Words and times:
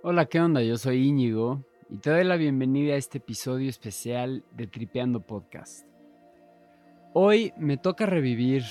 Hola, 0.00 0.26
¿qué 0.26 0.40
onda? 0.40 0.62
Yo 0.62 0.76
soy 0.76 1.08
Íñigo 1.08 1.64
y 1.90 1.96
te 1.96 2.10
doy 2.10 2.22
la 2.22 2.36
bienvenida 2.36 2.94
a 2.94 2.98
este 2.98 3.18
episodio 3.18 3.68
especial 3.68 4.44
de 4.52 4.68
Tripeando 4.68 5.26
Podcast. 5.26 5.88
Hoy 7.14 7.52
me 7.58 7.78
toca 7.78 8.06
revivir 8.06 8.62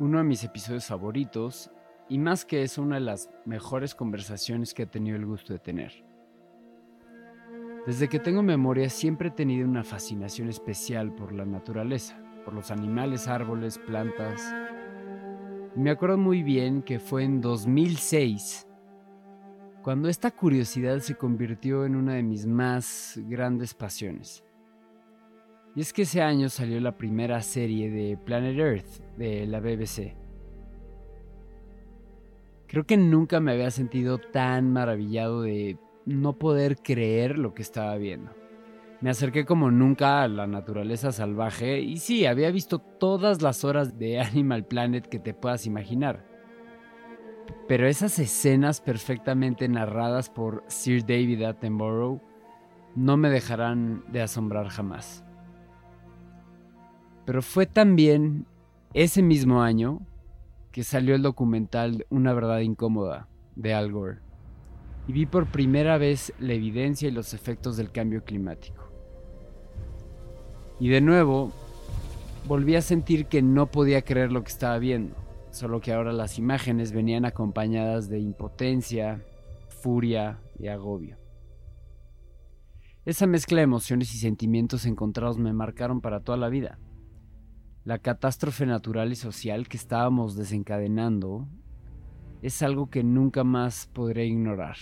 uno 0.00 0.18
de 0.18 0.24
mis 0.24 0.42
episodios 0.42 0.86
favoritos 0.86 1.70
y 2.08 2.18
más 2.18 2.44
que 2.44 2.64
eso 2.64 2.82
una 2.82 2.96
de 2.96 3.02
las 3.02 3.30
mejores 3.44 3.94
conversaciones 3.94 4.74
que 4.74 4.82
he 4.82 4.86
tenido 4.86 5.16
el 5.16 5.24
gusto 5.24 5.52
de 5.52 5.60
tener. 5.60 6.04
Desde 7.86 8.08
que 8.08 8.18
tengo 8.18 8.42
memoria 8.42 8.90
siempre 8.90 9.28
he 9.28 9.32
tenido 9.32 9.68
una 9.68 9.84
fascinación 9.84 10.48
especial 10.48 11.14
por 11.14 11.32
la 11.32 11.44
naturaleza, 11.44 12.20
por 12.44 12.54
los 12.54 12.72
animales, 12.72 13.28
árboles, 13.28 13.78
plantas. 13.78 14.52
Y 15.76 15.78
me 15.78 15.90
acuerdo 15.90 16.18
muy 16.18 16.42
bien 16.42 16.82
que 16.82 16.98
fue 16.98 17.22
en 17.22 17.40
2006 17.40 18.66
cuando 19.82 20.08
esta 20.08 20.30
curiosidad 20.30 21.00
se 21.00 21.16
convirtió 21.16 21.84
en 21.84 21.96
una 21.96 22.14
de 22.14 22.22
mis 22.22 22.46
más 22.46 23.18
grandes 23.26 23.74
pasiones. 23.74 24.44
Y 25.74 25.80
es 25.80 25.92
que 25.92 26.02
ese 26.02 26.22
año 26.22 26.48
salió 26.48 26.80
la 26.80 26.96
primera 26.96 27.40
serie 27.42 27.90
de 27.90 28.16
Planet 28.16 28.58
Earth 28.58 29.16
de 29.16 29.46
la 29.46 29.58
BBC. 29.58 30.14
Creo 32.68 32.84
que 32.84 32.96
nunca 32.96 33.40
me 33.40 33.52
había 33.52 33.70
sentido 33.70 34.18
tan 34.18 34.72
maravillado 34.72 35.42
de 35.42 35.78
no 36.06 36.38
poder 36.38 36.76
creer 36.76 37.38
lo 37.38 37.52
que 37.52 37.62
estaba 37.62 37.96
viendo. 37.96 38.30
Me 39.00 39.10
acerqué 39.10 39.44
como 39.44 39.70
nunca 39.70 40.22
a 40.22 40.28
la 40.28 40.46
naturaleza 40.46 41.10
salvaje 41.10 41.80
y 41.80 41.96
sí, 41.96 42.24
había 42.24 42.50
visto 42.52 42.78
todas 42.78 43.42
las 43.42 43.64
horas 43.64 43.98
de 43.98 44.20
Animal 44.20 44.64
Planet 44.64 45.06
que 45.06 45.18
te 45.18 45.34
puedas 45.34 45.66
imaginar. 45.66 46.31
Pero 47.68 47.86
esas 47.86 48.18
escenas 48.18 48.80
perfectamente 48.80 49.68
narradas 49.68 50.28
por 50.28 50.64
Sir 50.68 51.04
David 51.04 51.42
Attenborough 51.42 52.20
no 52.94 53.16
me 53.16 53.30
dejarán 53.30 54.04
de 54.12 54.22
asombrar 54.22 54.68
jamás. 54.68 55.24
Pero 57.24 57.42
fue 57.42 57.66
también 57.66 58.46
ese 58.94 59.22
mismo 59.22 59.62
año 59.62 60.00
que 60.70 60.84
salió 60.84 61.14
el 61.14 61.22
documental 61.22 62.06
Una 62.10 62.32
verdad 62.32 62.60
incómoda 62.60 63.28
de 63.56 63.74
Al 63.74 63.92
Gore 63.92 64.32
y 65.06 65.12
vi 65.12 65.26
por 65.26 65.46
primera 65.46 65.98
vez 65.98 66.32
la 66.38 66.52
evidencia 66.52 67.08
y 67.08 67.12
los 67.12 67.34
efectos 67.34 67.76
del 67.76 67.90
cambio 67.90 68.24
climático. 68.24 68.90
Y 70.78 70.88
de 70.88 71.00
nuevo, 71.00 71.52
volví 72.46 72.76
a 72.76 72.82
sentir 72.82 73.26
que 73.26 73.42
no 73.42 73.66
podía 73.66 74.02
creer 74.02 74.32
lo 74.32 74.42
que 74.42 74.50
estaba 74.50 74.78
viendo, 74.78 75.14
solo 75.52 75.80
que 75.80 75.92
ahora 75.92 76.12
las 76.12 76.38
imágenes 76.38 76.92
venían 76.92 77.24
acompañadas 77.24 78.08
de 78.08 78.18
impotencia, 78.18 79.24
furia 79.68 80.40
y 80.58 80.68
agobio. 80.68 81.18
Esa 83.04 83.26
mezcla 83.26 83.58
de 83.58 83.64
emociones 83.64 84.14
y 84.14 84.18
sentimientos 84.18 84.86
encontrados 84.86 85.38
me 85.38 85.52
marcaron 85.52 86.00
para 86.00 86.20
toda 86.20 86.38
la 86.38 86.48
vida. 86.48 86.78
La 87.84 87.98
catástrofe 87.98 88.64
natural 88.64 89.12
y 89.12 89.16
social 89.16 89.68
que 89.68 89.76
estábamos 89.76 90.36
desencadenando 90.36 91.48
es 92.40 92.62
algo 92.62 92.90
que 92.90 93.04
nunca 93.04 93.44
más 93.44 93.88
podré 93.92 94.26
ignorar. 94.26 94.76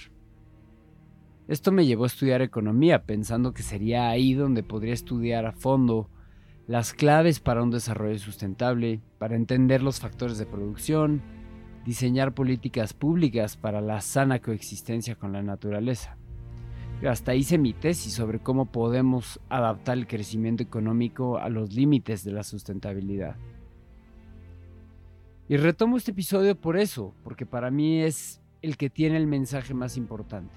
Esto 1.49 1.73
me 1.73 1.85
llevó 1.85 2.05
a 2.05 2.09
estudiar 2.09 2.43
economía, 2.43 3.05
pensando 3.07 3.53
que 3.53 3.63
sería 3.63 4.09
ahí 4.09 4.35
donde 4.35 4.63
podría 4.63 4.95
estudiar 4.95 5.47
a 5.47 5.53
fondo 5.53 6.11
las 6.71 6.95
claves 6.95 7.41
para 7.41 7.65
un 7.65 7.73
desarrollo 7.73 8.17
sustentable, 8.21 9.01
para 9.19 9.35
entender 9.35 9.83
los 9.83 9.99
factores 9.99 10.39
de 10.39 10.47
producción, 10.47 11.21
diseñar 11.85 12.33
políticas 12.33 12.95
públicas 12.95 13.57
para 13.57 13.81
la 13.81 14.01
sana 14.01 14.39
coexistencia 14.39 15.17
con 15.17 15.33
la 15.33 15.43
naturaleza. 15.43 16.17
hasta 17.05 17.35
hice 17.35 17.59
mi 17.59 17.73
tesis 17.73 18.13
sobre 18.13 18.39
cómo 18.39 18.67
podemos 18.67 19.41
adaptar 19.49 19.99
el 19.99 20.07
crecimiento 20.07 20.63
económico 20.63 21.39
a 21.39 21.49
los 21.49 21.73
límites 21.73 22.23
de 22.23 22.31
la 22.31 22.45
sustentabilidad. 22.45 23.35
Y 25.49 25.57
retomo 25.57 25.97
este 25.97 26.13
episodio 26.13 26.55
por 26.55 26.77
eso, 26.77 27.17
porque 27.25 27.47
para 27.47 27.73
mí 27.73 28.01
es 28.01 28.41
el 28.63 28.77
que 28.77 28.91
tiene 28.91 29.17
el 29.17 29.27
mensaje 29.27 29.75
más 29.75 29.97
importante. 29.97 30.55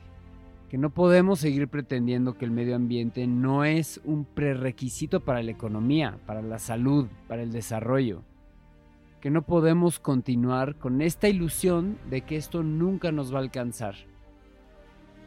Que 0.73 0.79
no 0.79 0.89
podemos 0.89 1.38
seguir 1.38 1.67
pretendiendo 1.67 2.34
que 2.34 2.45
el 2.45 2.50
medio 2.50 2.75
ambiente 2.75 3.28
no 3.28 3.63
es 3.63 4.01
un 4.06 4.25
prerequisito 4.25 5.19
para 5.19 5.44
la 5.44 5.51
economía, 5.51 6.17
para 6.25 6.41
la 6.41 6.57
salud, 6.57 7.09
para 7.28 7.44
el 7.44 7.51
desarrollo. 7.51 8.23
Que 9.22 9.29
no 9.29 9.44
podemos 9.44 10.00
continuar 10.00 10.79
con 10.79 11.03
esta 11.03 11.29
ilusión 11.29 12.00
de 12.09 12.22
que 12.22 12.38
esto 12.38 12.63
nunca 12.63 13.11
nos 13.11 13.31
va 13.31 13.38
a 13.38 13.44
alcanzar. 13.44 13.94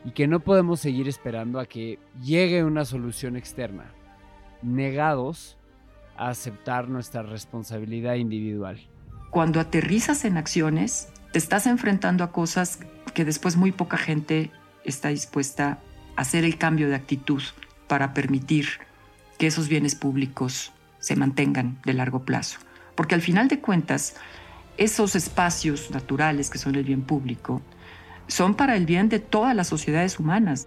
Y 0.04 0.10
que 0.10 0.26
no 0.26 0.40
podemos 0.40 0.80
seguir 0.80 1.06
esperando 1.06 1.60
a 1.60 1.66
que 1.66 2.00
llegue 2.20 2.64
una 2.64 2.84
solución 2.84 3.36
externa, 3.36 3.92
negados 4.62 5.58
a 6.16 6.30
aceptar 6.30 6.88
nuestra 6.88 7.22
responsabilidad 7.22 8.16
individual 8.16 8.80
cuando 9.36 9.60
aterrizas 9.60 10.24
en 10.24 10.38
acciones, 10.38 11.08
te 11.30 11.38
estás 11.38 11.66
enfrentando 11.66 12.24
a 12.24 12.32
cosas 12.32 12.78
que 13.12 13.26
después 13.26 13.56
muy 13.56 13.70
poca 13.70 13.98
gente 13.98 14.50
está 14.86 15.08
dispuesta 15.08 15.80
a 16.16 16.22
hacer 16.22 16.44
el 16.44 16.58
cambio 16.58 16.88
de 16.88 16.94
actitud 16.94 17.42
para 17.86 18.14
permitir 18.14 18.66
que 19.38 19.46
esos 19.46 19.68
bienes 19.68 19.94
públicos 19.94 20.72
se 20.98 21.16
mantengan 21.16 21.78
de 21.84 21.92
largo 21.92 22.24
plazo. 22.24 22.58
Porque 22.94 23.14
al 23.14 23.20
final 23.20 23.48
de 23.48 23.60
cuentas, 23.60 24.16
esos 24.76 25.14
espacios 25.14 25.90
naturales 25.90 26.50
que 26.50 26.58
son 26.58 26.74
el 26.74 26.84
bien 26.84 27.02
público 27.02 27.62
son 28.26 28.54
para 28.54 28.76
el 28.76 28.86
bien 28.86 29.08
de 29.08 29.20
todas 29.20 29.54
las 29.54 29.68
sociedades 29.68 30.18
humanas. 30.18 30.66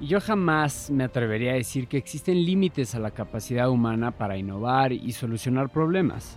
Yo 0.00 0.20
jamás 0.20 0.90
me 0.90 1.04
atrevería 1.04 1.52
a 1.52 1.54
decir 1.54 1.88
que 1.88 1.96
existen 1.96 2.44
límites 2.44 2.94
a 2.94 2.98
la 2.98 3.10
capacidad 3.10 3.70
humana 3.70 4.10
para 4.10 4.36
innovar 4.36 4.92
y 4.92 5.12
solucionar 5.12 5.70
problemas. 5.70 6.36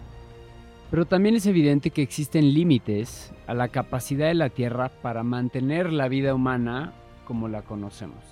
Pero 0.89 1.05
también 1.05 1.35
es 1.35 1.45
evidente 1.45 1.91
que 1.91 2.01
existen 2.01 2.53
límites 2.53 3.33
a 3.45 3.53
la 3.53 3.67
capacidad 3.67 4.27
de 4.27 4.35
la 4.35 4.49
Tierra 4.49 4.89
para 5.01 5.23
mantener 5.23 5.91
la 5.91 6.07
vida 6.07 6.33
humana 6.33 6.93
como 7.25 7.49
la 7.49 7.61
conocemos. 7.61 8.23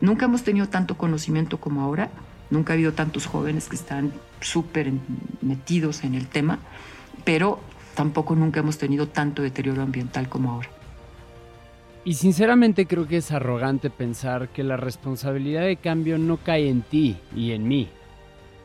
Nunca 0.00 0.26
hemos 0.26 0.42
tenido 0.42 0.68
tanto 0.68 0.96
conocimiento 0.96 1.58
como 1.58 1.82
ahora, 1.82 2.10
nunca 2.50 2.72
ha 2.72 2.74
habido 2.74 2.92
tantos 2.92 3.26
jóvenes 3.26 3.68
que 3.68 3.76
están 3.76 4.12
súper 4.40 4.92
metidos 5.40 6.04
en 6.04 6.14
el 6.14 6.26
tema, 6.26 6.58
pero 7.24 7.60
tampoco 7.94 8.34
nunca 8.34 8.60
hemos 8.60 8.78
tenido 8.78 9.08
tanto 9.08 9.42
deterioro 9.42 9.82
ambiental 9.82 10.28
como 10.28 10.52
ahora. 10.52 10.70
Y 12.04 12.14
sinceramente 12.14 12.86
creo 12.86 13.06
que 13.06 13.18
es 13.18 13.32
arrogante 13.32 13.90
pensar 13.90 14.48
que 14.48 14.62
la 14.62 14.76
responsabilidad 14.76 15.62
de 15.62 15.76
cambio 15.76 16.16
no 16.16 16.38
cae 16.38 16.68
en 16.68 16.82
ti 16.82 17.16
y 17.34 17.52
en 17.52 17.68
mí, 17.68 17.88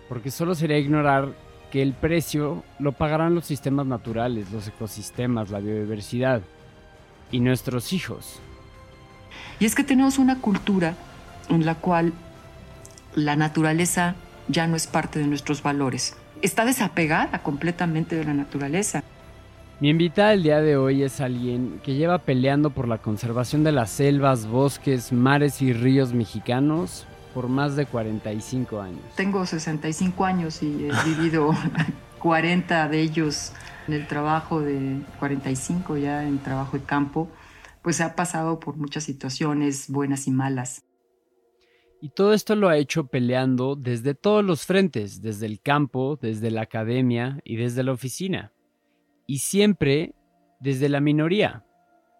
porque 0.07 0.31
solo 0.31 0.55
sería 0.55 0.77
ignorar 0.77 1.33
que 1.73 1.81
el 1.81 1.93
precio 1.93 2.63
lo 2.77 2.91
pagarán 2.91 3.33
los 3.33 3.45
sistemas 3.45 3.87
naturales, 3.87 4.51
los 4.51 4.67
ecosistemas, 4.67 5.49
la 5.49 5.59
biodiversidad 5.59 6.43
y 7.31 7.39
nuestros 7.39 7.93
hijos. 7.93 8.39
Y 9.59 9.65
es 9.65 9.73
que 9.73 9.83
tenemos 9.83 10.19
una 10.19 10.39
cultura 10.39 10.93
en 11.49 11.65
la 11.65 11.73
cual 11.73 12.13
la 13.15 13.35
naturaleza 13.35 14.13
ya 14.47 14.67
no 14.67 14.75
es 14.75 14.85
parte 14.85 15.17
de 15.17 15.25
nuestros 15.25 15.63
valores. 15.63 16.15
Está 16.43 16.63
desapegada 16.63 17.41
completamente 17.41 18.15
de 18.15 18.25
la 18.25 18.35
naturaleza. 18.35 19.03
Mi 19.79 19.89
invitada 19.89 20.33
el 20.33 20.43
día 20.43 20.61
de 20.61 20.77
hoy 20.77 21.01
es 21.01 21.21
alguien 21.21 21.81
que 21.83 21.95
lleva 21.95 22.19
peleando 22.19 22.69
por 22.69 22.87
la 22.87 22.99
conservación 22.99 23.63
de 23.63 23.71
las 23.71 23.89
selvas, 23.89 24.45
bosques, 24.45 25.11
mares 25.11 25.59
y 25.63 25.73
ríos 25.73 26.13
mexicanos 26.13 27.07
por 27.33 27.47
más 27.47 27.75
de 27.75 27.85
45 27.85 28.81
años. 28.81 29.01
Tengo 29.15 29.45
65 29.45 30.25
años 30.25 30.61
y 30.63 30.87
he 30.87 30.91
vivido 31.05 31.51
40 32.19 32.87
de 32.89 33.01
ellos 33.01 33.53
en 33.87 33.93
el 33.95 34.07
trabajo 34.07 34.61
de 34.61 35.01
45 35.19 35.97
ya 35.97 36.23
en 36.23 36.39
trabajo 36.39 36.77
de 36.77 36.83
campo, 36.83 37.29
pues 37.81 37.99
ha 38.01 38.15
pasado 38.15 38.59
por 38.59 38.77
muchas 38.77 39.03
situaciones 39.03 39.89
buenas 39.89 40.27
y 40.27 40.31
malas. 40.31 40.85
Y 42.01 42.09
todo 42.09 42.33
esto 42.33 42.55
lo 42.55 42.67
ha 42.67 42.77
hecho 42.77 43.07
peleando 43.07 43.75
desde 43.75 44.13
todos 44.13 44.43
los 44.43 44.65
frentes, 44.65 45.21
desde 45.21 45.45
el 45.45 45.61
campo, 45.61 46.17
desde 46.21 46.51
la 46.51 46.61
academia 46.61 47.39
y 47.45 47.55
desde 47.55 47.83
la 47.83 47.93
oficina. 47.93 48.51
Y 49.25 49.39
siempre 49.39 50.13
desde 50.59 50.89
la 50.89 50.99
minoría, 50.99 51.65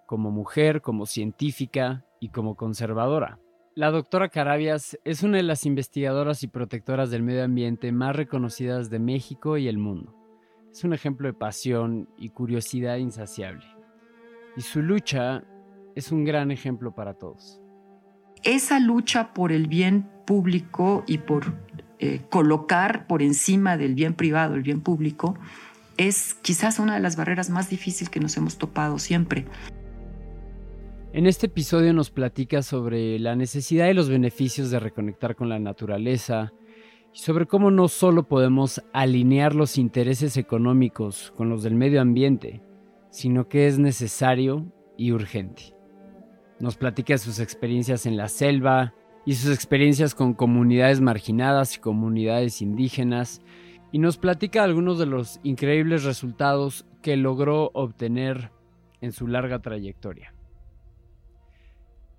como 0.06 0.32
mujer, 0.32 0.82
como 0.82 1.06
científica 1.06 2.06
y 2.22 2.30
como 2.30 2.56
conservadora. 2.56 3.40
La 3.76 3.90
doctora 3.90 4.30
Carabias 4.30 5.00
es 5.04 5.24
una 5.24 5.38
de 5.38 5.44
las 5.44 5.66
investigadoras 5.66 6.44
y 6.44 6.48
protectoras 6.48 7.10
del 7.10 7.24
medio 7.24 7.44
ambiente 7.44 7.92
más 7.92 8.16
reconocidas 8.16 8.92
de 8.92 9.00
México 9.00 9.58
y 9.58 9.68
el 9.68 9.80
mundo. 9.80 10.14
Es 10.72 10.84
un 10.84 10.94
ejemplo 10.94 11.28
de 11.28 11.34
pasión 11.34 12.08
y 12.16 12.30
curiosidad 12.30 12.98
insaciable. 12.98 13.66
Y 14.56 14.62
su 14.62 14.84
lucha 14.84 15.44
es 15.96 16.12
un 16.12 16.24
gran 16.24 16.52
ejemplo 16.52 16.94
para 16.94 17.16
todos. 17.16 17.60
Esa 18.44 18.80
lucha 18.80 19.34
por 19.34 19.52
el 19.52 19.66
bien 19.66 20.08
público 20.28 21.04
y 21.08 21.18
por 21.18 21.56
eh, 21.98 22.22
colocar 22.30 23.08
por 23.08 23.24
encima 23.24 23.76
del 23.76 23.96
bien 23.96 24.14
privado 24.14 24.54
el 24.54 24.62
bien 24.62 24.82
público 24.82 25.36
es 25.98 26.36
quizás 26.36 26.78
una 26.78 26.94
de 26.94 27.00
las 27.00 27.16
barreras 27.16 27.50
más 27.50 27.72
difíciles 27.72 28.12
que 28.12 28.20
nos 28.20 28.38
hemos 28.38 28.60
topado 28.60 29.00
siempre. 29.00 29.46
En 31.14 31.28
este 31.28 31.46
episodio 31.46 31.94
nos 31.94 32.10
platica 32.10 32.64
sobre 32.64 33.20
la 33.20 33.36
necesidad 33.36 33.88
y 33.88 33.94
los 33.94 34.10
beneficios 34.10 34.72
de 34.72 34.80
reconectar 34.80 35.36
con 35.36 35.48
la 35.48 35.60
naturaleza 35.60 36.54
y 37.14 37.20
sobre 37.20 37.46
cómo 37.46 37.70
no 37.70 37.88
solo 37.88 38.28
podemos 38.28 38.82
alinear 38.94 39.54
los 39.54 39.78
intereses 39.78 40.38
económicos 40.38 41.32
con 41.38 41.50
los 41.50 41.62
del 41.62 41.76
medio 41.76 42.02
ambiente, 42.02 42.64
sino 43.12 43.48
que 43.48 43.68
es 43.68 43.78
necesario 43.78 44.74
y 44.98 45.12
urgente. 45.12 45.76
Nos 46.60 46.78
platica 46.78 47.20
sus 47.20 47.40
experiencias 47.40 48.08
en 48.08 48.18
la 48.18 48.28
selva 48.28 48.96
y 49.24 49.36
sus 49.36 49.54
experiencias 49.54 50.16
con 50.16 50.34
comunidades 50.34 51.00
marginadas 51.00 51.76
y 51.76 51.80
comunidades 51.80 52.60
indígenas 52.60 53.44
y 53.92 54.00
nos 54.00 54.18
platica 54.18 54.64
algunos 54.64 54.98
de 54.98 55.06
los 55.06 55.40
increíbles 55.44 56.06
resultados 56.06 56.88
que 57.04 57.18
logró 57.18 57.70
obtener 57.76 58.50
en 59.00 59.12
su 59.12 59.28
larga 59.28 59.60
trayectoria. 59.60 60.34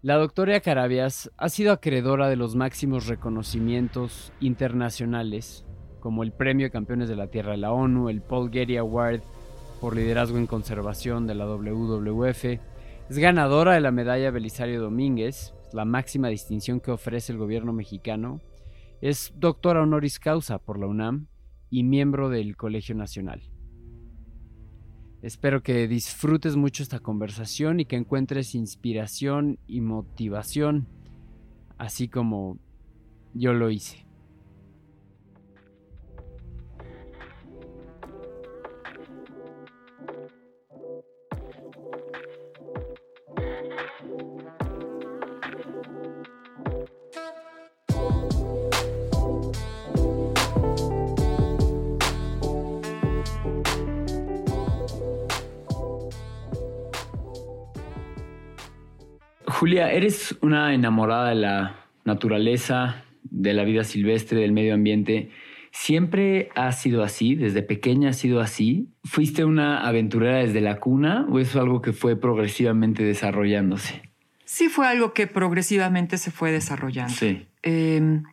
La 0.04 0.16
doctora 0.16 0.60
Carabias 0.60 1.30
ha 1.38 1.48
sido 1.48 1.72
acreedora 1.72 2.28
de 2.28 2.36
los 2.36 2.56
máximos 2.56 3.06
reconocimientos 3.06 4.34
internacionales, 4.38 5.64
como 5.98 6.22
el 6.22 6.30
Premio 6.30 6.66
de 6.66 6.70
Campeones 6.70 7.08
de 7.08 7.16
la 7.16 7.28
Tierra 7.28 7.52
de 7.52 7.56
la 7.56 7.72
ONU, 7.72 8.10
el 8.10 8.20
Paul 8.20 8.50
Getty 8.52 8.76
Award 8.76 9.22
por 9.80 9.96
liderazgo 9.96 10.36
en 10.36 10.46
conservación 10.46 11.26
de 11.26 11.34
la 11.34 11.46
WWF, 11.46 12.44
es 12.44 13.18
ganadora 13.18 13.72
de 13.72 13.80
la 13.80 13.92
medalla 13.92 14.30
Belisario 14.30 14.82
Domínguez, 14.82 15.54
la 15.72 15.86
máxima 15.86 16.28
distinción 16.28 16.80
que 16.80 16.90
ofrece 16.90 17.32
el 17.32 17.38
gobierno 17.38 17.72
mexicano, 17.72 18.42
es 19.00 19.32
doctora 19.36 19.80
honoris 19.80 20.18
causa 20.18 20.58
por 20.58 20.78
la 20.78 20.86
UNAM 20.86 21.28
y 21.70 21.82
miembro 21.82 22.28
del 22.28 22.58
Colegio 22.58 22.94
Nacional. 22.94 23.53
Espero 25.24 25.62
que 25.62 25.88
disfrutes 25.88 26.54
mucho 26.54 26.82
esta 26.82 27.00
conversación 27.00 27.80
y 27.80 27.86
que 27.86 27.96
encuentres 27.96 28.54
inspiración 28.54 29.58
y 29.66 29.80
motivación, 29.80 30.86
así 31.78 32.08
como 32.08 32.58
yo 33.32 33.54
lo 33.54 33.70
hice. 33.70 34.03
Julia, 59.64 59.90
eres 59.90 60.36
una 60.42 60.74
enamorada 60.74 61.30
de 61.30 61.36
la 61.36 61.86
naturaleza, 62.04 63.02
de 63.22 63.54
la 63.54 63.64
vida 63.64 63.82
silvestre, 63.82 64.40
del 64.40 64.52
medio 64.52 64.74
ambiente. 64.74 65.30
¿Siempre 65.72 66.50
ha 66.54 66.70
sido 66.72 67.02
así? 67.02 67.34
¿Desde 67.34 67.62
pequeña 67.62 68.10
ha 68.10 68.12
sido 68.12 68.42
así? 68.42 68.90
¿Fuiste 69.04 69.42
una 69.42 69.88
aventurera 69.88 70.40
desde 70.40 70.60
la 70.60 70.80
cuna 70.80 71.26
o 71.30 71.38
es 71.38 71.56
algo 71.56 71.80
que 71.80 71.94
fue 71.94 72.14
progresivamente 72.14 73.04
desarrollándose? 73.04 74.02
Sí, 74.44 74.68
fue 74.68 74.86
algo 74.86 75.14
que 75.14 75.26
progresivamente 75.26 76.18
se 76.18 76.30
fue 76.30 76.52
desarrollando. 76.52 77.14
Sí. 77.14 77.46
Em, 77.62 78.24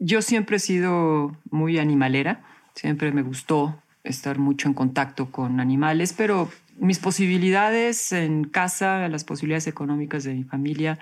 yo 0.00 0.22
siempre 0.22 0.56
he 0.56 0.58
sido 0.58 1.36
muy 1.52 1.78
animalera, 1.78 2.42
siempre 2.74 3.12
me 3.12 3.22
gustó 3.22 3.80
estar 4.02 4.40
mucho 4.40 4.66
en 4.66 4.74
contacto 4.74 5.30
con 5.30 5.60
animales, 5.60 6.12
pero 6.12 6.50
mis 6.80 6.98
posibilidades 6.98 8.12
en 8.12 8.44
casa, 8.44 9.06
las 9.08 9.24
posibilidades 9.24 9.66
económicas 9.66 10.24
de 10.24 10.34
mi 10.34 10.44
familia, 10.44 10.98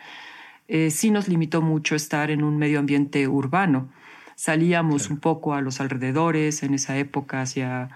eh, 0.67 0.91
sí 0.91 1.11
nos 1.11 1.29
limitó 1.29 1.63
mucho 1.63 1.95
estar 1.95 2.31
en 2.31 2.43
un 2.43 2.59
medio 2.59 2.79
ambiente 2.79 3.27
urbano. 3.29 3.89
Salíamos 4.35 5.09
un 5.09 5.19
poco 5.19 5.55
a 5.55 5.63
los 5.63 5.81
alrededores 5.81 6.63
en 6.63 6.75
esa 6.75 6.99
época 6.99 7.41
hacia 7.41 7.91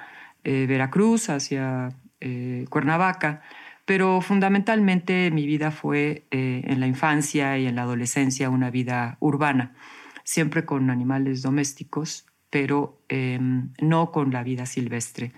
eh, 0.45 0.67
Veracruz, 0.67 1.29
hacia 1.29 1.91
eh, 2.21 2.65
Cuernavaca, 2.71 3.43
pero 3.85 4.21
fundamentalmente 4.21 5.31
mi 5.31 5.45
vida 5.45 5.71
fue 5.71 6.25
en 6.31 6.79
la 6.79 6.87
infancia 6.87 7.59
y 7.59 7.67
en 7.67 7.75
la 7.75 7.83
adolescencia 7.83 8.49
una 8.49 8.71
vida 8.71 9.17
urbana, 9.19 9.75
siempre 10.23 10.65
con 10.65 10.89
animales 10.89 11.43
domésticos, 11.43 12.27
pero 12.49 13.03
em, 13.09 13.71
no 13.81 14.13
con 14.13 14.31
la 14.31 14.45
vida 14.45 14.67
silvestre. 14.67 15.33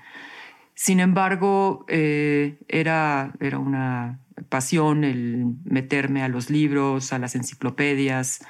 Sin 0.74 1.00
embargo, 1.00 1.84
eh, 1.88 2.58
era, 2.68 3.32
era 3.40 3.58
una 3.58 4.20
pasión 4.48 5.04
el 5.04 5.46
meterme 5.64 6.22
a 6.22 6.28
los 6.28 6.50
libros, 6.50 7.12
a 7.12 7.18
las 7.18 7.34
enciclopedias, 7.34 8.44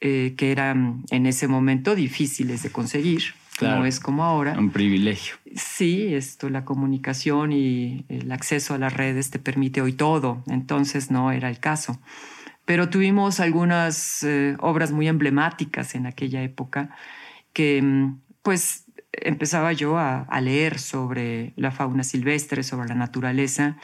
eh, 0.00 0.34
que 0.36 0.50
eran 0.50 1.04
en 1.10 1.26
ese 1.26 1.46
momento 1.46 1.94
difíciles 1.94 2.62
de 2.62 2.70
conseguir. 2.70 3.22
no 3.60 3.86
es 3.86 4.00
como 4.00 4.24
ahora. 4.24 4.58
Un 4.58 4.70
privilegio. 4.70 5.36
Sí, 5.54 6.14
esto, 6.14 6.50
la 6.50 6.64
comunicación 6.64 7.52
y 7.52 8.04
el 8.08 8.32
acceso 8.32 8.74
a 8.74 8.78
las 8.78 8.92
redes 8.92 9.30
te 9.30 9.38
permite 9.38 9.80
hoy 9.80 9.92
todo. 9.92 10.42
Entonces 10.48 11.12
no 11.12 11.30
era 11.30 11.48
el 11.48 11.60
caso. 11.60 12.00
Pero 12.64 12.88
tuvimos 12.88 13.38
algunas 13.38 14.22
eh, 14.24 14.56
obras 14.58 14.90
muy 14.90 15.06
emblemáticas 15.06 15.94
en 15.94 16.06
aquella 16.06 16.42
época 16.42 16.90
que, 17.52 17.80
mm, 17.82 18.20
pues, 18.42 18.81
empezaba 19.24 19.72
yo 19.72 19.98
a, 19.98 20.26
leer 20.40 20.78
sobre 20.78 21.52
la 21.56 21.70
fauna 21.70 22.04
silvestre, 22.04 22.62
sobre 22.62 22.88
la 22.88 22.94
naturaleza, 22.94 23.76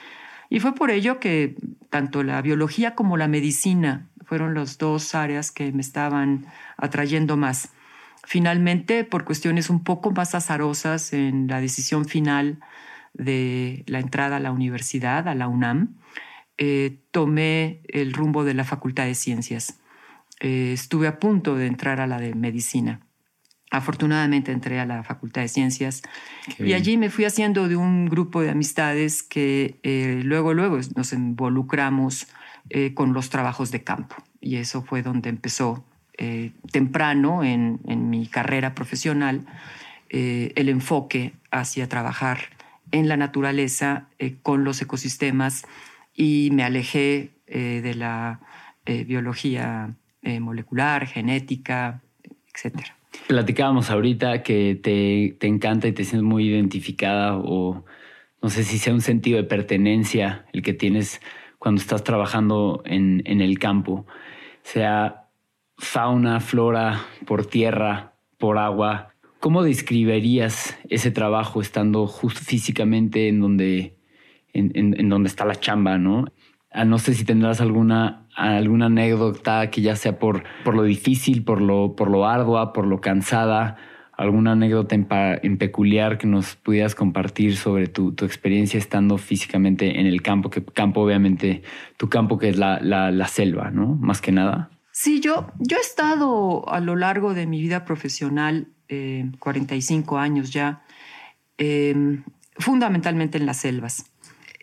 y 0.51 0.61
fue 0.61 0.75
por 0.75 0.91
ello 0.91 1.21
que 1.21 1.57
tanto 1.91 2.23
la 2.23 2.41
biología 2.43 2.95
como 2.95 3.17
la 3.17 3.29
medicina 3.29 4.09
fueron 4.25 4.55
las 4.55 4.79
dos 4.79 5.15
áreas 5.15 5.51
que 5.53 5.73
me 5.73 5.81
estaban 5.81 6.47
atrayendo 6.77 7.37
más. 7.37 7.71
Finalmente, 8.25 9.05
por 9.05 9.25
cuestiones 9.25 9.71
un 9.71 9.85
poco 9.85 10.11
más 10.11 10.35
azarosas 10.35 11.13
en 11.13 11.49
la 11.49 11.61
decisión 11.61 12.05
final 12.07 12.61
de 13.15 13.85
la 13.87 14.01
entrada 14.01 14.37
a 14.37 14.41
la 14.41 14.53
universidad, 14.53 15.29
a 15.29 15.35
la 15.35 15.49
UNAM, 15.49 15.97
eh, 16.59 16.99
tomé 17.11 17.81
el 17.89 18.13
rumbo 18.13 18.45
de 18.45 18.55
la 18.55 18.65
Facultad 18.65 19.05
de 19.05 19.15
Ciencias. 19.15 19.81
Eh, 20.41 20.73
estuve 20.73 21.07
a 21.09 21.19
punto 21.19 21.57
de 21.57 21.67
entrar 21.67 22.01
a 22.01 22.07
la 22.07 22.19
de 22.19 22.35
medicina. 22.35 23.01
Afortunadamente 23.71 24.51
entré 24.51 24.81
a 24.81 24.87
la 24.87 25.03
Facultad 25.03 25.43
de 25.43 25.49
Ciencias 25.49 26.03
y 26.59 26.73
allí 26.73 26.97
me 26.97 27.11
fui 27.11 27.27
haciendo 27.27 27.69
de 27.69 27.77
un 27.77 28.07
grupo 28.07 28.41
de 28.41 28.51
amistades 28.51 29.23
que 29.23 29.79
eh, 29.83 30.23
luego, 30.25 30.55
luego 30.55 30.79
nos 30.97 31.13
involucramos 31.13 32.29
eh, 32.71 32.95
con 32.95 33.13
los 33.13 33.29
trabajos 33.29 33.71
de 33.71 33.85
campo. 33.85 34.17
Y 34.41 34.57
eso 34.57 34.83
fue 34.83 35.03
donde 35.03 35.29
empezó 35.29 35.85
eh, 36.17 36.53
temprano 36.73 37.45
en, 37.45 37.81
en, 37.87 38.09
mi 38.09 38.27
carrera 38.27 38.75
profesional 38.75 39.47
el 40.11 40.71
enfoque 40.71 41.35
hacia 41.51 41.87
trabajar 41.87 42.39
en 42.93 43.09
la 43.09 43.19
naturaleza 43.19 44.07
con 44.43 44.65
los 44.65 44.81
ecosistemas 44.81 45.67
y 46.15 46.49
me 46.55 46.65
alejé 46.65 47.33
de 47.47 47.95
la 47.95 48.41
biología 48.87 49.91
molecular, 50.41 51.07
genética, 51.07 52.01
etcétera. 52.55 52.98
Platicábamos 53.27 53.91
ahorita 53.91 54.43
que 54.43 54.75
te, 54.75 55.37
te, 55.39 55.47
encanta 55.47 55.89
y 55.89 55.93
te 55.93 56.05
sientes 56.05 56.23
muy 56.23 56.49
identificada 56.49 57.37
o 57.37 57.85
no 58.41 58.49
sé 58.49 58.65
si 58.65 58.79
sea 58.79 58.95
un 58.95 59.01
sentido 59.01 59.37
de 59.37 59.45
pertenencia 59.45 60.47
el 60.53 60.63
que 60.63 60.73
tienes 60.73 61.21
cuando 61.59 61.81
estás 61.81 62.05
trabajando 62.05 62.83
en, 62.87 63.23
en 63.27 63.41
el 63.41 63.59
campo, 63.59 64.07
sea 64.63 65.29
fauna, 65.77 66.41
flora, 66.41 67.03
por 67.27 67.45
tierra, 67.47 68.15
por 68.39 68.59
agua. 68.59 69.15
¿Cómo 69.41 69.63
describirías 69.63 70.79
ese 70.89 71.11
trabajo 71.11 71.61
estando 71.61 72.07
justo 72.07 72.41
físicamente 72.41 73.29
en 73.29 73.41
donde, 73.41 73.97
en, 74.53 74.73
en 74.75 75.09
donde 75.09 75.29
está 75.29 75.45
la 75.45 75.57
chamba, 75.57 75.99
no? 75.99 76.27
Ah, 76.71 76.85
no 76.85 76.99
sé 76.99 77.15
si 77.15 77.25
tendrás 77.25 77.61
alguna, 77.61 78.28
alguna 78.39 78.87
anécdota 78.87 79.69
que 79.71 79.83
ya 79.83 79.97
sea 79.97 80.19
por, 80.19 80.45
por 80.65 80.75
lo 80.75 80.85
difícil, 80.85 81.45
por 81.45 81.61
lo, 81.61 81.97
por 81.97 82.11
lo 82.11 82.27
ardua, 82.27 82.73
por 82.73 82.87
lo 82.87 83.01
cansada, 83.01 83.77
alguna 84.17 84.53
anécdota 84.53 84.95
en, 84.95 85.59
peculiar 85.59 86.19
que 86.19 86.27
nos 86.27 86.57
pudieras 86.57 86.95
compartir 86.95 87.57
sobre 87.57 87.87
tu, 87.87 88.15
experiencia 88.23 88.79
estando 88.79 89.19
físicamente 89.19 90.01
en 90.01 90.07
el 90.07 90.23
campo, 90.23 90.51
que 90.51 90.65
campo 90.65 91.03
obviamente, 91.03 91.63
tu 91.97 92.09
campo 92.09 92.39
que 92.39 92.49
es 92.49 92.59
la, 92.59 92.81
la, 92.81 93.29
selva, 93.29 93.71
¿no? 93.71 93.97
Más 94.01 94.21
que 94.21 94.33
nada. 94.33 94.71
Sí, 94.93 95.21
yo, 95.21 95.53
yo 95.59 95.77
he 95.77 95.81
estado 95.81 96.69
a 96.69 96.81
lo 96.81 96.97
largo 96.97 97.35
de 97.35 97.47
mi 97.47 97.61
vida 97.61 97.85
profesional, 97.85 98.69
45 99.39 100.17
eh, 100.17 100.21
años 100.21 100.51
ya, 100.51 100.83
eh, 101.59 101.95
fundamentalmente 102.57 103.39
en 103.39 103.47
las 103.47 103.59
selvas. 103.59 104.11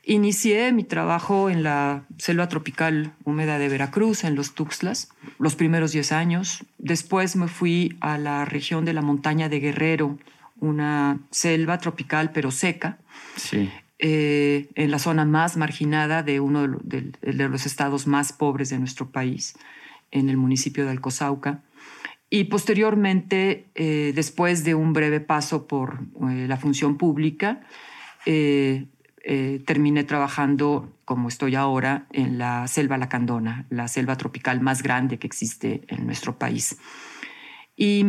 Inicié 0.08 0.72
mi 0.72 0.84
trabajo 0.84 1.50
en 1.50 1.64
la 1.64 2.04
selva 2.20 2.48
tropical 2.48 3.14
húmeda 3.24 3.58
de 3.58 3.70
Veracruz, 3.70 4.24
en 4.24 4.36
los 4.36 4.54
Tuxtlas, 4.54 5.10
los 5.40 5.56
primeros 5.56 5.94
10 5.94 6.12
años. 6.12 6.64
Después 6.78 7.36
me 7.36 7.48
fui 7.48 7.98
a 8.02 8.20
la 8.20 8.46
región 8.46 8.86
de 8.86 8.94
la 8.94 9.02
montaña 9.02 9.50
de 9.50 9.60
Guerrero, 9.60 10.20
una 10.60 11.18
selva 11.32 11.80
tropical 11.80 12.32
pero 12.32 12.52
seca. 12.52 13.00
Sí. 13.36 13.70
eh, 13.98 14.70
en 14.76 14.92
la 14.92 15.00
zona 15.00 15.26
más 15.26 15.58
marginada 15.58 16.22
de 16.22 16.40
uno 16.40 16.68
de, 16.68 17.12
los 17.22 17.66
estados 17.66 18.06
más 18.06 18.32
pobres 18.32 18.70
de 18.70 18.78
nuestro 18.78 19.10
país, 19.10 19.58
en 20.12 20.30
el 20.30 20.38
municipio 20.38 20.86
de 20.86 20.92
Alcozauca. 20.92 21.64
Y 22.30 22.44
posteriormente, 22.46 23.66
eh, 23.74 24.12
después 24.14 24.64
de 24.64 24.76
un 24.76 24.94
breve 24.94 25.20
paso 25.20 25.66
por 25.66 26.02
eh, 26.30 26.46
la 26.48 26.58
función 26.58 26.98
pública, 26.98 27.62
terminé 29.66 30.04
trabajando, 30.04 30.94
como 31.04 31.30
estoy 31.30 31.56
ahora, 31.56 32.06
en 32.12 32.38
la 32.38 32.68
selva 32.68 32.98
lacandona, 32.98 33.66
la 33.70 33.88
selva 33.88 34.18
tropical 34.18 34.62
más 34.62 34.84
grande 34.84 35.18
que 35.18 35.28
existe 35.28 35.82
en 35.88 36.06
nuestro 36.06 36.38
país. 36.38 36.78
Y 37.76 38.06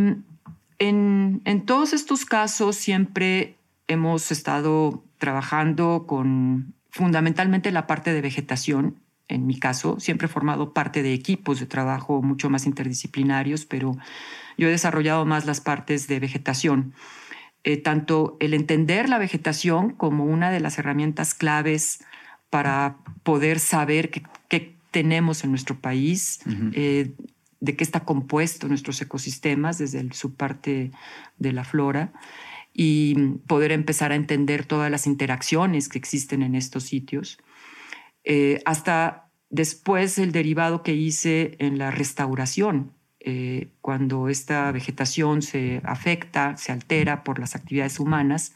en, 0.78 1.42
en 1.44 1.66
todos 1.66 1.92
estos 1.92 2.24
casos 2.26 2.76
siempre 2.76 3.56
hemos 3.88 4.30
estado 4.30 5.02
trabajando 5.18 6.04
con 6.06 6.74
fundamentalmente 6.90 7.70
la 7.70 7.86
parte 7.86 8.12
de 8.12 8.20
vegetación. 8.20 8.96
En 9.28 9.46
mi 9.46 9.58
caso, 9.58 9.98
siempre 9.98 10.26
he 10.26 10.30
formado 10.30 10.72
parte 10.72 11.02
de 11.02 11.12
equipos 11.12 11.60
de 11.60 11.66
trabajo 11.66 12.22
mucho 12.22 12.48
más 12.48 12.66
interdisciplinarios, 12.66 13.66
pero 13.66 13.96
yo 14.56 14.68
he 14.68 14.70
desarrollado 14.70 15.24
más 15.24 15.46
las 15.46 15.60
partes 15.60 16.06
de 16.08 16.20
vegetación. 16.20 16.94
Eh, 17.66 17.76
tanto 17.78 18.36
el 18.38 18.54
entender 18.54 19.08
la 19.08 19.18
vegetación 19.18 19.90
como 19.90 20.24
una 20.24 20.52
de 20.52 20.60
las 20.60 20.78
herramientas 20.78 21.34
claves 21.34 21.98
para 22.48 22.98
poder 23.24 23.58
saber 23.58 24.12
qué, 24.12 24.76
tenemos 24.92 25.42
en 25.42 25.50
nuestro 25.50 25.76
país, 25.80 26.38
eh, 26.72 27.12
de 27.58 27.76
qué 27.76 27.82
está 27.82 28.04
compuesto 28.04 28.68
nuestros 28.68 29.02
ecosistemas 29.02 29.78
desde 29.78 30.10
su 30.14 30.34
parte 30.34 30.92
de 31.38 31.52
la 31.52 31.64
flora 31.64 32.12
y 32.72 33.16
poder 33.48 33.72
empezar 33.72 34.12
a 34.12 34.14
entender 34.14 34.64
todas 34.64 34.88
las 34.88 35.08
interacciones 35.08 35.88
que 35.88 35.98
existen 35.98 36.42
en 36.42 36.54
estos 36.54 36.84
sitios. 36.84 37.36
Eh, 38.22 38.62
hasta 38.64 39.28
después 39.50 40.18
el 40.18 40.30
derivado 40.30 40.84
que 40.84 40.94
hice 40.94 41.56
en 41.58 41.78
la 41.78 41.90
restauración, 41.90 42.92
eh, 43.28 43.70
cuando 43.80 44.28
esta 44.28 44.70
vegetación 44.70 45.42
se 45.42 45.80
afecta, 45.82 46.56
se 46.56 46.70
altera 46.70 47.24
por 47.24 47.40
las 47.40 47.56
actividades 47.56 47.98
humanas, 47.98 48.54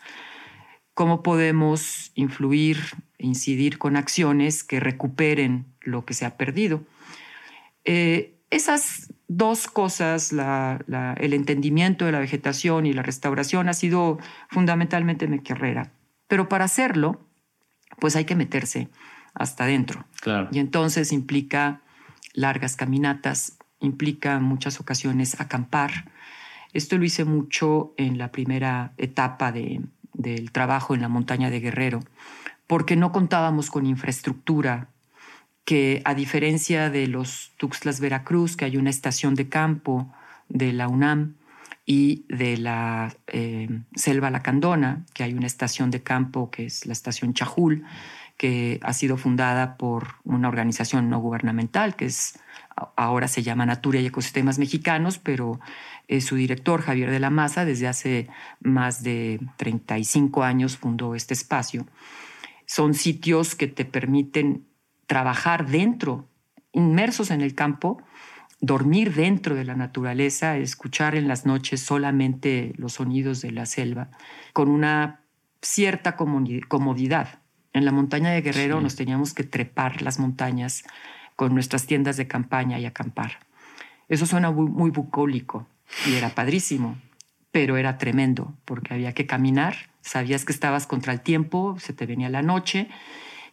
cómo 0.94 1.24
podemos 1.24 2.12
influir 2.14 2.78
e 3.18 3.26
incidir 3.26 3.78
con 3.78 3.96
acciones 3.96 4.62
que 4.62 4.78
recuperen 4.78 5.66
lo 5.80 6.04
que 6.04 6.14
se 6.14 6.24
ha 6.24 6.36
perdido. 6.36 6.84
Eh, 7.84 8.36
esas 8.50 9.12
dos 9.26 9.66
cosas, 9.66 10.32
el 10.32 11.32
entendimiento 11.32 12.04
de 12.04 12.12
la 12.12 12.20
vegetación 12.20 12.86
y 12.86 12.92
la 12.92 13.02
restauración, 13.02 13.68
ha 13.68 13.74
sido 13.74 14.18
fundamentalmente 14.50 15.26
mi 15.26 15.40
carrera. 15.40 15.90
Pero 16.28 16.48
para 16.48 16.66
hacerlo, 16.66 17.26
pues 17.98 18.14
hay 18.14 18.24
que 18.24 18.36
meterse 18.36 18.88
hasta 19.34 19.64
adentro. 19.64 20.04
Y 20.52 20.60
entonces 20.60 21.10
implica 21.10 21.80
largas 22.34 22.76
caminatas, 22.76 23.56
implica 23.80 24.36
en 24.36 24.42
muchas 24.42 24.80
ocasiones 24.80 25.40
acampar. 25.40 26.10
Esto 26.72 26.96
lo 26.98 27.04
hice 27.04 27.24
mucho 27.24 27.94
en 27.96 28.18
la 28.18 28.30
primera 28.30 28.92
etapa 28.96 29.52
del 29.52 30.52
trabajo 30.52 30.94
en 30.94 31.02
la 31.02 31.08
montaña 31.08 31.50
de 31.50 31.60
Guerrero, 31.60 32.00
porque 32.66 32.96
no 32.96 33.12
contábamos 33.12 33.70
con 33.70 33.86
infraestructura 33.86 34.88
que 35.64 36.02
a 36.04 36.14
diferencia 36.14 36.90
de 36.90 37.06
los 37.06 37.52
Tuxtlas 37.56 38.00
Veracruz, 38.00 38.56
que 38.56 38.64
hay 38.64 38.76
una 38.76 38.90
estación 38.90 39.34
de 39.34 39.48
campo 39.48 40.12
de 40.48 40.72
la 40.72 40.88
UNAM, 40.88 41.34
y 41.90 42.24
de 42.28 42.56
la 42.56 43.16
eh, 43.26 43.68
Selva 43.96 44.30
Lacandona, 44.30 45.04
que 45.12 45.24
hay 45.24 45.34
una 45.34 45.48
estación 45.48 45.90
de 45.90 46.04
campo 46.04 46.48
que 46.48 46.66
es 46.66 46.86
la 46.86 46.92
estación 46.92 47.34
Chajul, 47.34 47.84
que 48.36 48.78
ha 48.84 48.92
sido 48.92 49.16
fundada 49.16 49.76
por 49.76 50.14
una 50.22 50.46
organización 50.46 51.10
no 51.10 51.18
gubernamental, 51.18 51.96
que 51.96 52.04
es, 52.04 52.38
ahora 52.96 53.28
se 53.28 53.42
llama 53.42 53.66
Natura 53.66 54.00
y 54.00 54.06
Ecosistemas 54.06 54.58
Mexicanos, 54.58 55.18
pero 55.18 55.60
su 56.20 56.36
director, 56.36 56.82
Javier 56.82 57.10
de 57.10 57.20
la 57.20 57.30
Maza, 57.30 57.64
desde 57.64 57.86
hace 57.86 58.28
más 58.60 59.02
de 59.02 59.40
35 59.56 60.42
años 60.42 60.76
fundó 60.76 61.14
este 61.14 61.34
espacio. 61.34 61.86
Son 62.66 62.94
sitios 62.94 63.54
que 63.54 63.68
te 63.68 63.84
permiten 63.84 64.66
trabajar 65.06 65.66
dentro, 65.66 66.28
inmersos 66.72 67.30
en 67.30 67.40
el 67.40 67.54
campo, 67.54 68.02
dormir 68.60 69.14
dentro 69.14 69.54
de 69.54 69.64
la 69.64 69.74
naturaleza, 69.74 70.56
escuchar 70.56 71.14
en 71.14 71.28
las 71.28 71.46
noches 71.46 71.80
solamente 71.80 72.72
los 72.76 72.94
sonidos 72.94 73.40
de 73.40 73.52
la 73.52 73.66
selva, 73.66 74.10
con 74.52 74.68
una 74.68 75.22
cierta 75.62 76.16
comodidad. 76.16 77.40
En 77.72 77.84
la 77.84 77.92
montaña 77.92 78.30
de 78.30 78.42
Guerrero 78.42 78.80
nos 78.80 78.96
teníamos 78.96 79.32
que 79.32 79.44
trepar 79.44 80.02
las 80.02 80.18
montañas 80.18 80.84
con 81.40 81.54
nuestras 81.54 81.86
tiendas 81.86 82.18
de 82.18 82.28
campaña 82.28 82.78
y 82.78 82.84
acampar. 82.84 83.38
Eso 84.10 84.26
suena 84.26 84.50
muy, 84.50 84.68
muy 84.68 84.90
bucólico 84.90 85.66
y 86.06 86.12
era 86.12 86.28
padrísimo, 86.34 86.98
pero 87.50 87.78
era 87.78 87.96
tremendo 87.96 88.52
porque 88.66 88.92
había 88.92 89.14
que 89.14 89.24
caminar, 89.24 89.74
sabías 90.02 90.44
que 90.44 90.52
estabas 90.52 90.86
contra 90.86 91.14
el 91.14 91.22
tiempo, 91.22 91.78
se 91.80 91.94
te 91.94 92.04
venía 92.04 92.28
la 92.28 92.42
noche 92.42 92.90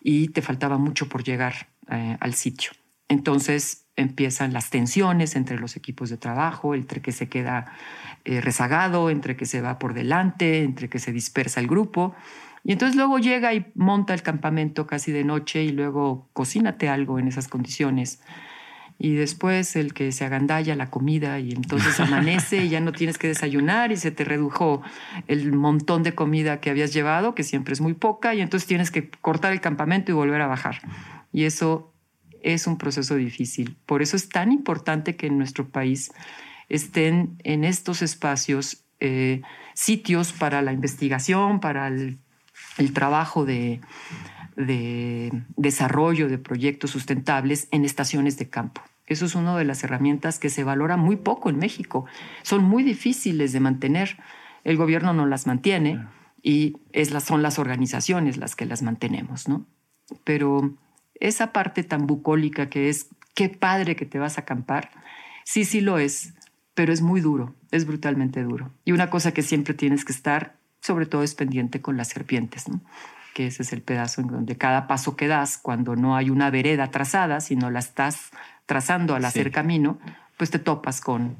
y 0.01 0.27
te 0.27 0.41
faltaba 0.41 0.77
mucho 0.77 1.08
por 1.08 1.24
llegar 1.24 1.70
eh, 1.89 2.17
al 2.20 2.34
sitio. 2.34 2.72
Entonces 3.08 3.86
empiezan 3.96 4.51
las 4.51 4.70
tensiones 4.70 5.38
entre 5.38 5.58
los 5.58 5.77
equipos 5.77 6.10
de 6.10 6.17
trabajo, 6.17 6.75
entre 6.75 7.01
que 7.01 7.13
se 7.13 7.29
queda 7.29 7.72
eh, 8.25 8.41
rezagado, 8.41 9.10
entre 9.10 9.38
que 9.38 9.46
se 9.46 9.62
va 9.62 9.79
por 9.79 9.94
delante, 9.94 10.62
entre 10.63 10.89
que 10.89 11.00
se 11.00 11.13
dispersa 11.13 11.62
el 11.62 11.67
grupo. 11.67 12.13
Y 12.67 12.74
entonces 12.74 12.97
luego 12.97 13.17
llega 13.17 13.53
y 13.53 13.65
monta 13.75 14.13
el 14.13 14.21
campamento 14.21 14.86
casi 14.86 15.13
de 15.13 15.24
noche 15.24 15.63
y 15.63 15.71
luego 15.71 16.27
cocínate 16.33 16.89
algo 16.89 17.17
en 17.17 17.29
esas 17.29 17.47
condiciones 17.47 18.19
y 19.00 19.13
después 19.13 19.77
el 19.77 19.93
que 19.93 20.12
se 20.12 20.25
agandalla 20.25 20.75
la 20.75 20.89
comida 20.89 21.39
y 21.39 21.51
entonces 21.51 21.97
amanece 22.01 22.65
y 22.65 22.67
ya 22.69 22.81
no 22.81 22.91
tienes 22.91 23.17
que 23.17 23.27
desayunar 23.27 23.93
y 23.93 23.95
se 23.95 24.12
te 24.12 24.25
redujo 24.25 24.81
el 25.27 25.53
montón 25.53 26.03
de 26.03 26.13
comida 26.13 26.59
que 26.59 26.69
habías 26.69 26.93
llevado, 26.93 27.36
que 27.36 27.43
siempre 27.43 27.71
es 27.71 27.79
muy 27.79 27.93
poca, 27.93 28.36
y 28.36 28.41
entonces 28.41 28.67
tienes 28.67 28.91
que 28.91 29.09
cortar 29.09 29.53
el 29.53 29.62
campamento 29.62 30.12
y 30.12 30.15
volver 30.15 30.41
a 30.41 30.47
bajar. 30.47 30.79
Y 31.31 31.45
eso 31.45 31.93
es 32.41 32.67
un 32.67 32.77
proceso 32.77 33.15
difícil. 33.15 33.77
Por 33.86 34.01
eso 34.01 34.17
es 34.17 34.27
tan 34.27 34.51
importante 34.51 35.15
que 35.15 35.27
en 35.27 35.38
nuestro 35.38 35.69
país 35.69 36.12
estén 36.67 37.38
en 37.45 37.63
estos 37.63 38.01
espacios 38.01 38.83
eh, 39.00 39.41
sitios 39.74 40.33
para 40.33 40.62
la 40.62 40.74
investigación, 40.74 41.62
para 41.62 41.88
el 41.88 42.17
trabajo 42.93 43.46
de 43.46 43.81
de 44.57 45.31
desarrollo 45.55 46.27
de 46.27 46.39
proyectos 46.39 46.89
sustentables 46.89 47.67
en 47.72 47.86
estaciones 47.86 48.38
de 48.38 48.50
campo. 48.50 48.81
Eso 49.05 49.25
es 49.25 49.36
una 49.36 49.55
de 49.55 49.63
las 49.63 49.84
herramientas 49.84 50.39
que 50.39 50.50
se 50.50 50.63
valora 50.63 50.98
muy 50.98 51.15
poco 51.15 51.50
en 51.50 51.57
México. 51.57 52.05
Son 52.41 52.63
muy 52.63 52.84
difíciles 52.84 53.53
de 53.53 53.60
mantener. 53.60 54.17
El 54.63 54.75
gobierno 54.75 55.13
no 55.13 55.27
las 55.27 55.48
mantiene 55.48 56.05
y 56.41 56.77
es 56.91 57.10
son 57.24 57.41
las 57.41 57.60
organizaciones 57.60 58.38
las 58.38 58.55
que 58.55 58.65
las 58.65 58.81
mantenemos, 58.81 59.48
¿no? 59.48 59.65
Pero 60.24 60.74
esa 61.19 61.53
parte 61.53 61.84
tan 61.84 62.07
bucólica 62.07 62.69
que 62.69 62.89
es 62.89 63.10
qué 63.34 63.50
padre 63.50 63.96
que 63.96 64.05
te 64.05 64.19
vas 64.19 64.38
a 64.38 64.41
acampar, 64.41 64.89
sí, 65.46 65.65
sí 65.65 65.81
lo 65.81 66.00
es, 66.00 66.34
pero 66.74 66.91
es 66.91 67.01
muy 67.01 67.22
duro, 67.22 67.55
es 67.72 67.86
brutalmente 67.86 68.43
duro. 68.43 68.74
Y 68.84 68.91
una 68.91 69.10
cosa 69.10 69.34
que 69.34 69.43
siempre 69.43 69.74
tienes 69.74 70.03
que 70.03 70.12
estar, 70.12 70.57
sobre 70.88 71.06
todo, 71.06 71.24
es 71.24 71.36
pendiente 71.36 71.82
con 71.82 71.98
las 71.98 72.08
serpientes, 72.08 72.67
¿no? 72.67 72.82
que 73.38 73.46
ese 73.46 73.62
es 73.62 73.72
el 73.72 73.84
pedazo 73.84 74.22
en 74.22 74.27
donde 74.27 74.58
cada 74.58 74.88
paso 74.88 75.15
que 75.15 75.27
das, 75.27 75.60
cuando 75.60 75.96
no 75.96 76.15
hay 76.15 76.32
una 76.32 76.50
vereda 76.50 76.89
trazada, 76.89 77.39
sino 77.39 77.70
la 77.70 77.77
estás 77.77 78.32
trazando 78.65 79.13
al 79.13 79.24
hacer 79.25 79.51
camino, 79.51 80.00
pues 80.38 80.50
te 80.50 80.58
topas 80.58 81.01
con 81.01 81.36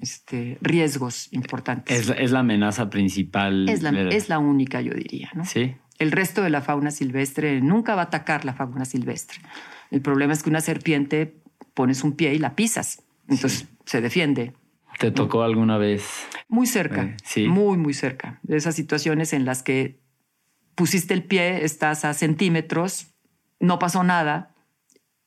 este, 0.00 0.58
riesgos 0.60 1.26
importantes. 1.32 2.08
Es, 2.08 2.30
la 2.30 2.38
amenaza 2.38 2.88
principal. 2.88 3.68
Es 3.68 3.82
la, 3.82 3.90
es 3.90 4.28
la 4.28 4.38
única, 4.38 4.80
yo 4.80 4.94
diría. 4.94 5.30
¿no? 5.34 5.44
Sí. 5.44 5.74
El 5.98 6.12
resto 6.12 6.42
de 6.42 6.50
la 6.50 6.62
fauna 6.62 6.92
silvestre 6.92 7.60
nunca 7.60 7.96
va 7.96 8.02
a 8.02 8.04
atacar 8.04 8.44
la 8.44 8.54
fauna 8.54 8.84
silvestre. 8.84 9.40
El 9.90 10.02
problema 10.02 10.32
es 10.32 10.44
que 10.44 10.50
una 10.50 10.60
serpiente 10.60 11.34
pones 11.74 12.04
un 12.04 12.12
pie 12.12 12.32
y 12.32 12.38
la 12.38 12.54
pisas, 12.54 13.02
entonces 13.28 13.66
se 13.86 14.00
defiende. 14.00 14.52
¿Te 15.00 15.10
tocó 15.10 15.42
alguna 15.42 15.78
vez? 15.78 16.28
Muy 16.46 16.66
cerca, 16.66 17.04
eh, 17.04 17.16
sí. 17.24 17.48
muy, 17.48 17.78
muy 17.78 17.94
cerca. 17.94 18.38
De 18.42 18.58
esas 18.58 18.74
situaciones 18.74 19.32
en 19.32 19.46
las 19.46 19.62
que 19.62 19.98
pusiste 20.74 21.14
el 21.14 21.24
pie, 21.24 21.64
estás 21.64 22.04
a 22.04 22.12
centímetros, 22.12 23.06
no 23.60 23.78
pasó 23.78 24.04
nada, 24.04 24.54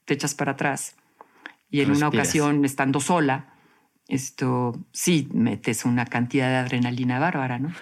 te 0.05 0.13
echas 0.13 0.35
para 0.35 0.51
atrás. 0.51 0.95
Y 1.71 1.81
en 1.81 1.89
una 1.89 2.07
ocasión, 2.07 2.63
estando 2.65 2.99
sola, 2.99 3.55
esto 4.07 4.79
sí 4.91 5.27
metes 5.33 5.85
una 5.85 6.05
cantidad 6.05 6.49
de 6.49 6.57
adrenalina 6.57 7.17
bárbara, 7.17 7.57
¿no? 7.57 7.73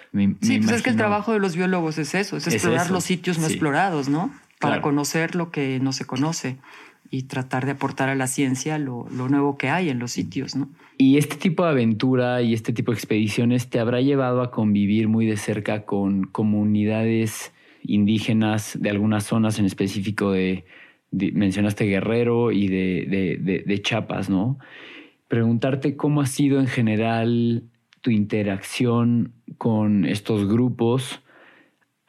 sí, 0.41 0.59
pues 0.59 0.71
es 0.71 0.83
que 0.83 0.91
el 0.91 0.95
trabajo 0.95 1.33
de 1.33 1.39
los 1.39 1.57
biólogos 1.57 1.97
es 1.97 2.15
eso, 2.15 2.37
es, 2.37 2.47
explorar 2.47 2.89
los 2.89 3.03
sitios 3.03 3.37
no 3.37 3.47
explorados, 3.47 4.07
¿no? 4.07 4.33
Para 4.61 4.81
conocer 4.81 5.35
lo 5.35 5.51
que 5.51 5.79
no 5.81 5.91
se 5.91 6.05
conoce 6.05 6.57
y 7.11 7.23
tratar 7.23 7.65
de 7.65 7.73
aportar 7.73 8.07
a 8.07 8.15
la 8.15 8.25
ciencia 8.25 8.79
lo, 8.79 9.05
lo, 9.11 9.27
nuevo 9.27 9.57
que 9.57 9.69
hay 9.69 9.89
en 9.89 9.99
los 9.99 10.13
sitios, 10.13 10.55
¿no? 10.55 10.69
Y 10.97 11.17
este 11.17 11.35
tipo 11.35 11.65
de 11.65 11.71
aventura 11.71 12.41
y 12.41 12.53
este 12.53 12.71
tipo 12.71 12.91
de 12.91 12.97
expediciones 12.97 13.69
te 13.69 13.79
habrá 13.79 13.99
llevado 13.99 14.41
a 14.41 14.49
convivir 14.49 15.09
muy 15.09 15.25
de 15.25 15.35
cerca 15.35 15.83
con 15.85 16.23
comunidades 16.23 17.51
indígenas 17.83 18.77
de 18.79 18.89
algunas 18.89 19.25
zonas 19.25 19.59
en 19.59 19.65
específico 19.65 20.31
de, 20.31 20.63
mencionaste 21.11 21.85
Guerrero 21.85 22.51
y 22.51 22.67
de, 22.67 23.37
de, 23.41 23.63
de, 23.65 23.81
Chiapas, 23.81 24.29
¿no? 24.29 24.57
Preguntarte 25.27 25.97
cómo 25.97 26.21
ha 26.21 26.25
sido 26.25 26.59
en 26.59 26.67
general 26.67 27.63
tu 28.01 28.11
interacción 28.11 29.33
con 29.57 30.05
estos 30.05 30.47
grupos. 30.47 31.21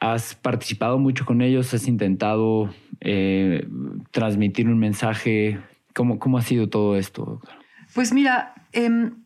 ¿Has 0.03 0.35
participado 0.35 0.99
mucho 0.99 1.25
con 1.25 1.41
ellos? 1.41 1.73
¿Has 1.73 1.87
intentado 1.87 2.73
eh, 2.99 3.65
transmitir 4.11 4.67
un 4.67 4.77
mensaje? 4.77 5.61
¿Cómo, 5.95 6.19
¿Cómo 6.19 6.37
ha 6.37 6.41
sido 6.41 6.67
todo 6.67 6.97
esto? 6.97 7.41
Pues 7.93 8.11
mira, 8.11 8.53
em, 8.73 9.23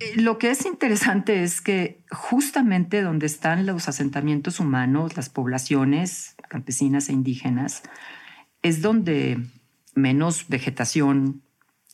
eh, 0.00 0.14
lo 0.16 0.38
que 0.38 0.50
es 0.50 0.64
interesante 0.64 1.42
es 1.42 1.60
que 1.60 2.00
justamente 2.10 3.02
donde 3.02 3.26
están 3.26 3.66
los 3.66 3.86
asentamientos 3.86 4.60
humanos, 4.60 5.14
las 5.14 5.28
poblaciones 5.28 6.36
campesinas 6.48 7.10
e 7.10 7.12
indígenas, 7.12 7.82
es 8.62 8.80
donde 8.80 9.38
menos 9.94 10.48
vegetación 10.48 11.42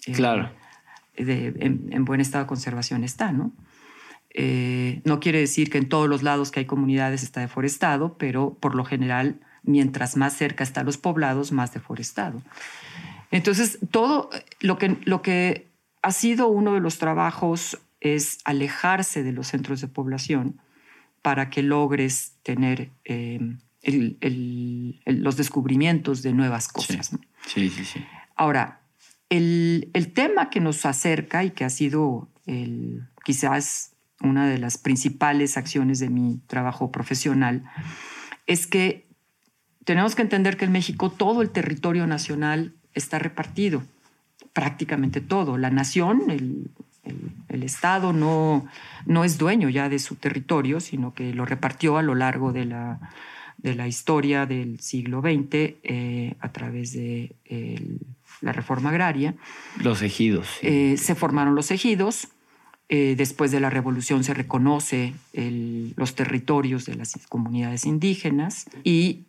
eh, 0.06 0.12
claro. 0.12 0.52
en, 1.16 2.04
buen 2.04 2.20
estado 2.20 2.44
de 2.44 2.48
conservación 2.48 3.02
está, 3.02 3.32
¿no? 3.32 3.52
Eh, 4.36 5.00
no 5.04 5.20
quiere 5.20 5.38
decir 5.38 5.70
que 5.70 5.78
en 5.78 5.88
todos 5.88 6.08
los 6.08 6.24
lados 6.24 6.50
que 6.50 6.60
hay 6.60 6.66
comunidades 6.66 7.22
está 7.22 7.40
deforestado, 7.40 8.18
pero 8.18 8.54
por 8.54 8.74
lo 8.74 8.84
general, 8.84 9.40
mientras 9.62 10.16
más 10.16 10.36
cerca 10.36 10.64
están 10.64 10.86
los 10.86 10.98
poblados, 10.98 11.52
más 11.52 11.72
deforestado. 11.72 12.42
Entonces, 13.30 13.78
todo 13.90 14.30
lo 14.60 14.76
que, 14.76 14.96
lo 15.04 15.22
que 15.22 15.68
ha 16.02 16.10
sido 16.10 16.48
uno 16.48 16.74
de 16.74 16.80
los 16.80 16.98
trabajos 16.98 17.78
es 18.00 18.38
alejarse 18.44 19.22
de 19.22 19.32
los 19.32 19.46
centros 19.48 19.80
de 19.80 19.88
población 19.88 20.60
para 21.22 21.48
que 21.48 21.62
logres 21.62 22.34
tener 22.42 22.90
eh, 23.04 23.40
los 25.06 25.36
descubrimientos 25.36 26.22
de 26.22 26.32
nuevas 26.32 26.68
cosas. 26.68 27.12
Sí, 27.46 27.70
sí, 27.70 27.84
sí. 27.84 28.04
Ahora, 28.36 28.80
el, 29.30 29.90
tema 30.14 30.50
que 30.50 30.60
nos 30.60 30.84
acerca 30.84 31.44
y 31.44 31.52
que 31.52 31.64
ha 31.64 31.70
sido 31.70 32.28
quizás 33.24 33.93
una 34.20 34.48
de 34.48 34.58
las 34.58 34.78
principales 34.78 35.56
acciones 35.56 35.98
de 35.98 36.08
mi 36.08 36.40
trabajo 36.46 36.90
profesional 36.90 37.64
es 38.46 38.66
que 38.66 39.06
tenemos 39.84 40.14
que 40.14 40.22
entender 40.22 40.56
que 40.56 40.64
en 40.64 40.72
México 40.72 41.10
todo 41.10 41.42
el 41.42 41.50
territorio 41.50 42.06
nacional 42.06 42.74
está 42.94 43.18
repartido, 43.18 43.82
prácticamente 44.52 45.20
todo. 45.20 45.58
La 45.58 45.70
nación, 45.70 46.30
el, 46.30 46.70
el, 47.48 47.62
Estado 47.62 48.12
no, 48.12 48.66
no 49.06 49.24
es 49.24 49.38
dueño 49.38 49.68
ya 49.68 49.88
de 49.88 49.98
su 49.98 50.16
territorio, 50.16 50.80
sino 50.80 51.14
que 51.14 51.34
lo 51.34 51.44
repartió 51.44 51.98
a 51.98 52.02
lo 52.02 52.14
largo 52.14 52.52
de 52.52 52.64
la, 52.64 53.00
de 53.58 53.74
la 53.74 53.86
historia 53.88 54.46
del 54.46 54.80
siglo 54.80 55.20
XX 55.20 55.48
eh, 55.52 56.34
a 56.40 56.52
través 56.52 56.92
de 56.92 57.34
la 58.40 58.52
reforma 58.52 58.90
agraria. 58.90 59.34
Los 59.82 60.02
ejidos. 60.02 60.58
Eh, 60.62 60.96
se 60.98 61.14
formaron 61.14 61.54
los 61.54 61.70
ejidos. 61.70 62.28
Eh, 62.88 63.14
después 63.16 63.50
de 63.50 63.60
la 63.60 63.70
revolución 63.70 64.24
se 64.24 64.34
reconoce 64.34 65.14
los 65.96 66.14
territorios 66.14 66.84
de 66.84 66.96
las 66.96 67.14
comunidades 67.28 67.86
indígenas 67.86 68.66
y 68.84 69.24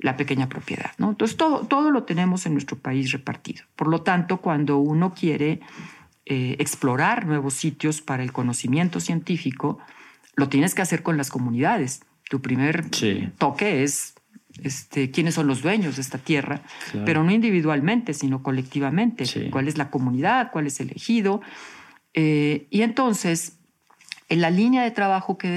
la 0.00 0.16
pequeña 0.16 0.48
propiedad. 0.48 0.92
¿no? 0.98 1.10
Entonces 1.10 1.36
todo, 1.36 1.66
todo 1.66 1.90
lo 1.90 2.04
tenemos 2.04 2.46
en 2.46 2.52
nuestro 2.52 2.78
país 2.78 3.10
repartido. 3.10 3.64
Por 3.74 3.88
lo 3.88 4.02
tanto, 4.02 4.38
cuando 4.38 4.78
uno 4.78 5.14
quiere 5.14 5.60
eh, 6.28 6.56
explorar 6.58 7.24
nuevos 7.24 7.54
sitios 7.54 8.00
para 8.00 8.24
el 8.24 8.32
conocimiento 8.32 8.98
científico, 8.98 9.78
lo 10.34 10.48
tienes 10.48 10.74
que 10.74 10.82
hacer 10.82 11.04
con 11.04 11.16
las 11.16 11.30
comunidades. 11.30 12.02
Tu 12.28 12.42
primer 12.42 12.90
toque 13.38 13.84
es 13.84 14.14
este, 14.60 15.12
quiénes 15.12 15.34
son 15.34 15.46
los 15.46 15.62
dueños 15.62 15.94
de 15.94 16.02
esta 16.02 16.18
tierra, 16.18 16.62
pero 17.04 17.22
no 17.22 17.30
individualmente, 17.30 18.12
sino 18.12 18.42
colectivamente. 18.42 19.24
¿Cuál 19.52 19.68
es 19.68 19.78
la 19.78 19.88
comunidad? 19.88 20.50
¿Cuál 20.50 20.66
es 20.66 20.80
el 20.80 20.90
ejido? 20.90 21.42
Eh, 22.16 22.66
y 22.70 22.82
entonces, 22.82 23.58
en 24.28 24.40
la 24.40 24.50
línea 24.50 24.82
de 24.82 24.90
trabajo 24.90 25.38
que, 25.38 25.56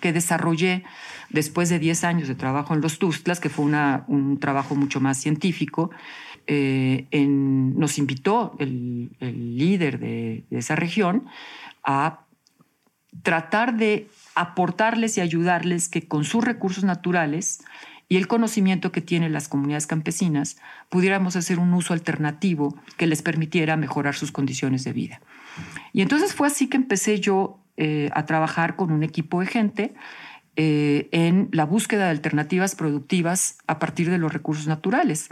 que 0.00 0.12
desarrollé 0.14 0.84
después 1.28 1.68
de 1.68 1.78
10 1.78 2.04
años 2.04 2.28
de 2.28 2.34
trabajo 2.34 2.72
en 2.72 2.80
los 2.80 2.98
Tustlas, 2.98 3.40
que 3.40 3.50
fue 3.50 3.66
un 3.66 4.38
trabajo 4.40 4.74
mucho 4.74 5.00
más 5.00 5.18
científico, 5.18 5.90
eh, 6.48 7.06
nos 7.26 7.98
invitó 7.98 8.54
el, 8.58 9.10
líder 9.20 9.98
de, 9.98 10.44
esa 10.50 10.76
región 10.76 11.26
a 11.82 12.20
tratar 13.22 13.76
de 13.76 14.08
aportarles 14.34 15.18
y 15.18 15.20
ayudarles 15.20 15.88
que 15.88 16.06
con 16.06 16.24
sus 16.24 16.44
recursos 16.44 16.84
naturales 16.84 17.60
y 18.08 18.16
el 18.16 18.28
conocimiento 18.28 18.92
que 18.92 19.00
tienen 19.00 19.32
las 19.32 19.48
comunidades 19.48 19.88
campesinas 19.88 20.56
pudiéramos 20.88 21.34
hacer 21.34 21.58
un 21.58 21.74
uso 21.74 21.92
alternativo 21.92 22.76
que 22.96 23.08
les 23.08 23.22
permitiera 23.22 23.76
mejorar 23.76 24.14
sus 24.14 24.30
condiciones 24.30 24.84
de 24.84 24.92
vida. 24.92 25.20
Y 25.92 26.02
entonces 26.02 26.34
fue 26.34 26.46
así 26.46 26.68
que 26.68 26.76
empecé 26.76 27.20
yo 27.20 27.58
eh, 27.76 28.10
a 28.14 28.26
trabajar 28.26 28.76
con 28.76 28.92
un 28.92 29.02
equipo 29.02 29.40
de 29.40 29.46
gente 29.46 29.94
eh, 30.56 31.08
en 31.12 31.48
la 31.52 31.66
búsqueda 31.66 32.04
de 32.04 32.10
alternativas 32.10 32.74
productivas 32.74 33.58
a 33.66 33.78
partir 33.78 34.10
de 34.10 34.18
los 34.18 34.32
recursos 34.32 34.66
naturales. 34.66 35.28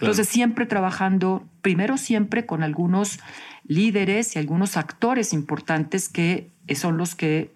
Entonces, 0.00 0.28
siempre 0.28 0.66
trabajando, 0.66 1.48
primero 1.62 1.96
siempre 1.96 2.44
con 2.44 2.62
algunos 2.62 3.18
líderes 3.66 4.36
y 4.36 4.38
algunos 4.38 4.76
actores 4.76 5.32
importantes 5.32 6.10
que 6.10 6.50
son 6.74 6.98
los 6.98 7.14
que 7.14 7.54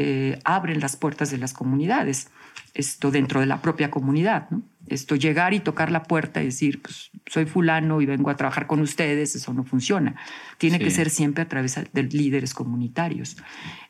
eh, 0.00 0.38
abren 0.44 0.80
las 0.80 0.96
puertas 0.96 1.30
de 1.30 1.38
las 1.38 1.52
comunidades, 1.52 2.30
esto 2.74 3.10
dentro 3.10 3.40
de 3.40 3.46
la 3.46 3.60
propia 3.60 3.90
comunidad. 3.90 4.48
Esto 4.86 5.16
llegar 5.16 5.52
y 5.52 5.60
tocar 5.60 5.90
la 5.90 6.02
puerta 6.02 6.40
y 6.40 6.46
decir, 6.46 6.80
pues 6.80 7.10
soy 7.26 7.44
fulano 7.44 8.00
y 8.00 8.06
vengo 8.06 8.30
a 8.30 8.36
trabajar 8.36 8.66
con 8.66 8.80
ustedes, 8.80 9.34
eso 9.36 9.52
no 9.52 9.64
funciona. 9.64 10.16
Tiene 10.56 10.78
que 10.78 10.90
ser 10.90 11.10
siempre 11.10 11.42
a 11.42 11.48
través 11.48 11.78
de 11.92 12.02
líderes 12.04 12.54
comunitarios. 12.54 13.36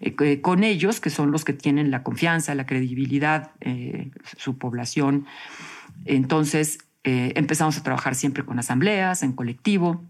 Eh, 0.00 0.40
con 0.40 0.64
ellos, 0.64 1.00
que 1.00 1.11
son 1.11 1.31
los 1.31 1.44
que 1.44 1.52
tienen 1.52 1.90
la 1.90 2.02
confianza, 2.02 2.54
la 2.54 2.66
credibilidad, 2.66 3.52
eh, 3.61 4.11
su 4.37 4.59
población. 4.59 5.26
Entonces, 6.04 6.78
eh, 7.04 7.33
empezamos 7.37 7.78
a 7.78 7.83
trabajar 7.83 8.16
siempre 8.16 8.44
con 8.44 8.59
asambleas, 8.59 9.22
en 9.22 9.33
colectivo, 9.33 10.04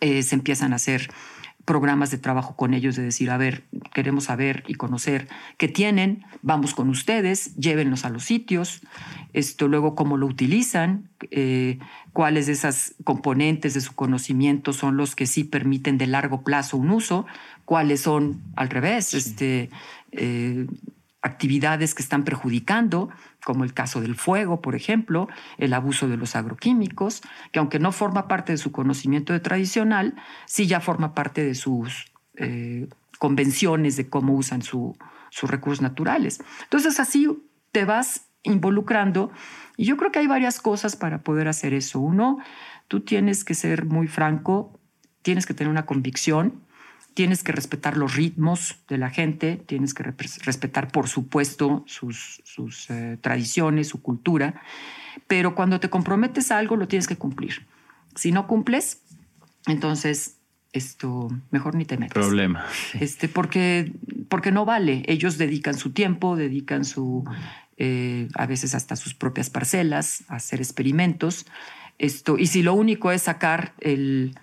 se 0.00 0.34
empiezan 0.34 0.72
a 0.72 0.76
hacer 0.76 1.10
programas 1.68 2.10
de 2.10 2.16
trabajo 2.16 2.56
con 2.56 2.72
ellos 2.72 2.96
de 2.96 3.02
decir, 3.02 3.30
a 3.30 3.36
ver, 3.36 3.62
queremos 3.92 4.24
saber 4.24 4.64
y 4.68 4.74
conocer 4.76 5.28
qué 5.58 5.68
tienen, 5.68 6.24
vamos 6.40 6.72
con 6.72 6.88
ustedes, 6.88 7.54
llévenlos 7.56 8.06
a 8.06 8.08
los 8.08 8.24
sitios, 8.24 8.80
esto 9.34 9.68
luego 9.68 9.94
cómo 9.94 10.16
lo 10.16 10.24
utilizan, 10.24 11.10
eh, 11.30 11.78
cuáles 12.14 12.46
de 12.46 12.54
esas 12.54 12.94
componentes 13.04 13.74
de 13.74 13.82
su 13.82 13.94
conocimiento 13.94 14.72
son 14.72 14.96
los 14.96 15.14
que 15.14 15.26
sí 15.26 15.44
permiten 15.44 15.98
de 15.98 16.06
largo 16.06 16.42
plazo 16.42 16.78
un 16.78 16.88
uso, 16.88 17.26
cuáles 17.66 18.00
son 18.00 18.40
al 18.56 18.70
revés, 18.70 19.12
este, 19.12 19.68
actividades 21.20 21.94
que 21.94 22.02
están 22.02 22.24
perjudicando, 22.24 23.10
como 23.44 23.64
el 23.64 23.72
caso 23.72 24.00
del 24.00 24.16
fuego, 24.16 24.60
por 24.60 24.74
ejemplo, 24.74 25.28
el 25.58 25.72
abuso 25.72 26.08
de 26.08 26.16
los 26.16 26.36
agroquímicos, 26.36 27.22
que 27.52 27.58
aunque 27.58 27.78
no 27.78 27.92
forma 27.92 28.28
parte 28.28 28.52
de 28.52 28.58
su 28.58 28.72
conocimiento 28.72 29.40
tradicional, 29.40 30.16
sí 30.46 30.66
ya 30.66 30.80
forma 30.80 31.14
parte 31.14 31.44
de 31.44 31.54
sus 31.54 32.12
eh, 32.36 32.88
convenciones 33.18 33.96
de 33.96 34.08
cómo 34.08 34.34
usan 34.34 34.62
sus 34.62 34.96
recursos 35.42 35.82
naturales. 35.82 36.40
Entonces 36.64 37.00
así 37.00 37.28
te 37.72 37.84
vas 37.84 38.28
involucrando 38.42 39.30
y 39.76 39.84
yo 39.84 39.96
creo 39.96 40.10
que 40.10 40.18
hay 40.18 40.26
varias 40.26 40.60
cosas 40.60 40.96
para 40.96 41.22
poder 41.22 41.48
hacer 41.48 41.74
eso. 41.74 42.00
Uno, 42.00 42.38
tú 42.88 43.00
tienes 43.00 43.44
que 43.44 43.54
ser 43.54 43.84
muy 43.84 44.08
franco, 44.08 44.78
tienes 45.22 45.46
que 45.46 45.54
tener 45.54 45.70
una 45.70 45.86
convicción, 45.86 46.62
tienes 47.14 47.42
que 47.42 47.52
respetar 47.52 47.96
los 47.96 48.14
ritmos 48.14 48.76
de 48.88 48.98
la 48.98 49.10
gente, 49.10 49.56
tienes 49.66 49.94
que 49.94 50.04
respetar, 50.04 50.92
por 50.92 51.08
supuesto, 51.08 51.84
sus, 51.86 52.40
sus 52.44 52.90
eh, 52.90 53.18
tradiciones, 53.20 53.88
su 53.88 54.02
cultura, 54.02 54.62
pero 55.26 55.54
cuando 55.54 55.80
te 55.80 55.90
comprometes 55.90 56.50
a 56.50 56.58
algo 56.58 56.76
lo 56.76 56.88
tienes 56.88 57.08
que 57.08 57.16
cumplir. 57.16 57.66
Si 58.14 58.32
no 58.32 58.46
cumples, 58.46 59.02
entonces 59.66 60.38
esto 60.72 61.28
mejor 61.50 61.74
ni 61.74 61.84
te 61.84 61.96
metes. 61.96 62.14
Problema. 62.14 62.66
Este, 63.00 63.28
porque, 63.28 63.92
porque 64.28 64.52
no 64.52 64.64
vale. 64.64 65.02
Ellos 65.06 65.38
dedican 65.38 65.74
su 65.74 65.90
tiempo, 65.90 66.36
dedican 66.36 66.84
su, 66.84 67.24
eh, 67.76 68.28
a 68.34 68.46
veces 68.46 68.74
hasta 68.74 68.96
sus 68.96 69.14
propias 69.14 69.50
parcelas 69.50 70.24
a 70.28 70.36
hacer 70.36 70.60
experimentos. 70.60 71.46
Esto, 71.98 72.38
y 72.38 72.46
si 72.46 72.62
lo 72.62 72.74
único 72.74 73.10
es 73.10 73.22
sacar 73.22 73.72
el, 73.80 74.34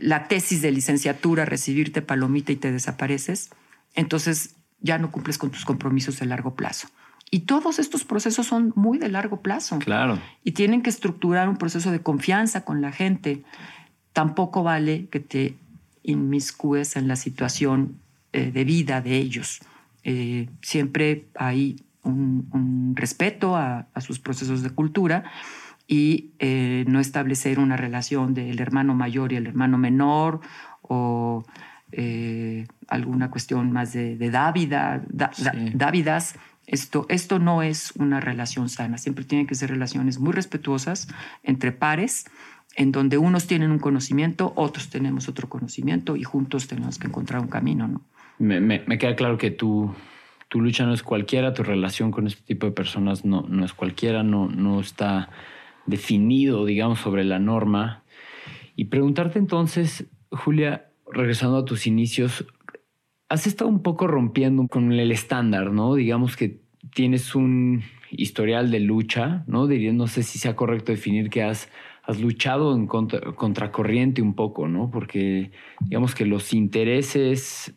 la 0.00 0.28
tesis 0.28 0.62
de 0.62 0.72
licenciatura, 0.72 1.44
recibirte 1.44 2.02
palomita 2.02 2.52
y 2.52 2.56
te 2.56 2.72
desapareces, 2.72 3.50
entonces 3.94 4.56
ya 4.80 4.98
no 4.98 5.10
cumples 5.10 5.38
con 5.38 5.50
tus 5.50 5.64
compromisos 5.64 6.18
de 6.18 6.26
largo 6.26 6.54
plazo. 6.54 6.88
Y 7.30 7.40
todos 7.40 7.78
estos 7.78 8.04
procesos 8.04 8.46
son 8.46 8.72
muy 8.76 8.98
de 8.98 9.08
largo 9.08 9.40
plazo. 9.40 9.78
Claro. 9.78 10.20
Y 10.44 10.52
tienen 10.52 10.82
que 10.82 10.90
estructurar 10.90 11.48
un 11.48 11.56
proceso 11.56 11.90
de 11.90 12.00
confianza 12.00 12.64
con 12.64 12.80
la 12.80 12.92
gente. 12.92 13.42
Tampoco 14.12 14.62
vale 14.62 15.08
que 15.08 15.20
te 15.20 15.56
inmiscues 16.02 16.96
en 16.96 17.08
la 17.08 17.16
situación 17.16 17.98
eh, 18.32 18.52
de 18.52 18.64
vida 18.64 19.00
de 19.00 19.16
ellos. 19.16 19.60
Eh, 20.04 20.48
siempre 20.60 21.26
hay 21.34 21.76
un, 22.04 22.92
respeto 22.94 23.56
a, 23.56 23.88
sus 24.00 24.18
procesos 24.20 24.62
de 24.62 24.70
cultura 24.70 25.24
y 25.86 26.32
eh, 26.38 26.84
no 26.88 27.00
establecer 27.00 27.58
una 27.58 27.76
relación 27.76 28.34
del 28.34 28.60
hermano 28.60 28.94
mayor 28.94 29.32
y 29.32 29.36
el 29.36 29.46
hermano 29.46 29.78
menor 29.78 30.40
o 30.82 31.44
eh, 31.92 32.66
alguna 32.88 33.30
cuestión 33.30 33.72
más 33.72 33.92
de, 33.92 34.16
de 34.16 34.30
dávida, 34.30 35.02
dávidas. 35.74 36.36
Esto, 36.66 37.04
esto 37.10 37.38
no 37.38 37.62
es 37.62 37.92
una 37.96 38.20
relación 38.20 38.70
sana, 38.70 38.96
siempre 38.96 39.24
tienen 39.24 39.46
que 39.46 39.54
ser 39.54 39.68
relaciones 39.68 40.18
muy 40.18 40.32
respetuosas 40.32 41.08
entre 41.42 41.72
pares, 41.72 42.24
en 42.76 42.90
donde 42.90 43.18
unos 43.18 43.46
tienen 43.46 43.70
un 43.70 43.78
conocimiento, 43.78 44.54
otros 44.56 44.88
tenemos 44.88 45.28
otro 45.28 45.48
conocimiento 45.48 46.16
y 46.16 46.24
juntos 46.24 46.66
tenemos 46.66 46.98
que 46.98 47.06
encontrar 47.06 47.42
un 47.42 47.48
camino. 47.48 47.86
¿no? 47.86 48.00
Me, 48.38 48.60
me, 48.60 48.98
queda 48.98 49.14
claro 49.14 49.36
que 49.36 49.50
tú 49.50 49.94
tu 50.48 50.60
lucha 50.60 50.86
no 50.86 50.94
es 50.94 51.02
cualquiera, 51.02 51.52
tu 51.52 51.64
relación 51.64 52.10
con 52.10 52.28
este 52.28 52.42
tipo 52.42 52.66
de 52.66 52.72
personas 52.72 53.24
no, 53.24 53.44
no 53.48 53.64
es 53.64 53.72
cualquiera, 53.72 54.22
no, 54.22 54.48
no 54.48 54.80
está 54.80 55.28
definido, 55.86 56.64
digamos, 56.64 57.00
sobre 57.00 57.24
la 57.24 57.38
norma. 57.38 58.04
Y 58.76 58.86
preguntarte 58.86 59.38
entonces, 59.38 60.06
Julia, 60.30 60.90
regresando 61.10 61.58
a 61.58 61.64
tus 61.64 61.86
inicios, 61.86 62.46
has 63.28 63.46
estado 63.46 63.70
un 63.70 63.82
poco 63.82 64.06
rompiendo 64.06 64.66
con 64.68 64.92
el 64.92 65.10
estándar, 65.12 65.72
¿no? 65.72 65.94
Digamos 65.94 66.36
que 66.36 66.60
tienes 66.94 67.34
un 67.34 67.82
historial 68.10 68.70
de 68.70 68.80
lucha, 68.80 69.44
¿no? 69.46 69.66
Diría, 69.66 69.92
no 69.92 70.06
sé 70.06 70.22
si 70.22 70.38
sea 70.38 70.54
correcto 70.56 70.92
definir 70.92 71.30
que 71.30 71.42
has, 71.42 71.70
has 72.02 72.20
luchado 72.20 72.74
en 72.74 72.86
contra, 72.86 73.20
contracorriente 73.32 74.22
un 74.22 74.34
poco, 74.34 74.68
¿no? 74.68 74.90
Porque 74.90 75.50
digamos 75.80 76.14
que 76.14 76.26
los 76.26 76.52
intereses 76.52 77.74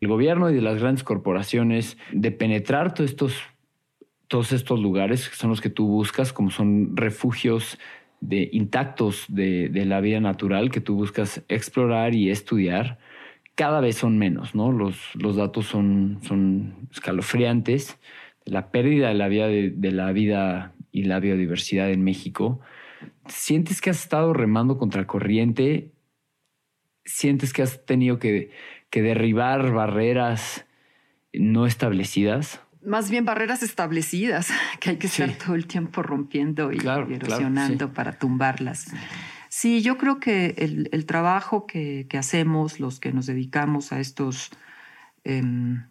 el 0.00 0.08
gobierno 0.08 0.50
y 0.50 0.54
de 0.54 0.62
las 0.62 0.80
grandes 0.80 1.04
corporaciones 1.04 1.98
de 2.12 2.30
penetrar 2.32 2.94
todos 2.94 3.10
estos, 3.10 3.34
todos 4.30 4.52
estos 4.52 4.78
lugares 4.78 5.28
que 5.28 5.34
son 5.34 5.50
los 5.50 5.60
que 5.60 5.70
tú 5.70 5.88
buscas, 5.88 6.32
como 6.32 6.50
son 6.50 6.96
refugios 6.96 7.78
de, 8.20 8.48
intactos 8.52 9.24
de, 9.28 9.70
la 9.84 10.00
vida 10.00 10.20
natural 10.20 10.70
que 10.70 10.80
tú 10.80 10.94
buscas 10.94 11.42
explorar 11.48 12.14
y 12.14 12.30
estudiar, 12.30 12.98
cada 13.56 13.80
vez 13.80 13.96
son 13.96 14.18
menos, 14.18 14.54
¿no? 14.54 14.70
Los, 14.70 15.14
los 15.16 15.34
datos 15.34 15.66
son, 15.66 16.20
son 16.22 16.88
escalofriantes. 16.92 17.98
La 18.44 18.70
pérdida 18.70 19.08
de 19.08 19.14
la 19.14 19.26
vida 19.26 19.48
de 19.48 19.92
la 19.92 20.12
vida 20.12 20.74
y 20.92 21.02
la 21.02 21.18
biodiversidad 21.18 21.90
en 21.90 22.04
México. 22.04 22.60
¿Sientes 23.26 23.80
que 23.80 23.90
has 23.90 24.00
estado 24.00 24.32
remando 24.32 24.78
contra 24.78 25.08
corriente? 25.08 25.90
¿Sientes 27.04 27.52
que 27.52 27.62
has 27.62 27.84
tenido 27.84 28.20
que 28.20 28.50
que 28.90 29.02
derribar 29.02 29.72
barreras 29.72 30.66
no 31.32 31.64
establecidas? 31.64 32.60
Más 32.84 33.10
bien 33.10 33.24
barreras 33.24 33.62
establecidas 33.62 34.48
que 34.80 34.90
hay 34.90 34.96
que 34.96 35.06
estar 35.06 35.32
todo 35.34 35.54
el 35.54 35.66
tiempo 35.66 36.02
rompiendo 36.02 36.72
y, 36.72 36.78
erosionando 36.78 37.92
para 37.92 38.18
tumbarlas. 38.18 38.86
Sí, 39.48 39.82
yo 39.82 39.98
creo 39.98 40.20
que 40.20 40.54
el, 40.92 41.06
trabajo 41.06 41.66
que, 41.66 42.06
hacemos, 42.16 42.78
los 42.78 43.00
que 43.00 43.12
nos 43.12 43.26
dedicamos 43.26 43.92
a 43.92 43.98
estos 43.98 44.50
em, 45.24 45.84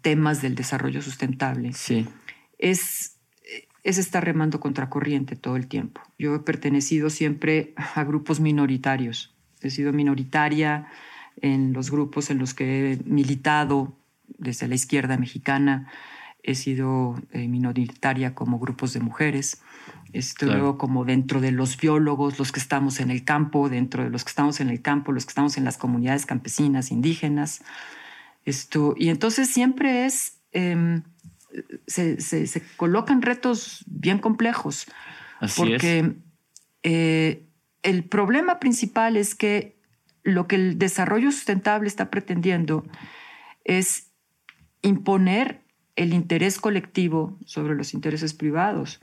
temas 0.00 0.40
del 0.40 0.54
desarrollo 0.54 1.02
sustentable, 1.02 1.74
sí. 1.74 2.08
es, 2.58 3.16
es 3.84 3.98
estar 3.98 4.24
remando 4.24 4.60
contracorriente 4.60 5.36
todo 5.36 5.56
el 5.56 5.66
tiempo. 5.66 6.00
Yo 6.18 6.34
he 6.34 6.38
pertenecido 6.40 7.10
siempre 7.10 7.74
a 7.76 8.02
grupos 8.02 8.40
minoritarios. 8.40 9.34
He 9.60 9.68
sido 9.68 9.92
minoritaria 9.92 10.86
en 11.42 11.74
los 11.74 11.90
grupos 11.90 12.30
en 12.30 12.38
los 12.38 12.54
que 12.54 12.92
he 12.92 12.96
militado 13.04 13.99
desde 14.38 14.68
la 14.68 14.74
izquierda 14.74 15.16
mexicana. 15.16 15.90
He 16.42 16.54
sido 16.54 17.20
eh, 17.32 17.48
minoritaria 17.48 18.34
como 18.34 18.58
grupos 18.58 18.92
de 18.92 19.00
mujeres. 19.00 19.60
Estoy 20.12 20.60
como 20.78 21.04
dentro 21.04 21.40
de 21.40 21.52
los 21.52 21.76
biólogos, 21.76 22.38
los 22.38 22.50
que 22.50 22.60
estamos 22.60 22.98
en 23.00 23.10
el 23.10 23.24
campo, 23.24 23.68
dentro 23.68 24.02
de 24.02 24.10
los 24.10 24.24
que 24.24 24.30
estamos 24.30 24.60
en 24.60 24.68
el 24.68 24.82
campo, 24.82 25.12
los 25.12 25.24
que 25.24 25.30
estamos 25.30 25.56
en 25.56 25.64
las 25.64 25.76
comunidades 25.76 26.26
campesinas, 26.26 26.90
indígenas. 26.90 27.62
Esto, 28.44 28.94
y 28.96 29.10
entonces 29.10 29.50
siempre 29.50 30.06
es, 30.06 30.38
em, 30.52 31.02
se, 31.86 32.20
se, 32.20 32.62
colocan 32.76 33.22
retos 33.22 33.84
bien 33.86 34.18
complejos. 34.18 34.86
porque 35.56 36.14
eh, 36.82 37.46
el 37.82 38.04
problema 38.04 38.58
principal 38.58 39.16
es 39.16 39.34
que 39.34 39.78
lo 40.22 40.46
que 40.46 40.56
el 40.56 40.78
desarrollo 40.78 41.30
sustentable 41.30 41.88
está 41.88 42.10
pretendiendo 42.10 42.84
es 43.64 44.09
imponer 44.82 45.62
el 45.96 46.14
interés 46.14 46.58
colectivo 46.58 47.38
sobre 47.44 47.74
los 47.74 47.94
intereses 47.94 48.34
privados, 48.34 49.00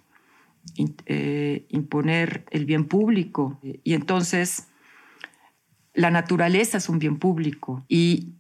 eh, 1.06 1.66
imponer 1.70 2.46
el 2.52 2.66
bien 2.66 2.86
público. 2.86 3.60
Y 3.84 3.94
entonces 3.94 4.68
la 5.94 6.12
naturaleza 6.12 6.78
es 6.78 6.90
un 6.90 7.00
bien 7.00 7.18
público 7.18 7.86
y 7.88 8.34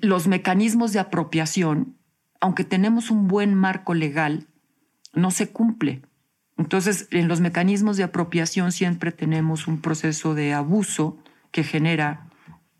los 0.00 0.28
mecanismos 0.28 0.92
de 0.92 1.00
apropiación, 1.00 1.96
aunque 2.40 2.64
tenemos 2.64 3.10
un 3.10 3.28
buen 3.28 3.54
marco 3.54 3.94
legal, 3.94 4.46
no 5.14 5.30
se 5.30 5.50
cumple. 5.50 6.02
Entonces, 6.56 7.08
en 7.10 7.26
los 7.26 7.40
mecanismos 7.40 7.96
de 7.96 8.02
apropiación 8.02 8.70
siempre 8.70 9.12
tenemos 9.12 9.66
un 9.66 9.80
proceso 9.80 10.34
de 10.34 10.52
abuso 10.52 11.16
que 11.52 11.64
genera 11.64 12.28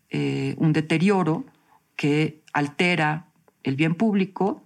eh, 0.09 0.55
un 0.57 0.71
deterioro 0.71 1.45
que 1.95 2.43
altera 2.53 3.30
el 3.63 3.75
bien 3.75 3.95
público 3.95 4.63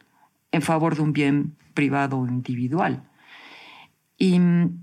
en 0.52 0.62
favor 0.62 0.96
de 0.96 1.02
un 1.02 1.14
bien 1.14 1.56
privado 1.74 2.20
o 2.20 2.28
individual. 2.28 3.04
Y 4.18 4.40
mm, 4.40 4.80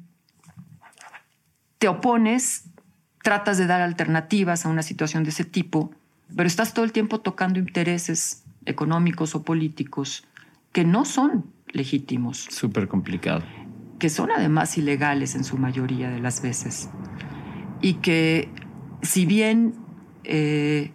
te 1.79 1.88
opones, 1.88 2.64
tratas 3.22 3.59
de 3.59 3.66
dar 3.66 3.81
alternativas 3.81 4.66
a 4.66 4.68
una 4.68 4.83
situación 4.83 5.25
de 5.25 5.31
ese 5.31 5.44
tipo, 5.44 5.90
pero 6.37 6.46
estás 6.46 6.75
todo 6.75 6.85
el 6.85 6.92
tiempo 6.92 7.20
tocando 7.20 7.59
intereses 7.59 8.44
económicos 8.66 9.35
o 9.35 9.42
políticos 9.42 10.25
que 10.72 10.85
no 10.85 11.05
son 11.05 11.46
legítimos. 11.68 12.46
Súper 12.51 12.88
complicado. 12.88 13.42
Que 13.98 14.09
son 14.09 14.31
además 14.31 14.77
ilegales 14.79 15.35
en 15.35 15.44
su 15.44 15.59
mayoría 15.59 16.11
de 16.11 16.20
las 16.20 16.42
veces. 16.42 16.88
Y 17.81 17.94
que 17.94 18.48
si 19.03 19.27
bien 19.27 19.75
eh, 20.25 20.92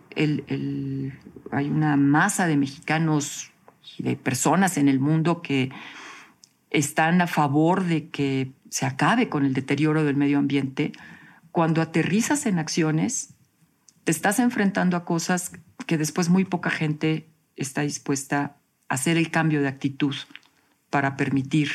hay 1.52 1.70
una 1.70 1.96
masa 1.98 2.48
de 2.48 2.58
mexicanos 2.58 3.52
y 3.98 4.04
de 4.04 4.16
personas 4.16 4.78
en 4.78 4.88
el 4.88 5.00
mundo 5.00 5.42
que 5.42 5.72
están 6.70 7.22
a 7.22 7.28
favor 7.28 7.84
de 7.84 8.10
que 8.10 8.52
se 8.70 8.86
acabe 8.86 9.30
con 9.30 9.46
el 9.46 9.54
deterioro 9.54 10.04
del 10.04 10.16
medio 10.16 10.38
ambiente, 10.38 10.92
cuando 11.52 11.82
aterrizas 11.82 12.46
en 12.46 12.60
acciones, 12.60 13.34
te 14.04 14.12
estás 14.12 14.40
enfrentando 14.40 14.98
a 14.98 15.06
cosas 15.06 15.52
que 15.86 15.98
después 15.98 16.30
muy 16.30 16.46
poca 16.46 16.70
gente 16.70 17.28
está 17.56 17.82
dispuesta 17.82 18.58
a 18.90 18.94
hacer 18.94 19.18
el 19.18 19.32
cambio 19.32 19.62
de 19.62 19.68
actitud 19.68 20.16
para 20.90 21.18
permitir 21.18 21.72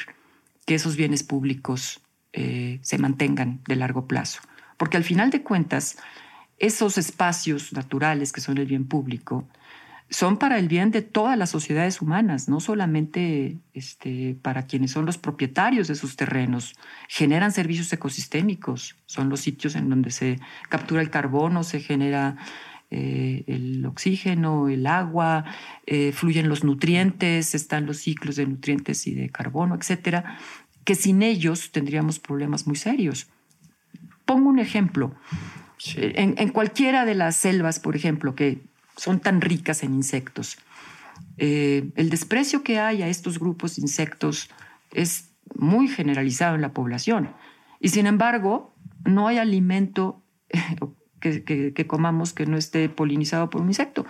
que 0.66 0.74
esos 0.74 0.96
bienes 0.96 1.22
públicos 1.22 2.00
eh, 2.32 2.78
se 2.82 2.98
mantengan 2.98 3.60
de 3.66 3.76
largo 3.76 4.06
plazo. 4.06 4.40
Porque 4.76 4.96
al 4.96 5.04
final 5.04 5.30
de 5.30 5.42
cuentas, 5.42 5.98
esos 6.62 6.96
espacios 6.96 7.72
naturales 7.72 8.32
que 8.32 8.40
son 8.40 8.56
el 8.56 8.66
bien 8.66 8.86
público 8.86 9.46
son 10.10 10.36
para 10.36 10.58
el 10.58 10.68
bien 10.68 10.90
de 10.90 11.02
todas 11.02 11.36
las 11.36 11.50
sociedades 11.50 12.00
humanas, 12.00 12.48
no 12.48 12.60
solamente 12.60 13.56
este, 13.74 14.36
para 14.42 14.66
quienes 14.66 14.92
son 14.92 15.04
los 15.06 15.18
propietarios 15.18 15.88
de 15.88 15.94
sus 15.94 16.16
terrenos. 16.16 16.74
Generan 17.08 17.50
servicios 17.50 17.92
ecosistémicos, 17.92 18.94
son 19.06 19.28
los 19.28 19.40
sitios 19.40 19.74
en 19.74 19.88
donde 19.88 20.10
se 20.10 20.38
captura 20.68 21.00
el 21.00 21.10
carbono, 21.10 21.64
se 21.64 21.80
genera 21.80 22.36
eh, 22.90 23.42
el 23.46 23.84
oxígeno, 23.86 24.68
el 24.68 24.86
agua, 24.86 25.44
eh, 25.86 26.12
fluyen 26.12 26.48
los 26.48 26.62
nutrientes, 26.62 27.54
están 27.54 27.86
los 27.86 27.96
ciclos 27.96 28.36
de 28.36 28.46
nutrientes 28.46 29.06
y 29.06 29.14
de 29.14 29.30
carbono, 29.30 29.74
etcétera, 29.74 30.38
que 30.84 30.94
sin 30.94 31.22
ellos 31.22 31.72
tendríamos 31.72 32.20
problemas 32.20 32.66
muy 32.66 32.76
serios. 32.76 33.28
Pongo 34.26 34.48
un 34.50 34.58
ejemplo. 34.58 35.14
En, 35.94 36.48
cualquiera 36.50 37.04
de 37.04 37.14
las 37.14 37.36
selvas, 37.36 37.80
por 37.80 37.96
ejemplo, 37.96 38.34
que 38.34 38.60
son 38.96 39.20
tan 39.20 39.40
ricas 39.40 39.82
en 39.82 39.94
insectos, 39.94 40.58
eh, 41.38 41.90
el 41.96 42.10
desprecio 42.10 42.62
que 42.62 42.78
hay 42.78 43.02
a 43.02 43.08
estos 43.08 43.38
grupos 43.38 43.76
de 43.76 43.82
insectos 43.82 44.50
es 44.92 45.30
muy 45.54 45.88
generalizado 45.88 46.54
en 46.54 46.62
la 46.62 46.72
población. 46.72 47.30
Y 47.80 47.88
sin 47.88 48.06
embargo, 48.06 48.74
no 49.04 49.28
hay 49.28 49.38
alimento 49.38 50.22
que 51.20 51.86
comamos 51.86 52.32
que 52.32 52.46
no 52.46 52.56
esté 52.56 52.88
polinizado 52.88 53.50
por 53.50 53.60
un 53.60 53.68
insecto. 53.68 54.04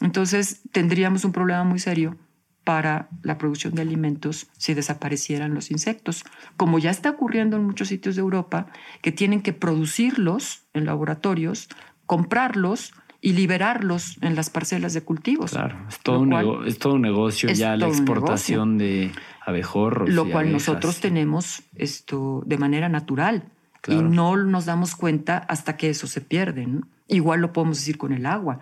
Entonces, 0.00 0.62
tendríamos 0.72 1.24
un 1.24 1.32
problema 1.32 1.64
muy 1.64 1.78
serio 1.78 2.16
para 2.64 3.08
la 3.22 3.38
producción 3.38 3.74
de 3.74 3.82
alimentos 3.82 4.48
si 4.56 4.74
desaparecieran 4.74 5.54
los 5.54 5.70
insectos, 5.70 6.24
como 6.56 6.78
ya 6.78 6.90
está 6.90 7.10
ocurriendo 7.10 7.56
en 7.56 7.64
muchos 7.64 7.88
sitios 7.88 8.16
de 8.16 8.22
Europa, 8.22 8.66
que 9.02 9.12
tienen 9.12 9.42
que 9.42 9.52
producirlos 9.52 10.62
en 10.72 10.86
laboratorios, 10.86 11.68
comprarlos 12.06 12.94
y 13.20 13.32
liberarlos 13.32 14.18
en 14.22 14.34
las 14.34 14.50
parcelas 14.50 14.92
de 14.94 15.02
cultivos. 15.02 15.52
Claro, 15.52 15.78
es 15.88 15.98
todo, 16.00 16.20
un, 16.20 16.66
es 16.66 16.78
todo 16.78 16.94
un 16.94 17.02
negocio 17.02 17.50
ya 17.52 17.76
la 17.76 17.88
exportación 17.88 18.76
de 18.76 19.12
abejorros. 19.40 20.10
Lo 20.10 20.28
cual 20.30 20.50
nosotros 20.50 21.00
tenemos 21.00 21.62
esto 21.74 22.42
de 22.46 22.58
manera 22.58 22.88
natural 22.88 23.44
y 23.86 23.96
no 23.96 24.36
nos 24.36 24.66
damos 24.66 24.96
cuenta 24.96 25.38
hasta 25.38 25.76
que 25.76 25.90
eso 25.90 26.06
se 26.06 26.20
pierde. 26.20 26.66
Igual 27.08 27.40
lo 27.40 27.52
podemos 27.52 27.78
decir 27.78 27.98
con 27.98 28.12
el 28.12 28.26
agua. 28.26 28.60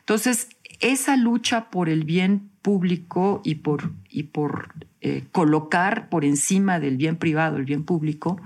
Entonces, 0.00 0.48
esa 0.80 1.16
lucha 1.16 1.70
por 1.70 1.88
el 1.88 2.04
bien 2.04 2.49
público 2.62 3.40
y 3.44 3.56
por, 3.56 3.90
y 4.08 4.24
por 4.24 4.74
eh, 5.00 5.24
colocar 5.32 6.08
por 6.08 6.24
encima 6.24 6.80
del 6.80 6.96
bien 6.96 7.16
privado 7.16 7.56
el 7.56 7.64
bien 7.64 7.84
público 7.84 8.40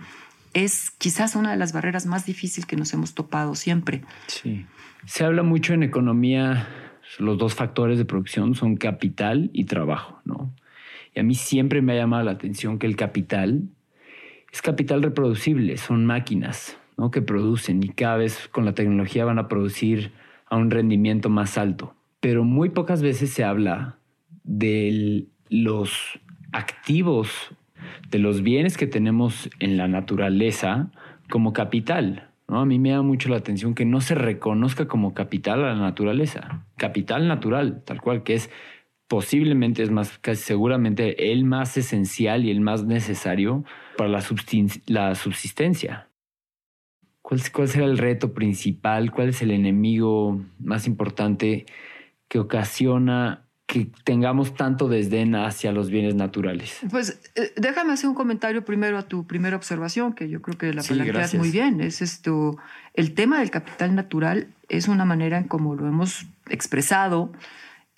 es 0.52 0.90
quizás 0.90 1.34
una 1.34 1.50
de 1.50 1.56
las 1.56 1.72
barreras 1.72 2.06
más 2.06 2.26
difíciles 2.26 2.64
que 2.64 2.76
nos 2.76 2.94
hemos 2.94 3.14
topado 3.14 3.54
siempre. 3.54 4.02
Sí. 4.28 4.64
Se 5.04 5.24
habla 5.24 5.42
mucho 5.42 5.74
en 5.74 5.82
economía, 5.82 6.68
los 7.18 7.36
dos 7.38 7.54
factores 7.54 7.98
de 7.98 8.04
producción 8.04 8.54
son 8.54 8.76
capital 8.76 9.50
y 9.52 9.64
trabajo, 9.64 10.20
¿no? 10.24 10.54
Y 11.14 11.20
a 11.20 11.22
mí 11.22 11.34
siempre 11.34 11.82
me 11.82 11.92
ha 11.92 11.96
llamado 11.96 12.24
la 12.24 12.32
atención 12.32 12.78
que 12.78 12.86
el 12.86 12.96
capital 12.96 13.68
es 14.52 14.62
capital 14.62 15.02
reproducible, 15.02 15.76
son 15.76 16.06
máquinas, 16.06 16.78
¿no? 16.96 17.10
Que 17.10 17.20
producen 17.20 17.82
y 17.82 17.88
cada 17.88 18.16
vez 18.16 18.48
con 18.48 18.64
la 18.64 18.74
tecnología 18.74 19.24
van 19.24 19.38
a 19.38 19.48
producir 19.48 20.12
a 20.46 20.56
un 20.56 20.70
rendimiento 20.70 21.28
más 21.28 21.58
alto. 21.58 21.94
Pero 22.20 22.44
muy 22.44 22.70
pocas 22.70 23.02
veces 23.02 23.30
se 23.30 23.44
habla 23.44 23.98
de 24.44 25.26
los 25.48 26.20
activos, 26.52 27.50
de 28.10 28.18
los 28.18 28.42
bienes 28.42 28.76
que 28.76 28.86
tenemos 28.86 29.50
en 29.58 29.76
la 29.76 29.88
naturaleza 29.88 30.90
como 31.28 31.52
capital. 31.52 32.30
A 32.46 32.64
mí 32.64 32.78
me 32.78 32.90
da 32.90 33.02
mucho 33.02 33.30
la 33.30 33.38
atención 33.38 33.74
que 33.74 33.86
no 33.86 34.00
se 34.00 34.14
reconozca 34.14 34.86
como 34.86 35.14
capital 35.14 35.64
a 35.64 35.74
la 35.74 35.80
naturaleza. 35.80 36.66
Capital 36.76 37.26
natural, 37.26 37.82
tal 37.84 38.00
cual, 38.00 38.22
que 38.22 38.34
es 38.34 38.50
posiblemente, 39.08 39.82
es 39.82 39.90
más, 39.90 40.18
casi 40.18 40.42
seguramente 40.42 41.32
el 41.32 41.44
más 41.44 41.76
esencial 41.76 42.44
y 42.44 42.50
el 42.50 42.60
más 42.60 42.84
necesario 42.84 43.64
para 43.96 44.10
la, 44.10 44.20
subsistencia. 45.14 46.08
¿Cuál, 47.22 47.40
¿Cuál 47.52 47.68
será 47.68 47.86
el 47.86 47.98
reto 47.98 48.34
principal? 48.34 49.10
¿Cuál 49.10 49.30
es 49.30 49.40
el 49.40 49.50
enemigo 49.50 50.40
más 50.58 50.86
importante 50.86 51.64
que 52.28 52.38
ocasiona 52.38 53.43
que 53.66 53.90
tengamos 54.04 54.54
tanto 54.54 54.88
desdén 54.88 55.34
hacia 55.34 55.72
los 55.72 55.88
bienes 55.90 56.14
naturales. 56.14 56.80
Pues 56.90 57.18
eh, 57.34 57.52
déjame 57.56 57.94
hacer 57.94 58.08
un 58.08 58.14
comentario 58.14 58.64
primero 58.64 58.98
a 58.98 59.08
tu 59.08 59.26
primera 59.26 59.56
observación, 59.56 60.12
que 60.12 60.28
yo 60.28 60.42
creo 60.42 60.58
que 60.58 60.72
la 60.74 60.82
planteas 60.82 61.34
muy 61.34 61.50
bien. 61.50 61.80
Es 61.80 62.02
esto, 62.02 62.58
el 62.92 63.14
tema 63.14 63.38
del 63.38 63.50
capital 63.50 63.94
natural 63.94 64.48
es 64.68 64.88
una 64.88 65.04
manera 65.04 65.38
en 65.38 65.44
como 65.44 65.74
lo 65.74 65.86
hemos 65.86 66.26
expresado 66.50 67.32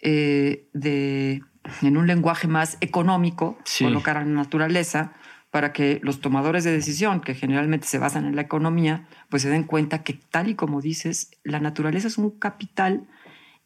eh, 0.01 0.69
de, 0.73 1.43
en 1.83 1.97
un 1.97 2.07
lenguaje 2.07 2.47
más 2.47 2.79
económico, 2.81 3.59
colocar 3.81 4.19
a 4.19 4.21
la 4.21 4.27
naturaleza 4.27 5.15
para 5.51 5.73
que 5.73 6.01
los 6.03 6.21
tomadores 6.21 6.65
de 6.65 6.73
decisión, 6.73 7.21
que 7.21 7.35
generalmente 7.35 7.87
se 7.87 7.99
basan 7.99 8.27
en 8.27 8.37
la 8.37 8.43
economía, 8.43 9.09
pues 9.31 9.43
se 9.43 9.49
den 9.49 9.65
cuenta 9.65 10.03
que 10.03 10.13
tal 10.13 10.49
y 10.49 10.55
como 10.55 10.81
dices, 10.81 11.31
la 11.43 11.61
naturaleza 11.61 12.09
es 12.09 12.19
un 12.19 12.31
capital 12.31 13.09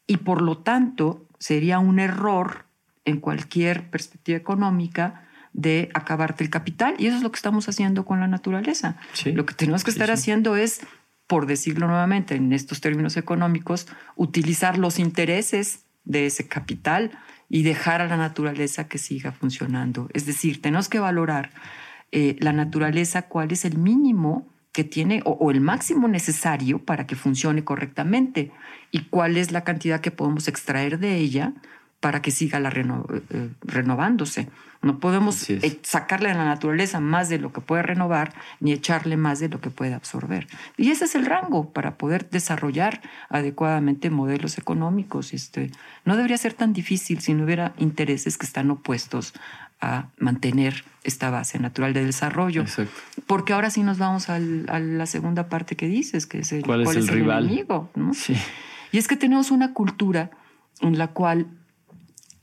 y 0.07 0.19
por 0.19 0.41
lo 0.41 0.59
tanto 0.59 1.27
sería 1.41 1.81
un 1.81 1.99
error 1.99 2.67
en 3.05 3.19
cualquier 3.19 3.91
perspectiva 3.91 4.39
económica 4.39 5.27
de 5.53 5.91
acabarte 5.95 6.45
el 6.45 6.51
capital. 6.51 6.95
Y 6.99 7.07
eso 7.07 7.17
es 7.17 7.23
lo 7.23 7.33
que 7.33 7.37
estamos 7.37 7.69
haciendo 7.69 8.05
con 8.05 8.21
la 8.21 8.29
naturaleza. 8.29 8.97
lo 9.25 9.47
que 9.47 9.55
tenemos 9.55 9.83
que 9.83 9.91
estar 9.91 10.11
haciendo 10.13 10.55
es, 10.55 10.83
por 11.27 11.47
decirlo 11.47 11.89
nuevamente 11.89 12.37
en 12.37 12.53
estos 12.53 12.81
términos 12.81 13.17
económicos, 13.17 13.89
utilizar 14.15 14.79
los 14.79 15.01
intereses 15.01 15.87
de 16.05 16.27
ese 16.27 16.47
capital 16.47 17.11
y 17.49 17.65
dejar 17.65 18.01
a 18.01 18.07
la 18.07 18.17
naturaleza 18.17 18.87
que 18.87 18.99
siga 18.99 19.33
funcionando. 19.33 20.09
Es 20.13 20.27
decir, 20.27 20.63
tenemos 20.63 20.89
que 20.89 21.01
valorar 21.01 21.51
eh, 22.13 22.37
la 22.39 22.53
naturaleza, 22.53 23.23
cuál 23.23 23.51
es 23.51 23.65
el 23.65 23.77
mínimo 23.77 24.49
que 24.73 24.85
tiene 24.85 25.21
o, 25.25 25.51
el 25.51 25.61
máximo 25.61 26.07
necesario 26.07 26.85
para 26.85 27.07
que 27.07 27.17
funcione 27.17 27.65
correctamente 27.65 28.53
y 28.91 29.05
cuál 29.05 29.37
es 29.37 29.53
la 29.53 29.65
cantidad 29.65 30.01
que 30.01 30.11
podemos 30.11 30.49
extraer 30.49 30.99
de 30.99 31.17
ella 31.17 31.53
para 32.01 32.23
que 32.23 32.31
siga 32.31 32.59
la 32.61 32.71
eh, 32.71 33.23
eh, 33.31 33.51
renovándose. 33.63 34.49
No 34.83 34.99
podemos 34.99 35.51
eh, 35.51 35.79
sacarle 35.83 36.31
a 36.31 36.35
la 36.35 36.47
naturaleza 36.47 37.01
más 37.01 37.29
de 37.29 37.39
lo 37.39 37.53
que 37.53 37.61
puede 37.61 37.83
renovar 37.83 38.33
ni 38.61 38.73
echarle 38.73 39.19
más 39.19 39.39
de 39.39 39.51
lo 39.51 39.61
que 39.61 39.69
puede 39.69 39.93
absorber. 39.93 40.47
Y 40.79 40.91
ese 40.91 41.05
es 41.05 41.15
el 41.15 41.27
rango 41.27 41.71
para 41.71 41.99
poder 41.99 42.31
desarrollar 42.31 43.03
adecuadamente 43.29 44.09
modelos 44.09 44.57
económicos. 44.57 45.35
Este, 45.35 45.71
no 46.07 46.17
debería 46.17 46.39
ser 46.39 46.55
tan 46.55 46.73
difícil 46.73 47.21
si 47.21 47.35
no 47.35 47.45
hubiera 47.45 47.75
intereses 47.77 48.39
que 48.39 48.47
están 48.47 48.71
opuestos 48.71 49.35
a 49.83 50.07
mantener 50.19 50.85
esta 51.05 51.29
base 51.29 51.59
natural 51.59 51.93
de 51.93 52.07
desarrollo. 52.07 52.65
Porque 53.27 53.53
ahora 53.53 53.69
sí 53.69 53.83
nos 53.83 53.99
vamos 53.99 54.31
a 54.31 54.39
la 54.39 55.07
segunda 55.07 55.51
parte 55.51 55.77
que 55.77 55.89
dices, 55.89 56.27
que 56.27 56.39
es 56.39 56.53
el, 56.53 56.63
¿Cuál, 56.63 56.83
es 56.83 56.97
el, 56.97 57.09
rival? 57.09 57.45
enemigo. 57.45 57.91
Y 58.93 58.99
es 58.99 59.09
que 59.09 59.17
tenemos 59.17 59.51
una 59.51 59.73
cultura 59.73 60.31
en 60.81 60.99
la 60.99 61.09
cual 61.09 61.47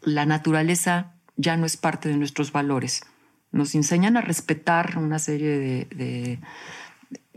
la 0.02 0.26
naturaleza 0.26 1.14
ya 1.36 1.58
no 1.58 1.66
es 1.66 1.78
parte 1.78 2.10
de 2.10 2.18
nuestros 2.18 2.52
valores. 2.52 3.04
Nos 3.52 3.76
enseñan 3.76 4.18
a 4.18 4.22
respetar 4.22 4.98
una 4.98 5.20
serie 5.20 5.60
de, 5.88 6.40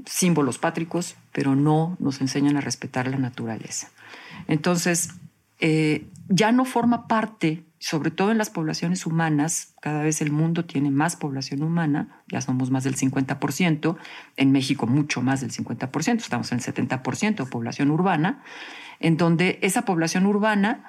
símbolos 0.07 0.59
pátricos, 0.59 1.17
pero 1.33 1.55
no 1.55 1.97
nos 2.01 2.21
enseñan 2.21 2.57
a 2.57 2.61
respetar 2.61 3.07
la 3.07 3.19
naturaleza. 3.19 3.91
Entonces, 4.49 5.11
eh, 5.59 6.07
ya 6.29 6.53
no 6.53 6.65
forma 6.65 7.07
parte 7.07 7.65
sobre 7.81 8.11
todo 8.11 8.31
en 8.31 8.37
las 8.37 8.51
poblaciones 8.51 9.07
humanas, 9.07 9.73
cada 9.81 10.03
vez 10.03 10.21
el 10.21 10.31
mundo 10.31 10.67
tiene 10.67 10.91
más 10.91 11.17
población 11.17 11.63
humana, 11.63 12.23
ya 12.31 12.43
somos 12.43 12.71
más 12.71 12.85
del 12.85 12.95
50%, 12.95 13.97
en 14.37 14.53
México 14.53 14.87
mucho 14.87 15.23
más 15.23 15.41
del 15.41 15.51
50%, 15.51 16.19
estamos 16.19 16.53
en 16.53 16.59
el 16.59 16.65
70% 16.65 17.37
de 17.37 17.47
población 17.47 17.91
urbana, 17.91 18.45
en 19.01 19.17
donde 19.17 19.59
esa 19.63 19.83
población 19.83 20.27
urbana 20.27 20.85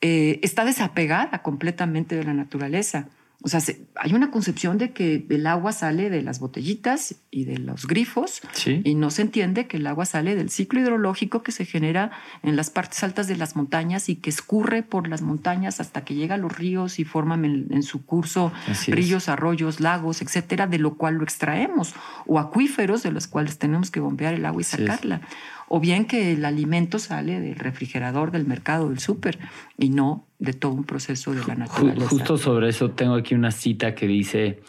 eh, 0.00 0.40
está 0.42 0.64
desapegada 0.64 1.42
completamente 1.42 2.16
de 2.16 2.24
la 2.24 2.34
naturaleza. 2.34 3.08
O 3.44 3.48
sea, 3.48 3.60
hay 3.96 4.14
una 4.14 4.30
concepción 4.30 4.78
de 4.78 4.92
que 4.92 5.26
el 5.28 5.46
agua 5.46 5.72
sale 5.72 6.08
de 6.08 6.22
las 6.22 6.40
botellitas 6.40 7.16
y 7.30 7.44
de 7.44 7.58
los 7.58 7.86
grifos 7.86 8.40
y 8.64 8.94
no 8.94 9.10
se 9.10 9.20
entiende 9.20 9.66
que 9.66 9.76
el 9.76 9.86
agua 9.86 10.06
sale 10.06 10.34
del 10.34 10.48
ciclo 10.48 10.80
hidrológico 10.80 11.42
que 11.42 11.52
se 11.52 11.66
genera 11.66 12.10
en 12.42 12.56
las 12.56 12.70
partes 12.70 13.04
altas 13.04 13.26
de 13.26 13.36
las 13.36 13.54
montañas 13.54 14.08
y 14.08 14.16
que 14.16 14.30
escurre 14.30 14.82
por 14.82 15.08
las 15.08 15.20
montañas 15.20 15.78
hasta 15.78 16.06
que 16.06 16.14
llega 16.14 16.36
a 16.36 16.38
los 16.38 16.56
ríos 16.56 16.98
y 16.98 17.04
forman 17.04 17.44
en, 17.44 17.82
su 17.82 18.06
curso 18.06 18.50
ríos, 18.86 19.28
arroyos, 19.28 19.78
lagos, 19.78 20.22
etcétera, 20.22 20.66
de 20.66 20.78
lo 20.78 20.94
cual 20.94 21.16
lo 21.16 21.24
extraemos, 21.24 21.94
o 22.24 22.38
acuíferos 22.38 23.02
de 23.02 23.12
los 23.12 23.26
cuales 23.26 23.58
tenemos 23.58 23.90
que 23.90 24.00
bombear 24.00 24.32
el 24.32 24.46
agua 24.46 24.62
y 24.62 24.64
sacarla 24.64 25.20
o 25.68 25.80
bien 25.80 26.06
que 26.06 26.32
el 26.32 26.44
alimento 26.44 26.98
sale 26.98 27.40
del 27.40 27.56
refrigerador, 27.56 28.30
del 28.30 28.46
mercado, 28.46 28.88
del 28.88 28.98
súper, 28.98 29.38
y 29.78 29.90
no 29.90 30.26
de 30.38 30.52
todo 30.52 30.72
un 30.72 30.84
proceso 30.84 31.32
de 31.32 31.44
la 31.46 31.54
naturaleza. 31.54 32.08
Justo 32.08 32.36
sobre 32.36 32.68
eso 32.68 32.90
tengo 32.90 33.14
aquí 33.14 33.34
una 33.34 33.50
cita 33.50 33.94
que 33.94 34.06
dice 34.06 34.60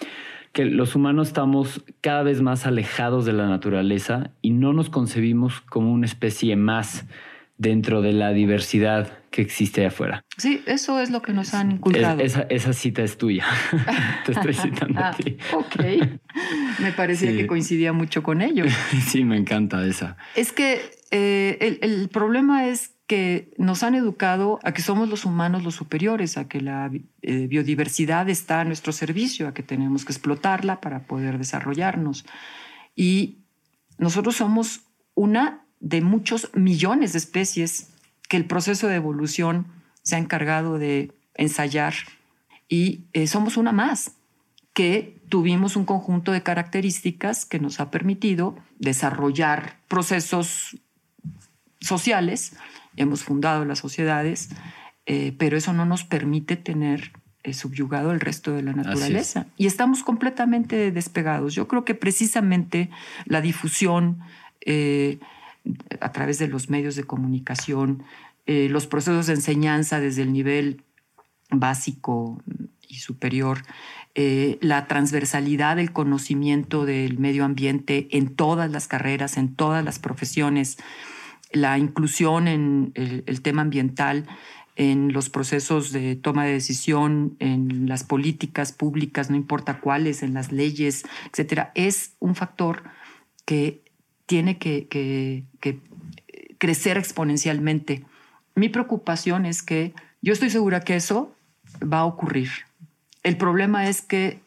que 0.54 0.66
los 0.66 0.96
humanos 0.96 1.28
estamos 1.28 1.84
cada 2.00 2.24
vez 2.24 2.42
más 2.42 2.66
alejados 2.66 3.26
de 3.26 3.34
la 3.34 3.48
naturaleza 3.48 4.32
y 4.42 4.52
no 4.52 4.72
nos 4.72 4.90
concebimos 4.90 5.60
como 5.62 5.92
una 5.92 6.06
especie 6.06 6.56
más 6.56 7.06
dentro 7.58 8.02
de 8.02 8.14
la 8.14 8.32
diversidad 8.32 9.20
que 9.36 9.42
existe 9.42 9.86
afuera. 9.86 10.24
Sí, 10.38 10.64
eso 10.66 11.02
es 11.02 11.10
lo 11.10 11.22
que 11.22 11.34
nos 11.34 11.54
han 11.54 11.74
inculcado. 11.74 12.22
esa, 12.22 12.72
cita 12.72 13.04
es 13.04 13.18
tuya. 13.18 13.46
Te 14.26 14.32
estoy 14.32 14.54
citando 14.54 14.98
a 14.98 15.12
ti. 15.18 15.36
Ah, 15.52 15.58
ok. 15.58 15.76
Me 16.80 16.94
parecía 16.94 17.34
que 17.34 17.46
coincidía 17.46 17.92
mucho 17.92 18.24
con 18.24 18.42
ello. 18.42 18.64
sí, 19.06 19.26
me 19.26 19.36
encanta 19.36 19.86
esa. 19.86 20.16
Es 20.36 20.54
que 20.54 20.90
eh, 21.12 21.80
el, 21.82 22.08
problema 22.08 22.68
es 22.68 22.94
que 23.08 23.54
nos 23.58 23.84
han 23.84 23.94
educado 23.94 24.60
a 24.64 24.72
que 24.72 24.82
somos 24.82 25.10
los 25.10 25.26
humanos 25.26 25.64
los 25.64 25.76
superiores, 25.76 26.38
a 26.38 26.48
que 26.48 26.62
la 26.62 26.90
eh, 27.22 27.48
biodiversidad 27.48 28.30
está 28.30 28.62
a 28.62 28.66
nuestro 28.66 28.94
servicio, 28.94 29.50
a 29.50 29.54
que 29.54 29.64
tenemos 29.64 30.06
que 30.06 30.14
explotarla 30.14 30.80
para 30.80 31.08
poder 31.08 31.38
desarrollarnos. 31.40 32.26
Y 32.96 33.40
nosotros 33.98 34.38
somos 34.38 34.84
una 35.14 35.66
de 35.82 36.00
muchos 36.00 36.52
millones 36.54 37.12
de 37.12 37.20
especies 37.20 37.95
que 38.28 38.38
el 38.38 38.46
proceso 38.46 38.88
de 38.88 38.96
evolución 38.96 39.68
se 40.04 40.16
ha 40.16 40.20
encargado 40.20 40.78
de 40.78 41.12
ensayar 41.36 41.94
y 42.68 43.02
eh, 43.14 43.28
somos 43.28 43.58
una 43.58 43.72
más 43.72 44.14
que 44.74 45.22
tuvimos 45.30 45.76
un 45.78 45.86
conjunto 45.86 46.32
de 46.32 46.44
características 46.44 47.46
que 47.46 47.60
nos 47.60 47.80
ha 47.80 47.92
permitido 47.92 48.58
desarrollar 48.78 49.78
procesos 49.88 50.78
sociales, 51.80 52.58
hemos 52.98 53.24
fundado 53.24 53.64
las 53.64 53.80
sociedades, 53.80 54.50
eh, 55.06 55.34
pero 55.38 55.56
eso 55.56 55.72
no 55.72 55.86
nos 55.86 56.04
permite 56.04 56.58
tener 56.58 57.14
eh, 57.44 57.54
subyugado 57.54 58.12
el 58.12 58.20
resto 58.20 58.52
de 58.52 58.64
la 58.64 58.74
naturaleza. 58.74 59.48
Y 59.56 59.68
estamos 59.68 60.04
completamente 60.04 60.92
despegados. 60.92 61.56
Yo 61.56 61.68
creo 61.68 61.86
que 61.86 61.96
precisamente 61.96 62.90
la 63.26 63.40
difusión 63.40 64.20
a 66.00 66.12
través 66.12 66.40
de 66.40 66.48
los 66.48 66.70
medios 66.70 66.96
de 66.96 67.04
comunicación, 67.04 68.04
eh, 68.46 68.68
los 68.70 68.88
procesos 68.88 69.28
de 69.28 69.34
enseñanza 69.34 70.00
desde 70.00 70.22
el 70.22 70.32
nivel 70.34 70.84
básico 71.50 72.42
y 72.88 72.96
superior, 72.96 73.64
eh, 74.14 74.58
la 74.62 74.88
transversalidad 74.88 75.76
del 75.76 75.92
conocimiento 75.92 76.86
del 76.86 77.18
medio 77.18 77.44
ambiente 77.44 78.08
en 78.12 78.36
todas 78.36 78.72
las 78.72 78.88
carreras, 78.88 79.38
en 79.38 79.56
todas 79.56 79.84
las 79.84 80.00
profesiones, 80.00 80.78
la 81.52 81.78
inclusión 81.78 82.48
en 82.48 82.92
el, 82.96 83.42
tema 83.42 83.62
ambiental, 83.62 84.26
en 84.76 85.14
los 85.14 85.30
procesos 85.30 85.92
de 85.92 86.16
toma 86.16 86.46
de 86.46 86.54
decisión, 86.54 87.36
en 87.40 87.88
las 87.88 88.04
políticas 88.04 88.72
públicas, 88.72 89.30
no 89.30 89.36
importa 89.36 89.80
cuáles, 89.80 90.22
en 90.22 90.34
las 90.34 90.52
leyes, 90.52 91.06
etcétera, 91.32 91.72
es 91.76 92.14
un 92.20 92.36
factor 92.36 92.84
que 93.46 93.85
tiene 94.26 94.58
que 94.58 95.46
crecer 96.58 96.98
exponencialmente. 96.98 98.06
Mi 98.56 98.70
preocupación 98.70 99.46
es 99.46 99.62
que 99.62 99.94
yo 100.22 100.34
estoy 100.34 100.50
segura 100.50 100.80
que 100.82 100.96
eso 100.96 101.36
va 101.82 102.00
a 102.00 102.06
ocurrir. 102.06 102.50
El 103.24 103.38
problema 103.38 103.90
es 103.90 104.02
que 104.02 104.40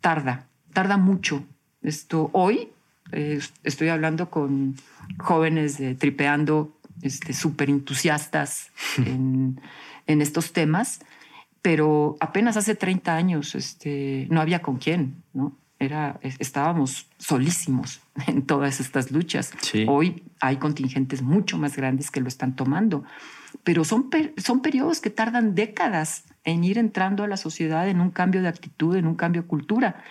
tarda, 0.00 0.46
tarda 0.72 0.96
mucho. 0.96 1.44
Esto 1.82 2.30
hoy 2.32 2.68
eh, 3.12 3.40
estoy 3.64 3.88
hablando 3.88 4.30
con 4.30 4.76
jóvenes 5.18 5.78
de 5.78 5.94
tripeando, 5.94 6.72
este, 7.02 7.32
súper 7.32 7.70
entusiastas 7.70 8.70
en, 8.98 9.60
en, 10.06 10.22
estos 10.22 10.52
temas, 10.52 11.00
pero 11.62 12.16
apenas 12.20 12.56
hace 12.56 12.74
30 12.74 13.14
años 13.14 13.54
este, 13.54 14.26
no 14.30 14.40
había 14.40 14.62
con 14.62 14.78
quién, 14.78 15.22
¿no? 15.32 15.56
Era, 15.80 16.20
estábamos 16.22 17.06
solísimos 17.16 18.00
en 18.26 18.42
todas 18.42 18.80
estas 18.80 19.10
luchas. 19.10 19.52
Hoy 19.88 20.22
hay 20.38 20.58
contingentes 20.58 21.22
mucho 21.22 21.56
más 21.56 21.74
grandes 21.74 22.10
que 22.10 22.20
lo 22.20 22.28
están 22.28 22.54
tomando, 22.54 23.02
pero 23.64 23.84
son, 23.84 24.10
son 24.36 24.60
periodos 24.60 25.00
que 25.00 25.08
tardan 25.08 25.54
décadas 25.54 26.24
en 26.44 26.64
ir 26.64 26.76
entrando 26.76 27.24
a 27.24 27.28
la 27.28 27.38
sociedad 27.38 27.88
en 27.88 28.00
un 28.00 28.10
cambio 28.10 28.42
de 28.42 28.48
actitud, 28.48 28.94
en 28.94 29.06
un 29.06 29.14
cambio 29.14 29.42
de 29.42 29.48
cultura. 29.48 30.04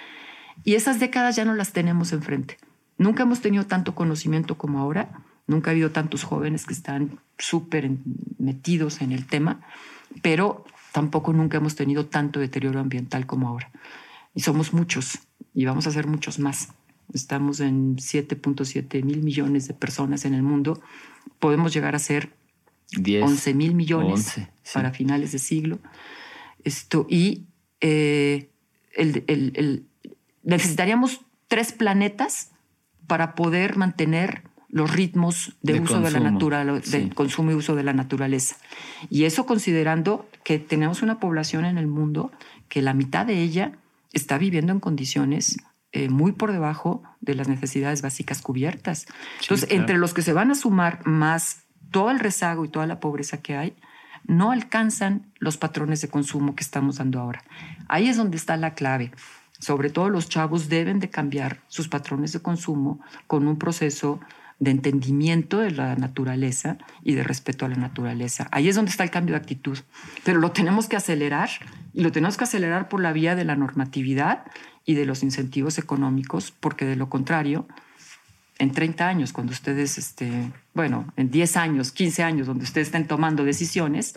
Y 0.63 0.73
esas 0.73 0.99
décadas 0.99 1.35
ya 1.35 1.45
no 1.45 1.53
las 1.53 1.71
tenemos 1.71 2.13
enfrente. 2.13 2.57
Nunca 2.97 3.23
hemos 3.23 3.39
tenido 3.39 3.65
tanto 3.65 3.93
conocimiento 3.93 4.57
como 4.57 4.79
ahora, 4.79 5.21
nunca 5.45 5.69
ha 5.69 5.73
habido 5.73 5.91
tantos 5.91 6.23
jóvenes 6.23 6.65
que 6.65 6.73
están 6.73 7.19
súper 7.37 7.91
metidos 8.39 9.01
en 9.01 9.11
el 9.11 9.27
tema, 9.27 9.61
pero 10.23 10.65
tampoco 10.93 11.31
nunca 11.31 11.57
hemos 11.57 11.75
tenido 11.75 12.07
tanto 12.07 12.39
deterioro 12.39 12.79
ambiental 12.79 13.27
como 13.27 13.47
ahora. 13.47 13.69
Y 14.33 14.41
somos 14.41 14.73
muchos 14.73 15.19
y 15.53 15.65
vamos 15.65 15.87
a 15.87 15.91
ser 15.91 16.07
muchos 16.07 16.39
más. 16.39 16.69
Estamos 17.13 17.59
en 17.59 17.97
7.7 17.97 19.03
mil 19.03 19.23
millones 19.23 19.67
de 19.67 19.73
personas 19.73 20.25
en 20.25 20.33
el 20.33 20.43
mundo. 20.43 20.81
Podemos 21.39 21.73
llegar 21.73 21.95
a 21.95 21.99
ser 21.99 22.33
11 22.95 23.53
mil 23.53 23.75
millones 23.75 24.35
para 24.73 24.91
finales 24.91 25.31
de 25.31 25.39
siglo. 25.39 25.79
Esto, 26.63 27.07
y 27.09 27.45
eh, 27.81 28.49
necesitaríamos 30.43 31.21
tres 31.47 31.71
planetas 31.71 32.51
para 33.07 33.35
poder 33.35 33.77
mantener 33.77 34.43
los 34.69 34.93
ritmos 34.93 35.55
de, 35.63 35.79
uso 35.79 35.99
de 35.99 36.11
la 36.11 36.19
naturaleza, 36.19 36.97
de 36.97 37.09
consumo 37.09 37.51
y 37.51 37.55
uso 37.55 37.75
de 37.75 37.83
la 37.83 37.93
naturaleza. 37.93 38.55
Y 39.09 39.23
eso 39.23 39.45
considerando 39.45 40.29
que 40.43 40.59
tenemos 40.59 41.01
una 41.01 41.19
población 41.19 41.65
en 41.65 41.77
el 41.77 41.87
mundo 41.87 42.31
que 42.67 42.83
la 42.83 42.93
mitad 42.93 43.25
de 43.25 43.41
ella 43.41 43.73
está 44.11 44.37
viviendo 44.37 44.71
en 44.71 44.79
condiciones 44.79 45.57
eh, 45.91 46.09
muy 46.09 46.33
por 46.33 46.51
debajo 46.51 47.03
de 47.19 47.35
las 47.35 47.47
necesidades 47.47 48.01
básicas 48.01 48.41
cubiertas. 48.41 49.07
Entonces, 49.41 49.69
entre 49.71 49.97
los 49.97 50.13
que 50.13 50.21
se 50.21 50.33
van 50.33 50.51
a 50.51 50.55
sumar 50.55 51.05
más 51.07 51.63
todo 51.91 52.11
el 52.11 52.19
rezago 52.19 52.65
y 52.65 52.69
toda 52.69 52.85
la 52.85 52.99
pobreza 52.99 53.41
que 53.41 53.55
hay, 53.55 53.75
no 54.25 54.51
alcanzan 54.51 55.31
los 55.39 55.57
patrones 55.57 56.01
de 56.01 56.09
consumo 56.09 56.55
que 56.55 56.63
estamos 56.63 56.97
dando 56.97 57.19
ahora. 57.19 57.43
Ahí 57.87 58.07
es 58.07 58.17
donde 58.17 58.37
está 58.37 58.57
la 58.57 58.75
clave. 58.75 59.11
Sobre 59.59 59.89
todo 59.89 60.09
los 60.09 60.29
chavos 60.29 60.69
deben 60.69 60.99
de 60.99 61.09
cambiar 61.09 61.61
sus 61.67 61.87
patrones 61.87 62.31
de 62.33 62.41
consumo 62.41 62.99
con 63.27 63.47
un 63.47 63.57
proceso 63.57 64.19
de 64.59 64.71
entendimiento 64.71 65.59
de 65.59 65.71
la 65.71 65.95
naturaleza 65.95 66.77
y 67.01 67.13
de 67.13 67.23
respeto 67.23 67.65
a 67.65 67.69
la 67.69 67.77
naturaleza. 67.77 68.47
Ahí 68.51 68.67
es 68.67 68.75
donde 68.75 68.91
está 68.91 69.03
el 69.03 69.09
cambio 69.09 69.33
de 69.33 69.39
actitud. 69.39 69.79
Pero 70.23 70.39
lo 70.39 70.51
tenemos 70.51 70.87
que 70.87 70.97
acelerar 70.97 71.49
y 71.93 72.01
lo 72.01 72.11
tenemos 72.11 72.37
que 72.37 72.43
acelerar 72.43 72.89
por 72.89 73.01
la 73.01 73.13
vía 73.13 73.35
de 73.35 73.45
la 73.45 73.55
normatividad 73.55 74.43
y 74.85 74.95
de 74.95 75.05
los 75.05 75.23
incentivos 75.23 75.77
económicos, 75.77 76.51
porque 76.51 76.85
de 76.85 76.97
lo 76.97 77.09
contrario, 77.09 77.67
en 78.57 78.71
30 78.71 79.07
años, 79.07 79.31
cuando 79.31 79.53
ustedes, 79.53 79.97
este, 79.97 80.51
bueno, 80.73 81.11
en 81.15 81.31
10 81.31 81.57
años, 81.57 81.91
15 81.93 82.23
años, 82.23 82.47
donde 82.47 82.65
ustedes 82.65 82.87
estén 82.87 83.07
tomando 83.07 83.45
decisiones, 83.45 84.15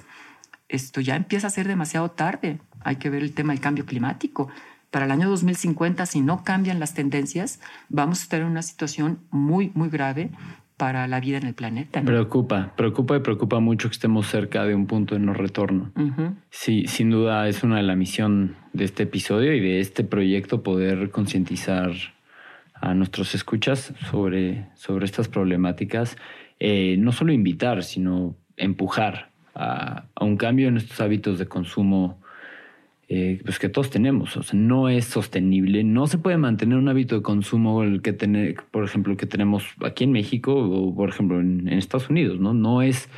esto 0.68 1.00
ya 1.00 1.14
empieza 1.14 1.46
a 1.46 1.50
ser 1.50 1.68
demasiado 1.68 2.10
tarde. 2.10 2.58
Hay 2.80 2.96
que 2.96 3.10
ver 3.10 3.22
el 3.22 3.32
tema 3.32 3.52
del 3.52 3.60
cambio 3.60 3.86
climático. 3.86 4.48
Para 4.92 5.06
el 5.06 5.10
año 5.10 5.30
2050, 5.30 6.04
si 6.04 6.20
no 6.20 6.44
cambian 6.44 6.78
las 6.78 6.92
tendencias, 6.92 7.60
vamos 7.88 8.20
a 8.20 8.22
estar 8.24 8.40
en 8.42 8.46
una 8.46 8.60
situación 8.60 9.20
muy, 9.30 9.72
muy 9.74 9.88
grave 9.88 10.30
para 10.76 11.08
la 11.08 11.18
vida 11.18 11.38
en 11.38 11.46
el 11.46 11.54
planeta. 11.54 12.02
Preocupa, 12.02 12.74
preocupa 12.76 13.16
y 13.16 13.20
preocupa 13.20 13.58
mucho 13.58 13.88
que 13.88 13.94
estemos 13.94 14.26
cerca 14.26 14.64
de 14.64 14.74
un 14.74 14.86
punto 14.86 15.14
de 15.14 15.20
no 15.20 15.32
retorno. 15.32 15.92
Sí, 16.50 16.84
sin 16.88 17.08
duda 17.08 17.48
es 17.48 17.62
una 17.64 17.78
de 17.78 17.84
las 17.84 17.96
misión 17.96 18.54
de 18.74 18.84
este 18.84 19.04
episodio 19.04 19.54
y 19.54 19.60
de 19.60 19.80
este 19.80 20.04
proyecto 20.04 20.62
poder 20.62 21.10
concientizar 21.10 21.92
a 22.74 22.92
nuestros 22.92 23.34
escuchas 23.34 23.94
sobre, 24.10 24.66
sobre 24.74 25.06
estas 25.06 25.28
problemáticas, 25.28 26.18
eh, 26.60 26.96
no 26.98 27.12
solo 27.12 27.32
invitar, 27.32 27.82
sino 27.82 28.36
empujar 28.58 29.30
a, 29.54 30.04
un 30.20 30.36
cambio 30.36 30.68
en 30.68 30.76
estos 30.76 31.00
hábitos 31.00 31.38
de 31.38 31.46
consumo 31.46 32.21
eh, 33.14 33.42
pues 33.44 33.58
que 33.58 33.68
todos 33.68 33.90
tenemos. 33.90 34.54
No 34.54 34.88
es 34.88 35.04
sostenible, 35.04 35.84
no 35.84 36.06
se 36.06 36.16
puede 36.16 36.38
mantener 36.38 36.78
un 36.78 36.88
hábito 36.88 37.16
de 37.16 37.20
consumo 37.20 37.82
el 37.82 38.00
que 38.00 38.14
tener, 38.14 38.54
por 38.70 38.84
ejemplo, 38.84 39.18
que 39.18 39.26
tenemos 39.26 39.66
aquí 39.84 40.04
en 40.04 40.12
México 40.12 40.54
o 40.54 40.94
por 40.94 41.10
ejemplo 41.10 41.38
en, 41.38 41.68
Estados 41.68 42.08
Unidos, 42.08 42.40
¿no? 42.40 42.54
No 42.54 42.80
es, 42.80 43.10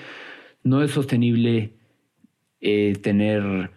no 0.65 0.83
es 0.83 0.91
sostenible 0.91 1.75
eh, 2.61 2.95
tener 3.03 3.71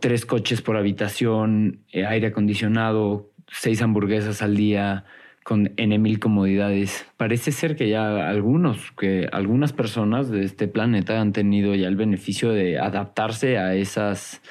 tres 0.00 0.26
coches 0.26 0.60
por 0.60 0.76
habitación, 0.76 1.84
aire 1.92 2.26
acondicionado, 2.26 3.30
seis 3.46 3.80
hamburguesas 3.80 4.42
al 4.42 4.56
día 4.56 5.04
con 5.44 5.72
N 5.76 5.96
mil 6.00 6.18
comodidades. 6.18 7.06
Parece 7.16 7.52
ser 7.52 7.76
que 7.76 7.88
ya 7.88 8.28
algunos, 8.28 8.90
que 8.98 9.28
algunas 9.30 9.72
personas 9.72 10.30
de 10.30 10.42
este 10.42 10.66
planeta 10.66 11.20
han 11.20 11.32
tenido 11.32 11.76
ya 11.76 11.86
el 11.86 11.94
beneficio 11.94 12.50
de 12.50 12.80
adaptarse 12.80 13.56
a 13.56 13.76
esas, 13.76 14.42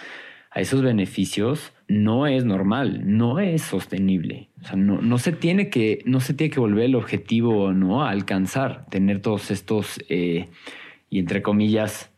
a 0.53 0.61
esos 0.61 0.81
beneficios. 0.81 1.73
No 1.87 2.27
es 2.27 2.45
normal, 2.45 3.01
no 3.05 3.39
es 3.39 3.61
sostenible. 3.61 4.49
O 4.61 4.65
sea, 4.65 4.75
no, 4.75 5.01
no 5.01 5.17
se 5.17 5.31
tiene 5.31 5.69
que, 5.69 6.01
no 6.05 6.19
se 6.19 6.33
tiene 6.33 6.51
que 6.51 6.59
volver 6.59 6.85
el 6.85 6.95
objetivo, 6.95 7.73
¿no? 7.73 8.03
A 8.03 8.09
alcanzar, 8.09 8.85
tener 8.89 9.21
todos 9.21 9.51
estos, 9.51 9.99
eh, 10.09 10.47
y 11.09 11.19
entre 11.19 11.41
comillas, 11.41 12.11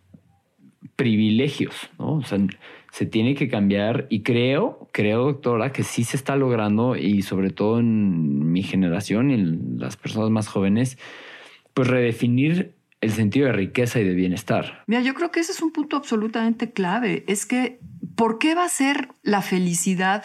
privilegios, 0.96 1.90
¿no? 1.98 2.16
O 2.16 2.24
sea, 2.24 2.40
se 2.92 3.06
tiene 3.06 3.36
que 3.36 3.50
cambiar 3.50 4.08
y 4.10 4.22
creo, 4.22 4.88
creo, 4.94 5.26
doctora, 5.26 5.74
que 5.74 5.84
sí 5.84 6.04
se 6.04 6.16
está 6.16 6.38
logrando 6.38 6.96
y 6.96 7.22
sobre 7.24 7.50
todo 7.50 7.80
en 7.80 8.52
mi 8.52 8.64
generación 8.64 9.32
y 9.32 9.34
en 9.34 9.80
las 9.80 9.98
personas 9.98 10.30
más 10.30 10.48
jóvenes, 10.48 10.98
pues 11.74 11.90
redefinir 11.90 12.76
el 13.02 13.12
sentido 13.12 13.48
de 13.48 13.54
riqueza 13.54 14.00
y 14.00 14.04
de 14.04 14.14
bienestar. 14.14 14.84
Mira, 14.88 15.02
yo 15.02 15.14
creo 15.14 15.30
que 15.30 15.42
ese 15.42 15.52
es 15.52 15.62
un 15.62 15.72
punto 15.72 15.98
absolutamente 15.98 16.72
clave. 16.72 17.24
Es 17.28 17.46
que, 17.46 17.80
¿por 18.16 18.40
qué 18.40 18.56
va 18.56 18.66
a 18.66 18.70
ser 18.70 19.10
la 19.22 19.42
felicidad 19.42 20.24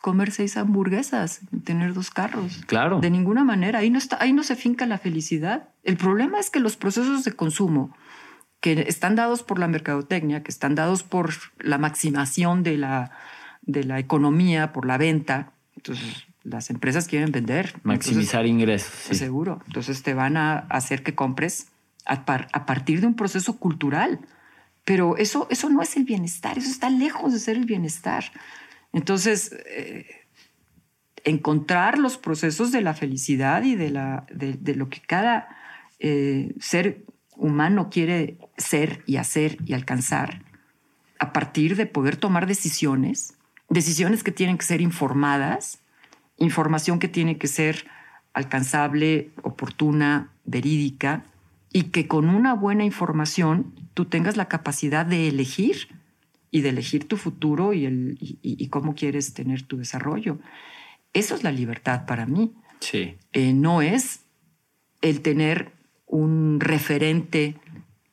comer 0.00 0.32
seis 0.32 0.56
hamburguesas, 0.56 1.40
tener 1.64 1.94
dos 1.94 2.10
carros? 2.10 2.60
Claro. 2.66 3.00
De 3.00 3.10
ninguna 3.10 3.44
manera. 3.44 3.80
Ahí 3.80 3.90
no, 3.90 3.98
está, 3.98 4.18
ahí 4.20 4.32
no 4.32 4.42
se 4.42 4.56
finca 4.56 4.86
la 4.86 4.98
felicidad. 4.98 5.68
El 5.84 5.96
problema 5.96 6.40
es 6.40 6.50
que 6.50 6.60
los 6.60 6.76
procesos 6.76 7.24
de 7.24 7.32
consumo 7.32 7.94
que 8.60 8.84
están 8.86 9.16
dados 9.16 9.42
por 9.42 9.58
la 9.58 9.66
mercadotecnia, 9.66 10.42
que 10.42 10.50
están 10.50 10.74
dados 10.74 11.02
por 11.02 11.30
la 11.58 11.78
maximación 11.78 12.62
de 12.62 12.78
la, 12.78 13.10
de 13.62 13.82
la 13.84 13.98
economía, 13.98 14.72
por 14.72 14.86
la 14.86 14.98
venta. 14.98 15.52
Entonces, 15.74 16.26
las 16.44 16.70
empresas 16.70 17.08
quieren 17.08 17.32
vender. 17.32 17.74
Maximizar 17.82 18.46
ingresos. 18.46 19.16
Seguro. 19.16 19.60
Entonces, 19.66 20.04
te 20.04 20.14
van 20.14 20.36
a 20.36 20.58
hacer 20.70 21.02
que 21.02 21.14
compres 21.14 21.72
a, 22.04 22.24
partir 22.66 23.00
de 23.00 23.06
un 23.06 23.14
proceso 23.14 23.58
cultural. 23.58 24.20
Pero 24.84 25.16
eso, 25.16 25.46
eso 25.50 25.68
no 25.68 25.82
es 25.82 25.96
el 25.96 26.04
bienestar, 26.04 26.58
eso 26.58 26.70
está 26.70 26.90
lejos 26.90 27.32
de 27.32 27.38
ser 27.38 27.56
el 27.56 27.66
bienestar. 27.66 28.24
Entonces, 28.92 29.54
eh, 29.66 30.06
encontrar 31.24 31.98
los 31.98 32.18
procesos 32.18 32.72
de 32.72 32.80
la 32.80 32.94
felicidad 32.94 33.62
y 33.62 33.76
de, 33.76 33.90
la, 33.90 34.26
de, 34.32 34.74
lo 34.74 34.88
que 34.88 35.00
cada 35.00 35.48
eh, 36.00 36.54
ser 36.60 37.04
humano 37.36 37.90
quiere 37.90 38.38
ser 38.56 39.02
y 39.06 39.16
hacer 39.16 39.58
y 39.64 39.74
alcanzar 39.74 40.42
a 41.18 41.32
partir 41.32 41.76
de 41.76 41.86
poder 41.86 42.16
tomar 42.16 42.48
decisiones, 42.48 43.34
decisiones 43.68 44.24
que 44.24 44.32
tienen 44.32 44.58
que 44.58 44.66
ser 44.66 44.80
informadas, 44.80 45.78
información 46.36 46.98
que 46.98 47.06
tiene 47.06 47.38
que 47.38 47.46
ser 47.46 47.86
alcanzable, 48.34 49.30
oportuna, 49.42 50.32
verídica, 50.44 51.24
y 51.72 51.84
que 51.84 52.08
con 52.08 52.28
una 52.28 52.54
buena 52.54 52.84
información 52.84 53.72
tú 53.94 54.06
tengas 54.06 54.36
la 54.36 54.48
capacidad 54.48 55.06
de 55.06 55.28
elegir 55.28 55.88
y 56.50 56.60
de 56.60 56.68
elegir 56.70 57.08
tu 57.08 57.16
futuro 57.16 57.72
y, 57.72 57.86
el, 57.86 58.18
y, 58.20 58.68
cómo 58.68 58.94
quieres 58.94 59.32
tener 59.32 59.62
tu 59.62 59.78
desarrollo. 59.78 60.38
Eso 61.12 61.34
es 61.34 61.42
la 61.42 61.52
libertad 61.52 62.04
para 62.06 62.26
mí. 62.26 62.52
Sí. 62.80 63.16
Eh, 63.32 63.52
no 63.52 63.80
es 63.80 64.20
el 65.00 65.22
tener 65.22 65.72
un 66.06 66.60
referente 66.60 67.56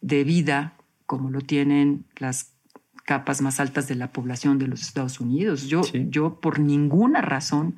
de 0.02 0.24
vida 0.24 0.76
como 1.06 1.30
lo 1.32 1.42
tienen 1.42 2.06
las 2.18 2.54
capas 3.04 3.42
más 3.42 3.60
altas 3.60 3.88
de 3.88 3.96
la 3.96 4.14
población 4.14 4.60
de 4.60 4.68
los 4.68 4.84
Estados 4.84 5.20
Unidos. 5.20 5.68
Yo, 5.68 5.82
yo 6.10 6.40
por 6.40 6.60
ninguna 6.60 7.22
razón, 7.22 7.76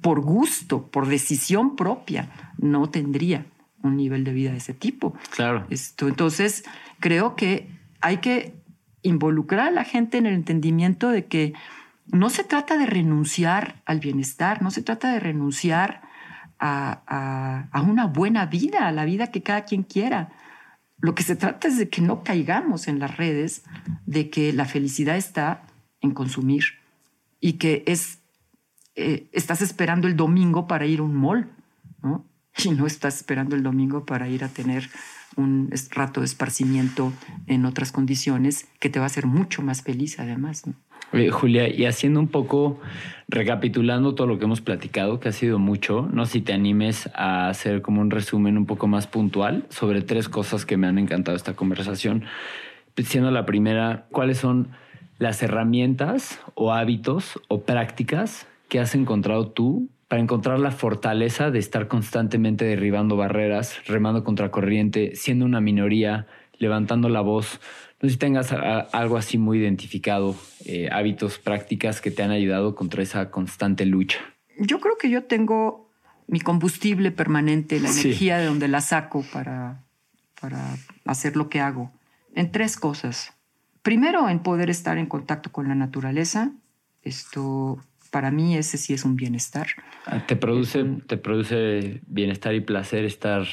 por 0.00 0.22
gusto, 0.22 0.88
por 0.88 1.06
decisión 1.06 1.76
propia, 1.76 2.52
no 2.58 2.90
tendría 2.90 3.46
un 3.84 3.96
nivel 3.96 4.24
de 4.24 4.32
vida 4.32 4.50
de 4.50 4.58
ese 4.58 4.74
tipo. 4.74 5.14
Claro. 5.30 5.66
Esto, 5.70 6.08
entonces, 6.08 6.64
creo 7.00 7.36
que 7.36 7.68
hay 8.00 8.18
que 8.18 8.54
involucrar 9.02 9.68
a 9.68 9.70
la 9.70 9.84
gente 9.84 10.18
en 10.18 10.26
el 10.26 10.34
entendimiento 10.34 11.10
de 11.10 11.26
que 11.26 11.52
no 12.06 12.30
se 12.30 12.44
trata 12.44 12.76
de 12.76 12.86
renunciar 12.86 13.82
al 13.86 14.00
bienestar, 14.00 14.62
no 14.62 14.70
se 14.70 14.82
trata 14.82 15.12
de 15.12 15.20
renunciar 15.20 16.02
a, 16.58 17.68
a, 17.72 17.82
una 17.82 18.06
buena 18.06 18.46
vida, 18.46 18.88
a 18.88 18.92
la 18.92 19.04
vida 19.04 19.28
que 19.28 19.42
cada 19.42 19.64
quien 19.64 19.82
quiera. 19.82 20.32
Lo 20.98 21.14
que 21.14 21.22
se 21.22 21.36
trata 21.36 21.68
es 21.68 21.78
de 21.78 21.88
que 21.88 22.00
no 22.00 22.22
caigamos 22.24 22.88
en 22.88 22.98
las 22.98 23.16
redes 23.16 23.64
de 24.06 24.30
que 24.30 24.52
la 24.52 24.64
felicidad 24.64 25.16
está 25.16 25.62
en 26.00 26.12
consumir 26.12 26.64
y 27.40 27.54
que 27.54 27.84
es, 27.86 28.20
eh, 28.94 29.28
estás 29.32 29.60
esperando 29.60 30.08
el 30.08 30.16
domingo 30.16 30.66
para 30.66 30.86
ir 30.86 31.00
a 31.00 31.02
un 31.02 31.14
mall, 31.14 31.50
¿no? 32.02 32.24
Y 32.62 32.70
no 32.70 32.86
estás 32.86 33.16
esperando 33.16 33.56
el 33.56 33.62
domingo 33.62 34.04
para 34.04 34.28
ir 34.28 34.44
a 34.44 34.48
tener 34.48 34.88
un 35.36 35.70
rato 35.90 36.20
de 36.20 36.26
esparcimiento 36.26 37.12
en 37.46 37.64
otras 37.64 37.90
condiciones 37.90 38.68
que 38.78 38.88
te 38.88 38.98
va 38.98 39.06
a 39.06 39.06
hacer 39.06 39.26
mucho 39.26 39.62
más 39.62 39.82
feliz 39.82 40.20
además. 40.20 40.64
Julia, 41.30 41.68
y 41.68 41.86
haciendo 41.86 42.18
un 42.18 42.28
poco, 42.28 42.80
recapitulando 43.28 44.14
todo 44.14 44.26
lo 44.26 44.38
que 44.38 44.44
hemos 44.44 44.60
platicado, 44.60 45.20
que 45.20 45.28
ha 45.28 45.32
sido 45.32 45.58
mucho, 45.58 46.08
no 46.12 46.26
si 46.26 46.40
te 46.40 46.52
animes 46.52 47.08
a 47.14 47.48
hacer 47.48 47.82
como 47.82 48.00
un 48.00 48.10
resumen 48.10 48.58
un 48.58 48.66
poco 48.66 48.88
más 48.88 49.06
puntual 49.06 49.66
sobre 49.68 50.02
tres 50.02 50.28
cosas 50.28 50.66
que 50.66 50.76
me 50.76 50.86
han 50.88 50.98
encantado 50.98 51.36
esta 51.36 51.54
conversación. 51.54 52.24
Siendo 52.96 53.30
la 53.30 53.46
primera, 53.46 54.06
¿cuáles 54.10 54.38
son 54.38 54.70
las 55.18 55.42
herramientas 55.42 56.40
o 56.54 56.72
hábitos 56.72 57.40
o 57.48 57.62
prácticas 57.62 58.46
que 58.68 58.80
has 58.80 58.94
encontrado 58.94 59.48
tú 59.48 59.88
para 60.14 60.22
encontrar 60.22 60.60
la 60.60 60.70
fortaleza 60.70 61.50
de 61.50 61.58
estar 61.58 61.88
constantemente 61.88 62.64
derribando 62.64 63.16
barreras, 63.16 63.84
remando 63.84 64.22
contra 64.22 64.52
corriente, 64.52 65.16
siendo 65.16 65.44
una 65.44 65.60
minoría, 65.60 66.28
levantando 66.56 67.08
la 67.08 67.20
voz. 67.20 67.58
No 68.00 68.08
sé 68.08 68.12
si 68.12 68.18
tengas 68.18 68.52
algo 68.52 69.16
así 69.16 69.38
muy 69.38 69.58
identificado, 69.58 70.36
eh, 70.66 70.88
hábitos, 70.92 71.40
prácticas 71.40 72.00
que 72.00 72.12
te 72.12 72.22
han 72.22 72.30
ayudado 72.30 72.76
contra 72.76 73.02
esa 73.02 73.32
constante 73.32 73.86
lucha. 73.86 74.20
Yo 74.56 74.78
creo 74.78 74.96
que 74.98 75.10
yo 75.10 75.24
tengo 75.24 75.90
mi 76.28 76.38
combustible 76.38 77.10
permanente, 77.10 77.80
la 77.80 77.90
energía 77.90 78.38
de 78.38 78.46
donde 78.46 78.68
la 78.68 78.82
saco 78.82 79.24
para, 79.32 79.82
para 80.40 80.76
hacer 81.06 81.34
lo 81.34 81.48
que 81.48 81.58
hago, 81.58 81.90
en 82.36 82.52
tres 82.52 82.76
cosas. 82.76 83.32
Primero, 83.82 84.28
en 84.28 84.38
poder 84.38 84.70
estar 84.70 84.96
en 84.96 85.06
contacto 85.06 85.50
con 85.50 85.66
la 85.66 85.74
naturaleza. 85.74 86.52
Esto 87.02 87.80
para 88.14 88.30
mí 88.30 88.56
ese 88.56 88.78
sí 88.78 88.94
es 88.94 89.04
un 89.04 89.16
bienestar. 89.16 89.66
Ah, 90.06 90.24
¿Te 90.24 90.36
produce, 90.36 90.84
te 91.08 91.16
produce 91.16 92.00
bienestar 92.06 92.54
y 92.54 92.60
placer 92.60 93.04
estar? 93.04 93.44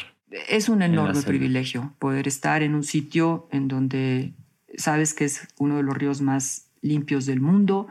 Es 0.48 0.70
un 0.70 0.84
enorme 0.84 1.20
privilegio 1.24 1.96
poder 1.98 2.28
estar 2.28 2.62
en 2.62 2.76
un 2.76 2.84
sitio 2.84 3.48
en 3.52 3.68
donde 3.68 4.34
sabes 4.78 5.16
que 5.16 5.26
es 5.26 5.48
uno 5.58 5.78
de 5.78 5.84
los 5.84 5.98
ríos 5.98 6.22
más 6.22 6.68
limpios 6.84 7.26
del 7.26 7.42
mundo, 7.42 7.88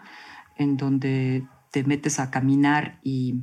en 0.58 0.76
donde 0.76 1.42
te 1.72 1.82
metes 1.82 2.20
a 2.20 2.30
caminar 2.30 3.00
y, 3.02 3.40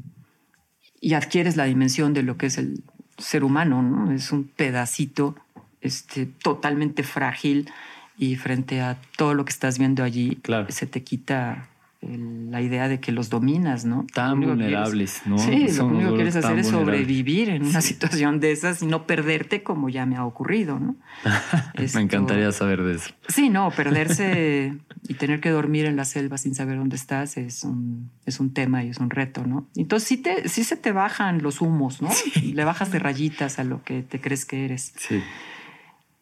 y 1.01 1.13
adquieres 1.13 1.57
la 1.57 1.65
dimensión 1.65 2.13
de 2.13 2.23
lo 2.23 2.37
que 2.37 2.45
es 2.45 2.57
el 2.57 2.81
ser 3.17 3.43
humano, 3.43 3.81
¿no? 3.81 4.09
Es 4.13 4.31
un 4.31 4.45
pedacito 4.45 5.35
este, 5.81 6.27
totalmente 6.27 7.03
frágil 7.03 7.69
y 8.17 8.37
frente 8.37 8.79
a 8.79 8.97
todo 9.17 9.33
lo 9.33 9.43
que 9.43 9.51
estás 9.51 9.77
viendo 9.77 10.01
allí 10.01 10.39
se 10.69 10.87
te 10.87 11.03
quita 11.03 11.67
la 12.01 12.61
idea 12.61 12.87
de 12.87 12.99
que 12.99 13.11
los 13.11 13.29
dominas, 13.29 13.83
¿no? 13.83 14.05
Tan 14.13 14.39
vulnerables, 14.39 15.23
¿no? 15.25 15.37
Sí, 15.39 15.67
lo 15.75 15.87
único 15.87 16.11
que 16.11 16.15
quieres 16.15 16.35
hacer 16.35 16.59
es 16.59 16.67
sobrevivir 16.67 17.49
en 17.49 17.65
una 17.65 17.81
situación 17.81 18.39
de 18.39 18.51
esas 18.51 18.81
y 18.83 18.85
no 18.85 19.07
perderte 19.07 19.63
como 19.63 19.89
ya 19.89 20.05
me 20.05 20.15
ha 20.15 20.25
ocurrido, 20.25 20.79
¿no? 20.79 20.95
me 21.95 22.01
encantaría 22.01 22.51
saber 22.51 22.83
de 22.83 22.95
eso. 22.95 23.09
Sí, 23.27 23.49
no, 23.49 23.71
perderse 23.71 24.75
y 25.07 25.13
tener 25.15 25.39
que 25.39 25.49
dormir 25.49 25.85
en 25.85 25.95
la 25.95 26.05
selva 26.05 26.37
sin 26.37 26.53
saber 26.53 26.77
dónde 26.77 26.95
estás 26.95 27.37
es 27.37 27.63
un, 27.63 28.11
es 28.25 28.39
un 28.39 28.53
tema 28.53 28.83
y 28.83 28.89
es 28.89 28.99
un 28.99 29.09
reto, 29.09 29.45
¿no? 29.45 29.67
Entonces 29.75 30.07
sí, 30.07 30.17
te, 30.17 30.47
sí 30.49 30.63
se 30.63 30.77
te 30.77 30.91
bajan 30.91 31.41
los 31.41 31.61
humos, 31.61 32.01
¿no? 32.01 32.09
Le 32.43 32.63
bajas 32.63 32.91
de 32.91 32.99
rayitas 32.99 33.57
a 33.57 33.63
lo 33.63 33.83
que 33.83 34.03
te 34.03 34.21
crees 34.21 34.45
que 34.45 34.65
eres. 34.65 34.93
Sí. 34.97 35.21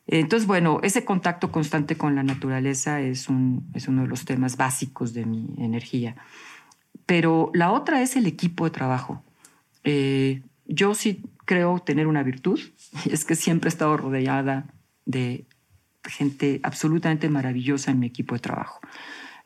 Entonces, 0.08 0.48
bueno, 0.48 0.80
ese 0.84 1.04
contacto 1.04 1.52
constante 1.52 1.98
con 1.98 2.16
la 2.16 2.24
naturaleza 2.24 3.02
es, 3.02 3.28
un, 3.28 3.68
es 3.74 3.88
uno 3.88 4.04
de 4.04 4.08
los 4.08 4.26
temas 4.26 4.56
básicos 4.56 5.14
de 5.14 5.26
mi 5.26 5.48
energía. 5.58 6.16
Pero 7.06 7.52
la 7.54 7.72
otra 7.72 8.02
es 8.02 8.16
el 8.16 8.28
equipo 8.28 8.66
de 8.66 8.72
trabajo. 8.72 9.24
Eh, 9.84 10.42
yo 10.68 10.94
sí 10.94 11.24
creo 11.46 11.80
tener 11.80 12.08
una 12.08 12.24
virtud, 12.24 12.60
y 13.06 13.10
es 13.14 13.26
que 13.26 13.36
siempre 13.36 13.68
he 13.68 13.70
estado 13.70 13.98
rodeada 13.98 14.66
de 15.06 15.46
gente 16.04 16.60
absolutamente 16.64 17.30
maravillosa 17.30 17.92
en 17.92 18.00
mi 18.00 18.08
equipo 18.08 18.36
de 18.36 18.42
trabajo. 18.42 18.80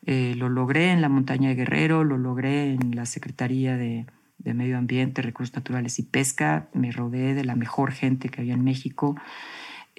Eh, 0.06 0.34
lo 0.36 0.48
logré 0.48 0.92
en 0.92 1.02
la 1.02 1.08
montaña 1.08 1.50
de 1.50 1.54
Guerrero, 1.54 2.04
lo 2.04 2.18
logré 2.18 2.72
en 2.72 2.96
la 2.96 3.06
Secretaría 3.06 3.76
de, 3.76 4.06
de 4.38 4.54
Medio 4.54 4.78
Ambiente, 4.78 5.22
Recursos 5.22 5.54
Naturales 5.54 5.98
y 5.98 6.02
Pesca, 6.02 6.68
me 6.72 6.90
rodeé 6.92 7.34
de 7.34 7.44
la 7.44 7.54
mejor 7.54 7.92
gente 7.92 8.28
que 8.28 8.40
había 8.40 8.54
en 8.54 8.64
México. 8.64 9.16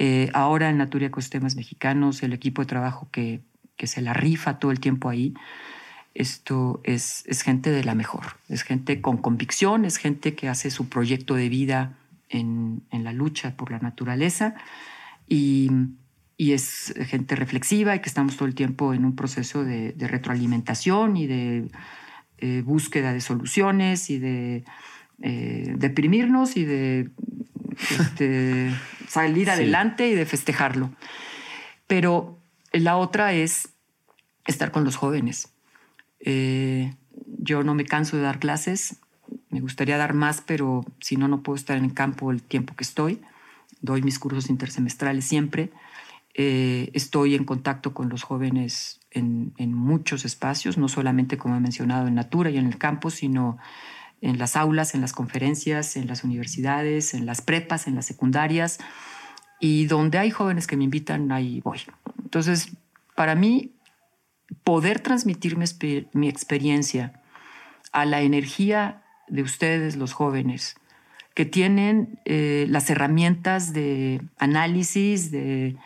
Eh, 0.03 0.31
ahora 0.33 0.71
en 0.71 0.79
Natura 0.79 1.05
Ecosistemas 1.05 1.55
Mexicanos, 1.55 2.23
el 2.23 2.33
equipo 2.33 2.63
de 2.63 2.65
trabajo 2.65 3.07
que, 3.11 3.41
que, 3.77 3.85
se 3.85 4.01
la 4.01 4.13
rifa 4.13 4.57
todo 4.57 4.71
el 4.71 4.79
tiempo 4.79 5.09
ahí, 5.09 5.35
esto 6.15 6.81
es, 6.83 7.23
es, 7.27 7.43
gente 7.43 7.69
de 7.69 7.83
la 7.83 7.93
mejor, 7.93 8.37
es 8.49 8.63
gente 8.63 8.99
con 8.99 9.17
convicción, 9.17 9.85
es 9.85 9.97
gente 9.97 10.33
que 10.33 10.49
hace 10.49 10.71
su 10.71 10.89
proyecto 10.89 11.35
de 11.35 11.49
vida 11.49 11.99
en, 12.29 12.81
en 12.89 13.03
la 13.03 13.13
lucha 13.13 13.55
por 13.55 13.69
la 13.69 13.77
naturaleza 13.77 14.55
y, 15.27 15.69
y, 16.35 16.53
es 16.53 16.95
gente 17.05 17.35
reflexiva 17.35 17.95
y 17.95 17.99
que 17.99 18.09
estamos 18.09 18.37
todo 18.37 18.47
el 18.47 18.55
tiempo 18.55 18.95
en 18.95 19.05
un 19.05 19.15
proceso 19.15 19.63
de, 19.63 19.91
de 19.91 20.07
retroalimentación 20.07 21.15
y 21.15 21.27
de 21.27 21.67
eh, 22.39 22.63
búsqueda 22.65 23.13
de 23.13 23.21
soluciones 23.21 24.09
y 24.09 24.17
de 24.17 24.63
eh, 25.21 25.75
deprimirnos 25.77 26.57
y 26.57 26.65
de 26.65 27.11
este, 27.99 28.71
salir 29.11 29.49
adelante 29.49 30.07
y 30.07 30.15
de 30.15 30.25
festejarlo. 30.25 30.91
Pero 31.85 32.39
la 32.71 32.95
otra 32.95 33.33
es 33.33 33.69
estar 34.45 34.71
con 34.71 34.85
los 34.85 34.95
jóvenes. 34.95 35.49
Eh, 36.21 36.93
yo 37.25 37.63
no 37.63 37.73
me 37.73 37.83
canso 37.83 38.15
de 38.15 38.23
dar 38.23 38.39
clases, 38.39 39.01
me 39.49 39.59
gustaría 39.59 39.97
dar 39.97 40.13
más, 40.13 40.41
pero 40.41 40.85
si 41.01 41.17
no, 41.17 41.27
no 41.27 41.43
puedo 41.43 41.57
estar 41.57 41.75
en 41.75 41.83
el 41.83 41.93
campo 41.93 42.31
el 42.31 42.41
tiempo 42.41 42.73
que 42.73 42.85
estoy. 42.85 43.21
Doy 43.81 44.01
mis 44.01 44.17
cursos 44.17 44.49
intersemestrales 44.49 45.25
siempre. 45.25 45.71
Eh, 46.33 46.89
estoy 46.93 47.35
en 47.35 47.43
contacto 47.43 47.93
con 47.93 48.07
los 48.07 48.23
jóvenes 48.23 49.01
en, 49.09 49.53
en, 49.57 49.73
muchos 49.73 50.23
espacios, 50.23 50.77
no 50.77 50.87
solamente 50.87 51.37
como 51.37 51.57
he 51.57 51.59
mencionado 51.59 52.07
en 52.07 52.15
Natura 52.15 52.49
y 52.49 52.57
en 52.57 52.67
el 52.67 52.77
campo, 52.77 53.09
sino 53.09 53.57
en 54.21 54.37
las 54.37 54.55
aulas, 54.55 54.93
en 54.93 55.01
las 55.01 55.13
conferencias, 55.13 55.97
en 55.97 56.07
las 56.07 56.23
universidades, 56.23 57.13
en 57.13 57.25
las 57.25 57.41
prepas, 57.41 57.87
en 57.87 57.95
las 57.95 58.05
secundarias. 58.05 58.79
Y 59.59 59.85
donde 59.87 60.19
hay 60.19 60.31
jóvenes 60.31 60.67
que 60.67 60.77
me 60.77 60.83
invitan, 60.83 61.31
ahí 61.31 61.61
voy. 61.61 61.79
Entonces, 62.23 62.71
para 63.15 63.35
mí, 63.35 63.73
poder 64.63 64.99
transmitir 64.99 65.57
mi, 66.13 66.27
experiencia 66.27 67.21
a 67.91 68.05
la 68.05 68.21
energía 68.21 69.03
de 69.27 69.41
ustedes, 69.41 69.95
los 69.95 70.13
jóvenes, 70.13 70.75
que 71.33 71.45
tienen 71.45 72.19
eh, 72.25 72.65
las 72.69 72.89
herramientas 72.89 73.73
de 73.73 74.21
análisis, 74.37 75.31
de 75.31 75.77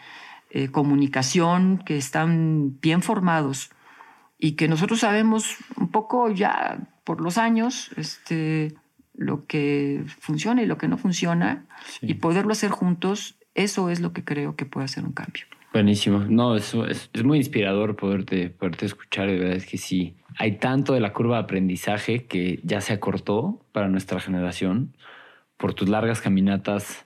eh, 0.50 0.70
comunicación, 0.70 1.82
que 1.86 1.98
están 1.98 2.80
bien 2.82 3.02
formados 3.02 3.70
y 4.40 4.54
que 4.54 4.68
nosotros 4.68 5.00
sabemos 5.00 5.58
un 5.78 5.90
poco 5.92 6.32
ya 6.32 6.80
por 7.06 7.22
los 7.22 7.38
años 7.38 7.92
este, 7.96 8.74
lo 9.16 9.46
que 9.46 10.04
funciona 10.20 10.62
y 10.62 10.66
lo 10.66 10.78
que 10.78 10.90
no 10.90 10.98
funciona 10.98 11.66
y 12.02 12.16
poderlo 12.16 12.52
hacer 12.52 12.72
juntos, 12.72 13.36
eso 13.54 13.90
es 13.90 14.02
lo 14.02 14.12
que 14.12 14.26
creo 14.26 14.58
que 14.58 14.66
puede 14.66 14.86
hacer 14.86 15.06
un 15.06 15.14
cambio. 15.14 15.46
Buenísimo. 15.72 16.20
No, 16.20 16.56
eso 16.56 16.86
es, 16.88 17.10
es, 17.14 17.24
muy 17.24 17.38
inspirador 17.38 17.96
poderte, 17.96 18.50
poderte 18.50 18.86
escuchar. 18.86 19.28
De 19.28 19.38
verdad 19.38 19.58
es 19.58 19.66
que 19.66 19.78
sí, 19.78 20.16
hay 20.38 20.58
tanto 20.58 20.94
de 20.94 21.02
la 21.02 21.14
curva 21.14 21.38
de 21.38 21.44
aprendizaje 21.44 22.26
que 22.26 22.60
ya 22.64 22.82
se 22.82 22.94
acortó 22.94 23.62
para 23.72 23.88
nuestra 23.88 24.20
generación. 24.20 24.96
por 25.58 25.74
tus 25.74 25.88
largas 25.88 26.22
caminatas, 26.22 27.06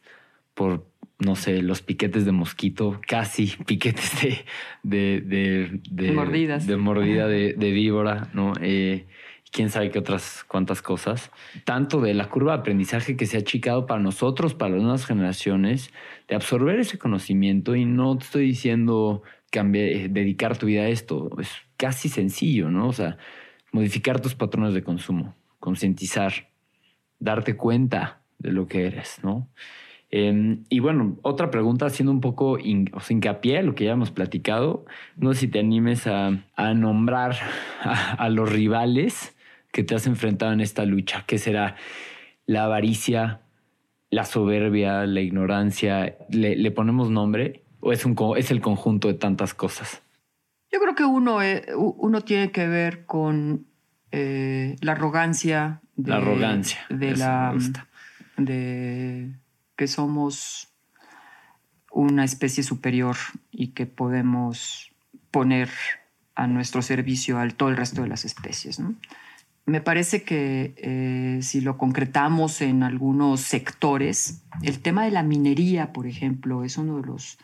por, 0.54 0.88
no 1.20 1.36
sé, 1.36 1.62
los 1.62 1.82
piquetes 1.82 2.26
de 2.26 2.32
mosquito, 2.32 3.00
casi 3.08 3.48
piquetes 3.66 4.22
de, 4.22 4.46
de, 4.84 5.80
de, 5.90 6.12
Mordidas. 6.12 6.66
de 6.66 6.78
mordida 6.78 7.28
de, 7.28 7.72
víbora, 7.72 8.30
¿no? 8.34 8.54
Eh, 8.62 9.08
quién 9.52 9.70
sabe 9.70 9.92
qué 9.92 10.00
otras 10.00 10.44
cuantas 10.48 10.82
cosas. 10.82 11.32
Tanto 11.66 12.02
de 12.02 12.14
la 12.14 12.30
curva 12.30 12.54
de 12.54 12.60
aprendizaje 12.60 13.18
que 13.18 13.26
se 13.26 13.38
ha 13.38 13.42
achicado 13.42 13.86
para 13.86 14.02
nosotros, 14.02 14.54
para 14.54 14.72
las 14.72 14.82
nuevas 14.82 15.06
generaciones, 15.06 15.92
de 16.28 16.36
absorber 16.36 16.80
ese 16.80 16.98
conocimiento 16.98 17.76
y 17.76 17.86
no 17.86 18.18
te 18.18 18.26
estoy 18.26 18.46
diciendo 18.46 19.24
cambiar, 19.52 19.88
eh, 19.88 20.08
dedicar 20.10 20.58
tu 20.58 20.68
vida 20.68 20.84
a 20.84 20.90
esto, 20.90 21.30
es 21.40 21.50
casi 21.78 22.10
sencillo, 22.10 22.70
¿no? 22.70 22.88
O 22.88 22.94
sea, 22.94 23.18
modificar 23.72 24.20
tus 24.20 24.36
patrones 24.36 24.74
de 24.74 24.84
consumo, 24.84 25.36
concientizar, 25.60 26.50
darte 27.20 27.56
cuenta 27.56 28.22
de 28.38 28.52
lo 28.52 28.68
que 28.68 28.86
eres, 28.86 29.20
¿no? 29.24 29.50
Em, 30.12 30.64
y 30.70 30.80
bueno, 30.80 31.18
otra 31.22 31.52
pregunta, 31.52 31.86
haciendo 31.86 32.12
un 32.12 32.22
poco 32.22 32.58
hincapié 32.58 33.60
a 33.60 33.62
lo 33.62 33.76
que 33.76 33.86
ya 33.86 33.92
hemos 33.92 34.10
platicado, 34.10 34.86
no 35.18 35.34
sé 35.34 35.42
si 35.42 35.48
te 35.48 35.60
animes 35.60 36.08
a, 36.08 36.32
nombrar 36.74 37.36
a, 37.84 38.30
los 38.30 38.52
rivales 38.52 39.36
que 39.72 39.84
te 39.84 39.96
has 39.96 40.08
enfrentado 40.08 40.52
en 40.54 40.62
esta 40.62 40.86
lucha, 40.86 41.24
¿qué 41.28 41.38
será 41.38 41.76
la 42.46 42.64
avaricia, 42.64 43.42
la 44.10 44.26
soberbia, 44.26 45.06
la 45.06 45.22
ignorancia, 45.22 46.18
¿le, 46.30 46.72
ponemos 46.72 47.10
nombre 47.10 47.64
o 47.80 47.94
es, 47.94 48.06
un, 48.06 48.16
es 48.38 48.52
el 48.52 48.62
conjunto 48.62 49.08
de 49.08 49.14
tantas 49.14 49.54
cosas? 49.54 50.02
Yo 50.72 50.80
creo 50.80 50.96
que 50.96 51.06
uno, 51.06 51.42
eh, 51.42 51.66
uno 51.76 52.22
tiene 52.22 52.52
que 52.52 52.68
ver 52.68 53.06
con 53.06 53.66
eh, 54.12 54.76
la 54.82 54.94
arrogancia. 54.94 55.82
De, 55.96 56.12
la 56.12 56.18
arrogancia. 56.18 56.80
De 56.90 57.16
la. 57.16 57.56
De 58.38 59.32
que 59.76 59.88
somos 59.88 60.70
una 61.92 62.24
especie 62.24 62.64
superior 62.64 63.16
y 63.52 63.70
que 63.70 63.86
podemos 63.86 64.92
poner 65.32 65.70
a 66.36 66.48
nuestro 66.48 66.82
servicio 66.82 67.40
al 67.40 67.56
todo 67.56 67.70
el 67.70 67.78
resto 67.78 68.02
de 68.02 68.08
las 68.08 68.26
especies. 68.26 68.82
Me 69.70 69.82
parece 69.82 70.24
que 70.24 70.74
eh, 70.78 71.44
si 71.44 71.62
lo 71.62 71.78
concretamos 71.78 72.62
en 72.62 72.82
algunos 72.82 73.42
sectores, 73.42 74.42
el 74.64 74.80
tema 74.80 75.06
de 75.06 75.12
la 75.12 75.22
minería, 75.22 75.94
por 75.94 76.08
ejemplo, 76.08 76.64
es 76.64 76.80
uno 76.80 76.98
de 76.98 77.06
los 77.06 77.38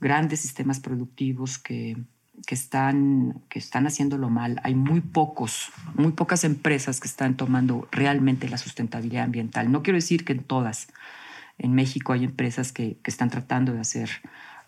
grandes 0.00 0.40
sistemas 0.40 0.80
productivos 0.80 1.58
que, 1.58 1.98
que, 2.46 2.54
están, 2.54 3.42
que 3.50 3.58
están 3.58 3.86
haciéndolo 3.86 4.30
mal. 4.30 4.60
Hay 4.64 4.74
muy 4.74 5.02
pocos, 5.02 5.70
muy 5.94 6.12
pocas 6.12 6.44
empresas 6.44 7.00
que 7.00 7.08
están 7.08 7.36
tomando 7.36 7.86
realmente 7.92 8.48
la 8.48 8.56
sustentabilidad 8.56 9.24
ambiental. 9.24 9.70
No 9.70 9.82
quiero 9.82 9.98
decir 9.98 10.24
que 10.24 10.32
en 10.32 10.44
todas. 10.44 10.88
En 11.58 11.74
México 11.74 12.14
hay 12.14 12.24
empresas 12.24 12.72
que, 12.72 12.96
que 13.02 13.10
están 13.10 13.28
tratando 13.28 13.74
de 13.74 13.80
hacer 13.80 14.08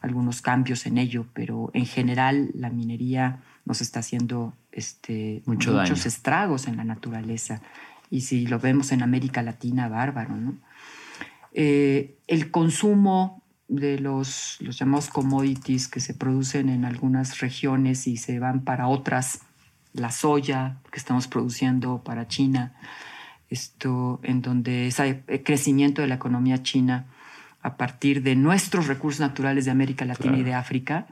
algunos 0.03 0.43
cambios 0.43 0.85
en 0.85 0.99
ello, 0.99 1.25
pero 1.33 1.71
en 1.73 1.87
general 1.87 2.51
la 2.53 2.69
minería 2.69 3.41
nos 3.65 3.81
está 3.81 4.01
haciendo 4.01 4.55
este, 4.73 5.43
muchos 5.47 6.07
estragos 6.07 6.67
en 6.67 6.77
la 6.77 6.85
naturaleza. 6.85 7.63
Y 8.11 8.23
si 8.23 8.47
lo 8.47 8.59
vemos 8.59 8.93
en 8.93 9.03
América 9.03 9.43
Latina, 9.43 9.89
bárbaro. 9.89 10.37
¿no? 10.37 10.59
Eh, 11.53 12.19
el 12.27 12.51
consumo 12.51 13.43
de 13.69 13.99
los, 14.01 14.57
los 14.61 14.79
llamados 14.79 15.09
commodities 15.09 15.89
que 15.89 16.01
se 16.01 16.15
producen 16.15 16.69
en 16.69 16.85
algunas 16.85 17.39
regiones 17.41 18.07
y 18.07 18.17
se 18.17 18.41
van 18.41 18.65
para 18.65 18.89
otras, 18.89 19.43
la 19.93 20.11
soya 20.11 20.79
que 20.91 20.99
estamos 20.99 21.29
produciendo 21.29 22.03
para 22.03 22.27
China, 22.29 22.75
esto 23.49 24.21
en 24.23 24.43
donde 24.43 24.87
ese 24.87 25.23
crecimiento 25.45 26.03
de 26.03 26.09
la 26.09 26.17
economía 26.17 26.63
china 26.63 27.07
a 27.63 27.77
partir 27.77 28.23
de 28.23 28.37
nuestros 28.37 28.87
recursos 28.87 29.21
naturales 29.21 29.65
de 29.65 29.71
América 29.71 30.05
Latina 30.05 30.39
y 30.39 30.43
de 30.43 30.55
África 30.55 31.07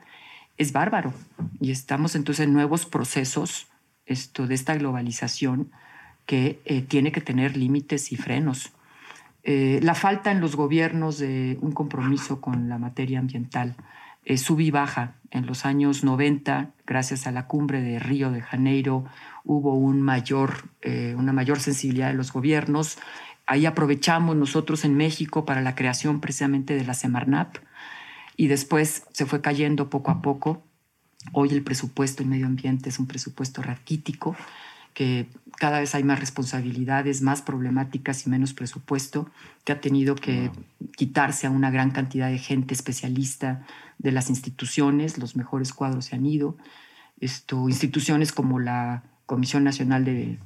es 0.59 0.73
bárbaro. 0.73 1.15
Y 1.61 1.71
estamos 1.71 2.15
entonces 2.15 2.47
en 2.47 2.53
nuevos 2.53 2.85
procesos 2.85 3.69
esto, 4.07 4.47
de 4.47 4.55
esta 4.55 4.75
globalización 4.75 5.71
que 6.27 6.61
eh, 6.67 6.83
tiene 6.83 7.13
que 7.13 7.21
tener 7.21 7.57
límites 7.57 8.13
y 8.13 8.17
frenos. 8.17 8.73
Eh, 9.45 9.81
la 9.83 9.95
falta 9.95 10.31
en 10.31 10.41
los 10.41 10.57
gobiernos 10.57 11.19
de 11.19 11.57
un 11.63 11.73
compromiso 11.73 12.41
con 12.41 12.69
la 12.69 12.77
materia 12.77 13.19
ambiental 13.19 13.77
eh, 14.29 14.37
sube 14.37 14.71
baja. 14.71 15.15
En 15.31 15.47
los 15.47 15.65
años 15.65 16.05
90, 16.05 16.71
gracias 16.87 17.27
a 17.27 17.33
la 17.33 17.47
cumbre 17.47 17.81
de 17.81 17.99
Río 17.99 18.31
de 18.31 18.43
Janeiro, 18.43 19.07
hubo 19.45 19.75
un 19.75 20.03
mayor, 20.03 20.71
eh, 20.83 21.15
una 21.17 21.33
mayor 21.33 21.61
sensibilidad 21.61 22.09
de 22.09 22.15
los 22.15 22.31
gobiernos. 22.31 22.99
Ahí 23.47 23.65
aprovechamos 23.65 24.37
nosotros 24.37 24.85
en 24.85 24.97
México 24.97 25.47
para 25.47 25.63
la 25.63 25.75
creación 25.75 26.21
precisamente 26.21 26.75
de 26.75 26.85
la 26.85 26.93
Semarnap 26.93 27.57
y 28.39 28.47
después 28.47 29.03
se 29.13 29.27
fue 29.27 29.43
cayendo 29.43 29.91
poco 29.91 30.13
a 30.13 30.23
poco. 30.23 30.63
Hoy 31.33 31.51
el 31.51 31.63
presupuesto 31.63 32.23
en 32.23 32.31
medio 32.31 32.47
ambiente 32.47 32.89
es 32.89 32.99
un 32.99 33.07
presupuesto 33.07 33.61
raquítico 33.61 34.35
que 34.95 35.29
cada 35.59 35.81
vez 35.81 35.95
hay 35.95 36.03
más 36.03 36.19
responsabilidades, 36.19 37.21
más 37.21 37.43
problemáticas 37.43 38.27
y 38.27 38.31
menos 38.31 38.55
presupuesto, 38.55 39.31
que 39.65 39.73
ha 39.73 39.81
tenido 39.81 40.15
que 40.15 40.51
quitarse 40.97 41.47
a 41.47 41.51
una 41.51 41.71
gran 41.71 41.91
cantidad 41.91 42.29
de 42.31 42.39
gente 42.39 42.75
especialista 42.75 43.65
de 43.99 44.13
las 44.13 44.31
instituciones, 44.31 45.19
los 45.19 45.37
mejores 45.37 45.73
cuadros 45.73 46.07
se 46.07 46.17
han 46.17 46.25
ido. 46.25 46.57
Esto, 47.21 47.69
instituciones 47.69 48.33
como 48.33 48.61
la 48.61 49.03
Comisión 49.27 49.63
Nacional 49.63 50.05
de 50.05 50.39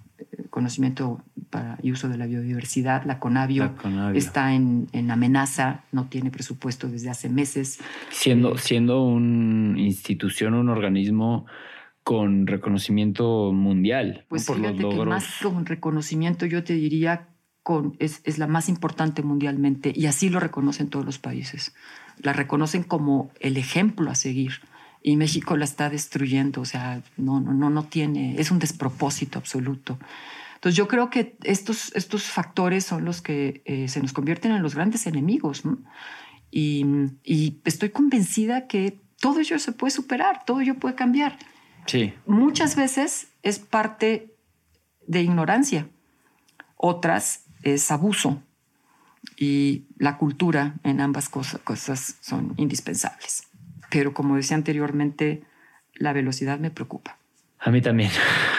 Conocimiento 0.53 1.25
para 1.49 1.79
y 1.83 1.93
Uso 1.93 2.11
de 2.11 2.19
la 2.19 2.27
Biodiversidad, 2.27 3.05
la 3.07 3.19
CONAVIO, 3.19 3.73
está 4.15 4.53
en, 4.53 4.87
en, 4.93 5.11
amenaza, 5.11 5.85
no 5.93 6.09
tiene 6.11 6.31
presupuesto 6.31 6.89
desde 6.89 7.09
hace 7.09 7.31
meses. 7.31 7.81
Siendo, 8.11 8.59
siendo 8.59 9.03
una 9.03 9.81
institución, 9.81 10.53
un 10.53 10.69
organismo 10.69 11.47
con 12.05 12.47
reconocimiento 12.47 13.51
mundial. 13.55 14.27
Pues 14.29 14.45
fíjate 14.45 14.77
que 14.77 15.05
más 15.07 15.39
con 15.43 15.65
reconocimiento 15.65 16.45
yo 16.45 16.63
te 16.63 16.75
diría 16.75 17.29
con, 17.63 17.97
es, 17.99 18.21
es, 18.25 18.37
la 18.37 18.47
más 18.47 18.69
importante 18.69 19.23
mundialmente 19.23 19.91
y 19.97 20.05
así 20.05 20.29
lo 20.29 20.39
reconocen 20.39 20.89
todos 20.89 21.07
los 21.07 21.19
países. 21.19 21.75
La 22.19 22.35
reconocen 22.35 22.83
como 22.83 23.31
el 23.41 23.57
ejemplo 23.57 24.11
a 24.11 24.15
seguir 24.17 24.61
y 25.03 25.17
México 25.17 25.57
la 25.57 25.65
está 25.65 25.89
destruyendo, 25.89 26.61
o 26.61 26.67
sea, 26.67 27.01
no, 27.17 27.41
no, 27.41 27.55
no, 27.55 27.71
no 27.71 27.85
tiene, 27.85 28.39
es 28.39 28.51
un 28.51 28.59
despropósito 28.59 29.39
absoluto. 29.39 29.99
Entonces 30.63 30.77
yo 30.77 30.87
creo 30.87 31.11
que 31.11 31.37
estos, 31.43 31.93
estos 31.97 32.23
factores 32.23 32.85
son 32.85 33.05
los 33.05 33.21
que 33.21 33.63
eh, 33.65 33.89
se 33.89 34.01
nos 34.01 34.13
convierten 34.13 34.53
en 34.53 34.63
los 34.63 34.77
grandes 34.77 35.09
enemigos 35.09 35.65
y, 36.53 36.87
y 37.25 37.61
estoy 37.65 37.91
convencida 37.91 38.69
que 38.69 39.01
todo 39.19 39.41
ello 39.41 39.59
se 39.59 39.73
puede 39.73 39.91
superar, 39.91 40.45
todo 40.45 40.61
ello 40.61 40.77
puede 40.77 40.95
cambiar. 40.95 41.37
Sí. 41.87 42.15
Muchas 42.27 42.77
veces 42.77 43.27
es 43.43 43.59
parte 43.59 44.37
de 45.05 45.23
ignorancia, 45.23 45.89
otras 46.77 47.47
es 47.65 47.91
abuso 47.91 48.41
y 49.37 49.87
la 49.99 50.17
cultura 50.17 50.77
en 50.85 51.01
ambas 51.01 51.29
cosas, 51.29 51.61
cosas 51.63 52.19
son 52.21 52.55
indispensables. 52.57 53.49
Pero 53.91 54.15
como 54.15 54.37
decía 54.37 54.57
anteriormente, 54.57 55.43
la 55.95 56.13
velocidad 56.13 56.61
me 56.61 56.71
preocupa. 56.71 57.19
A 57.59 57.73
mí 57.73 57.83
también. 57.83 58.13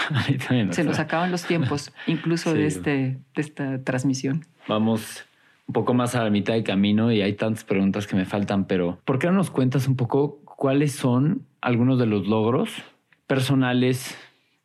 Se 0.71 0.83
nos 0.83 0.99
acaban 0.99 1.31
los 1.31 1.45
tiempos, 1.45 1.93
incluso 2.07 2.53
de, 2.53 2.65
este, 2.65 2.91
de 3.35 3.41
esta 3.41 3.83
transmisión. 3.83 4.45
Vamos 4.67 5.25
un 5.67 5.73
poco 5.73 5.93
más 5.93 6.15
a 6.15 6.23
la 6.23 6.29
mitad 6.29 6.53
del 6.53 6.63
camino 6.63 7.11
y 7.11 7.21
hay 7.21 7.33
tantas 7.33 7.63
preguntas 7.63 8.07
que 8.07 8.15
me 8.15 8.25
faltan, 8.25 8.65
pero 8.65 8.99
¿por 9.05 9.19
qué 9.19 9.27
no 9.27 9.33
nos 9.33 9.49
cuentas 9.49 9.87
un 9.87 9.95
poco 9.95 10.39
cuáles 10.43 10.93
son 10.93 11.45
algunos 11.61 11.99
de 11.99 12.05
los 12.05 12.27
logros 12.27 12.83
personales, 13.27 14.17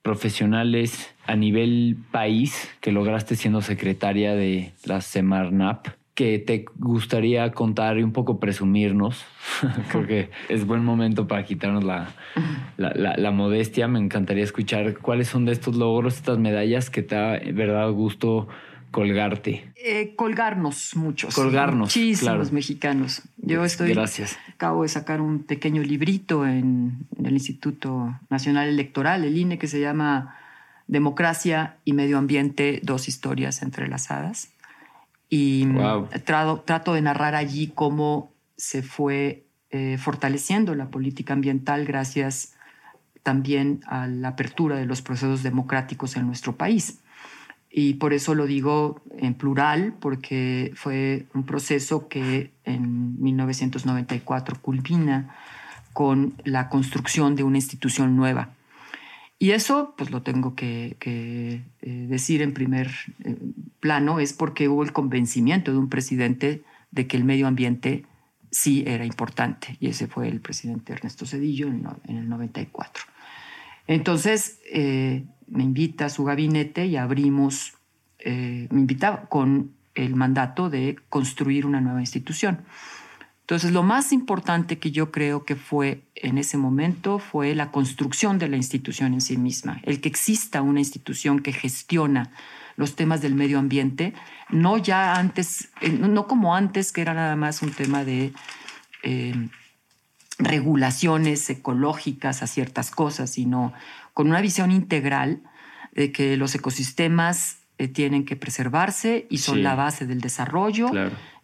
profesionales 0.02 1.14
a 1.26 1.36
nivel 1.36 1.96
país 2.10 2.68
que 2.80 2.92
lograste 2.92 3.36
siendo 3.36 3.60
secretaria 3.60 4.34
de 4.34 4.72
la 4.84 5.00
Semarnap 5.00 5.88
que 6.18 6.40
te 6.40 6.64
gustaría 6.80 7.52
contar 7.52 7.96
y 7.96 8.02
un 8.02 8.10
poco 8.10 8.40
presumirnos. 8.40 9.24
Creo 9.88 10.04
que 10.04 10.30
es 10.48 10.66
buen 10.66 10.84
momento 10.84 11.28
para 11.28 11.44
quitarnos 11.44 11.84
la, 11.84 12.12
la, 12.76 13.30
modestia. 13.30 13.86
Me 13.86 14.00
encantaría 14.00 14.42
escuchar 14.42 14.98
cuáles 14.98 15.28
son 15.28 15.44
de 15.44 15.52
estos 15.52 15.76
logros, 15.76 16.16
estas 16.16 16.36
medallas 16.36 16.90
que 16.90 17.02
te 17.02 17.14
da 17.14 17.38
verdad 17.52 17.88
gusto 17.92 18.48
colgarte? 18.90 19.70
Eh, 19.76 20.14
colgarnos 20.16 20.96
muchos. 20.96 21.36
Colgarnos. 21.36 21.94
Muchísimos 21.96 22.50
mexicanos. 22.50 23.22
Yo 23.36 23.64
estoy. 23.64 23.94
Gracias. 23.94 24.36
Acabo 24.52 24.82
de 24.82 24.88
sacar 24.88 25.20
un 25.20 25.44
pequeño 25.44 25.84
librito 25.84 26.44
en, 26.44 27.06
el 27.22 27.32
Instituto 27.32 28.18
Nacional 28.28 28.66
Electoral, 28.66 29.22
el 29.22 29.38
INE, 29.38 29.56
que 29.56 29.68
se 29.68 29.80
llama 29.80 30.34
Democracia 30.88 31.76
y 31.84 31.92
Medio 31.92 32.18
Ambiente, 32.18 32.80
dos 32.82 33.06
historias 33.06 33.62
entrelazadas. 33.62 34.50
Y 35.28 35.66
trato, 36.24 36.60
trato, 36.64 36.94
de 36.94 37.02
narrar 37.02 37.34
allí 37.34 37.72
cómo 37.74 38.32
se 38.56 38.82
fue 38.82 39.44
eh, 39.70 39.98
fortaleciendo 39.98 40.74
la 40.74 40.90
política 40.90 41.34
ambiental 41.34 41.84
gracias 41.84 42.54
también 43.22 43.80
a 43.86 44.06
la 44.06 44.28
apertura 44.28 44.76
de 44.76 44.86
los 44.86 45.02
procesos 45.02 45.42
democráticos 45.42 46.16
en 46.16 46.26
nuestro 46.26 46.56
país. 46.56 47.00
y 47.70 47.94
por 47.94 48.14
eso 48.14 48.34
lo 48.34 48.46
digo 48.46 49.02
en 49.18 49.34
plural, 49.34 49.94
porque 50.00 50.72
fue 50.74 51.26
un 51.34 51.44
proceso 51.44 52.08
que 52.08 52.50
en 52.64 53.22
1994 53.22 54.56
culmina 54.62 55.36
con 55.92 56.32
la 56.44 56.70
construcción 56.70 57.36
de 57.36 57.42
una 57.42 57.58
institución 57.58 58.16
nueva. 58.16 58.54
Y 59.38 59.52
eso, 59.52 59.94
pues 59.96 60.10
lo 60.10 60.22
tengo 60.22 60.56
que, 60.56 60.96
eh, 61.00 61.62
decir 61.80 62.42
en 62.42 62.52
primer 62.52 62.90
eh, 63.24 63.36
plano, 63.78 64.18
es 64.18 64.32
porque 64.32 64.68
hubo 64.68 64.82
el 64.82 64.92
convencimiento 64.92 65.70
de 65.70 65.78
un 65.78 65.88
presidente 65.88 66.62
de 66.90 67.06
que 67.06 67.16
el 67.16 67.24
medio 67.24 67.46
ambiente 67.46 68.04
sí 68.50 68.82
era 68.86 69.04
importante, 69.04 69.76
y 69.78 69.88
ese 69.88 70.08
fue 70.08 70.26
el 70.28 70.40
presidente 70.40 70.92
Ernesto 70.92 71.24
Cedillo 71.24 71.68
en, 71.68 71.86
el 72.08 72.28
94. 72.28 73.04
Entonces, 73.86 74.60
eh, 74.72 75.24
me 75.46 75.62
invita 75.62 76.06
a 76.06 76.08
su 76.08 76.24
gabinete 76.24 76.86
y 76.86 76.96
abrimos, 76.96 77.74
me 78.24 78.68
invita 78.72 79.26
con 79.28 79.70
el 79.94 80.16
mandato 80.16 80.68
de 80.68 80.98
construir 81.08 81.64
una 81.64 81.80
nueva 81.80 82.00
institución. 82.00 82.64
Entonces, 83.48 83.72
lo 83.72 83.82
más 83.82 84.12
importante 84.12 84.78
que 84.78 84.90
yo 84.90 85.10
creo 85.10 85.46
que 85.46 85.56
fue 85.56 86.02
en 86.14 86.36
ese 86.36 86.58
momento 86.58 87.18
fue 87.18 87.54
la 87.54 87.70
construcción 87.70 88.38
de 88.38 88.46
la 88.46 88.58
institución 88.58 89.14
en 89.14 89.22
sí 89.22 89.38
misma, 89.38 89.80
el 89.84 90.02
que 90.02 90.10
exista 90.10 90.60
una 90.60 90.80
institución 90.80 91.40
que 91.40 91.54
gestiona 91.54 92.30
los 92.76 92.94
temas 92.94 93.22
del 93.22 93.34
medio 93.34 93.58
ambiente, 93.58 94.12
no 94.50 94.76
ya 94.76 95.14
antes, 95.14 95.70
eh, 95.80 95.88
no 95.88 96.26
como 96.26 96.54
antes, 96.54 96.92
que 96.92 97.00
era 97.00 97.14
nada 97.14 97.36
más 97.36 97.62
un 97.62 97.72
tema 97.72 98.04
de 98.04 98.34
eh, 99.02 99.48
regulaciones 100.38 101.48
ecológicas 101.48 102.42
a 102.42 102.46
ciertas 102.46 102.90
cosas, 102.90 103.30
sino 103.30 103.72
con 104.12 104.28
una 104.28 104.42
visión 104.42 104.70
integral 104.70 105.40
de 105.94 106.12
que 106.12 106.36
los 106.36 106.54
ecosistemas 106.54 107.57
eh, 107.78 107.86
tienen 107.86 108.24
que 108.24 108.34
preservarse 108.34 109.28
y 109.30 109.38
son 109.38 109.62
la 109.62 109.76
base 109.76 110.04
del 110.04 110.20
desarrollo. 110.20 110.90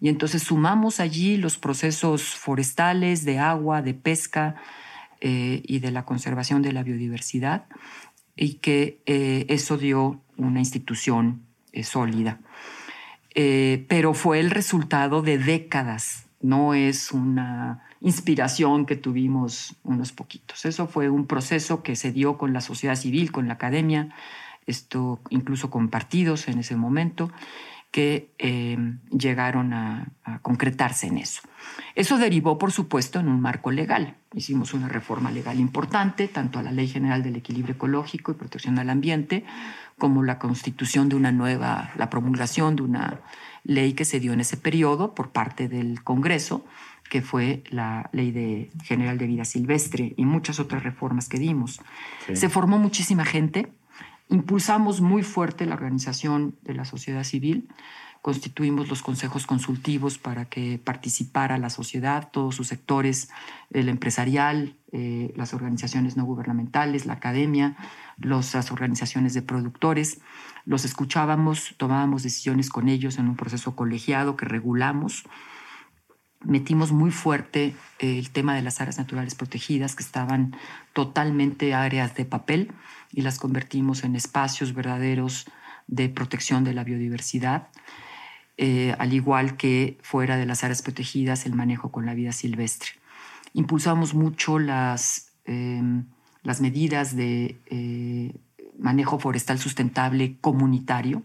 Y 0.00 0.08
entonces 0.08 0.42
sumamos 0.42 0.98
allí 0.98 1.36
los 1.36 1.58
procesos 1.58 2.22
forestales, 2.22 3.24
de 3.24 3.38
agua, 3.38 3.82
de 3.82 3.94
pesca 3.94 4.56
eh, 5.20 5.62
y 5.64 5.78
de 5.78 5.92
la 5.92 6.04
conservación 6.04 6.60
de 6.60 6.72
la 6.72 6.82
biodiversidad, 6.82 7.66
y 8.34 8.54
que 8.54 9.00
eh, 9.06 9.46
eso 9.48 9.78
dio 9.78 10.22
una 10.36 10.58
institución 10.58 11.42
sólida. 11.82 12.40
pero 13.32 14.12
fue 14.12 14.40
el 14.40 14.50
resultado 14.50 15.22
de 15.22 15.38
décadas, 15.38 16.26
no 16.40 16.74
es 16.74 17.12
una 17.12 17.84
inspiración 18.00 18.86
que 18.86 18.96
tuvimos 18.96 19.76
unos 19.84 20.12
poquitos. 20.12 20.64
Eso 20.64 20.88
fue 20.88 21.08
un 21.08 21.26
proceso 21.26 21.82
que 21.82 21.94
se 21.94 22.10
dio 22.10 22.38
con 22.38 22.52
la 22.52 22.60
sociedad 22.60 22.96
civil, 22.96 23.30
con 23.32 23.46
la 23.46 23.54
academia, 23.54 24.10
esto 24.66 25.20
incluso 25.30 25.70
con 25.70 25.88
partidos 25.88 26.48
en 26.48 26.58
ese 26.58 26.76
momento 26.76 27.30
que 27.94 28.34
eh, 28.38 28.76
llegaron 29.16 29.72
a, 29.72 30.08
concretarse 30.42 31.06
en 31.06 31.18
eso. 31.18 31.42
Eso 31.94 32.18
derivó, 32.18 32.58
por 32.58 32.72
supuesto, 32.72 33.20
en 33.20 33.28
un 33.28 33.40
marco 33.40 33.70
legal. 33.70 34.16
Hicimos 34.34 34.74
una 34.74 34.88
reforma 34.88 35.30
legal 35.30 35.60
importante, 35.60 36.26
tanto 36.26 36.58
a 36.58 36.62
la 36.64 36.72
Ley 36.72 36.88
General 36.88 37.22
del 37.22 37.36
Equilibrio 37.36 37.76
Ecológico 37.76 38.32
y 38.32 38.34
Protección 38.34 38.80
al 38.80 38.90
Ambiente, 38.90 39.44
como 39.96 40.24
la 40.24 40.40
constitución 40.40 41.08
de 41.08 41.14
una 41.14 41.30
nueva, 41.30 41.92
la 41.96 42.10
promulgación 42.10 42.74
de 42.74 42.82
una 42.82 43.20
ley 43.62 43.92
que 43.92 44.04
se 44.04 44.18
dio 44.18 44.32
en 44.32 44.40
ese 44.40 44.56
periodo 44.56 45.14
por 45.14 45.30
parte 45.30 45.68
del 45.68 46.02
Congreso, 46.02 46.64
que 47.08 47.22
fue 47.22 47.62
la 47.70 48.10
Ley 48.12 48.32
de 48.32 48.70
General 48.82 49.18
de 49.18 49.28
Vida 49.28 49.44
Silvestre 49.44 50.14
y 50.16 50.24
muchas 50.24 50.58
otras 50.58 50.82
reformas 50.82 51.28
que 51.28 51.38
dimos. 51.38 51.80
Se 52.32 52.48
formó 52.48 52.78
muchísima 52.78 53.24
gente, 53.24 53.72
Impulsamos 54.34 55.00
muy 55.00 55.22
fuerte 55.22 55.64
la 55.64 55.76
organización 55.76 56.56
de 56.62 56.74
la 56.74 56.84
sociedad 56.84 57.22
civil, 57.22 57.68
constituimos 58.20 58.88
los 58.88 59.00
consejos 59.00 59.46
consultivos 59.46 60.18
para 60.18 60.46
que 60.46 60.80
participara 60.82 61.56
la 61.56 61.70
sociedad, 61.70 62.30
todos 62.32 62.56
sus 62.56 62.66
sectores, 62.66 63.30
el 63.70 63.88
empresarial, 63.88 64.74
eh, 64.90 65.32
las 65.36 65.54
organizaciones 65.54 66.16
no 66.16 66.24
gubernamentales, 66.24 67.06
la 67.06 67.12
academia, 67.12 67.76
las 68.18 68.72
organizaciones 68.72 69.34
de 69.34 69.42
productores. 69.42 70.20
Los 70.64 70.84
escuchábamos, 70.84 71.76
tomábamos 71.76 72.24
decisiones 72.24 72.70
con 72.70 72.88
ellos 72.88 73.18
en 73.18 73.28
un 73.28 73.36
proceso 73.36 73.76
colegiado 73.76 74.36
que 74.36 74.46
regulamos. 74.46 75.22
Metimos 76.44 76.92
muy 76.92 77.10
fuerte 77.10 77.74
eh, 77.98 78.18
el 78.18 78.30
tema 78.30 78.54
de 78.54 78.62
las 78.62 78.80
áreas 78.80 78.98
naturales 78.98 79.34
protegidas, 79.34 79.94
que 79.94 80.02
estaban 80.02 80.56
totalmente 80.92 81.74
áreas 81.74 82.14
de 82.14 82.24
papel 82.24 82.72
y 83.12 83.22
las 83.22 83.38
convertimos 83.38 84.04
en 84.04 84.16
espacios 84.16 84.74
verdaderos 84.74 85.46
de 85.86 86.08
protección 86.08 86.64
de 86.64 86.74
la 86.74 86.84
biodiversidad, 86.84 87.68
eh, 88.56 88.94
al 88.98 89.12
igual 89.12 89.56
que 89.56 89.98
fuera 90.02 90.36
de 90.36 90.46
las 90.46 90.64
áreas 90.64 90.82
protegidas 90.82 91.46
el 91.46 91.54
manejo 91.54 91.90
con 91.90 92.06
la 92.06 92.14
vida 92.14 92.32
silvestre. 92.32 92.90
Impulsamos 93.52 94.14
mucho 94.14 94.58
las, 94.58 95.32
em, 95.44 96.06
las 96.42 96.60
medidas 96.60 97.16
de 97.16 97.58
eh, 97.66 98.34
manejo 98.78 99.18
forestal 99.18 99.58
sustentable 99.58 100.36
comunitario 100.40 101.22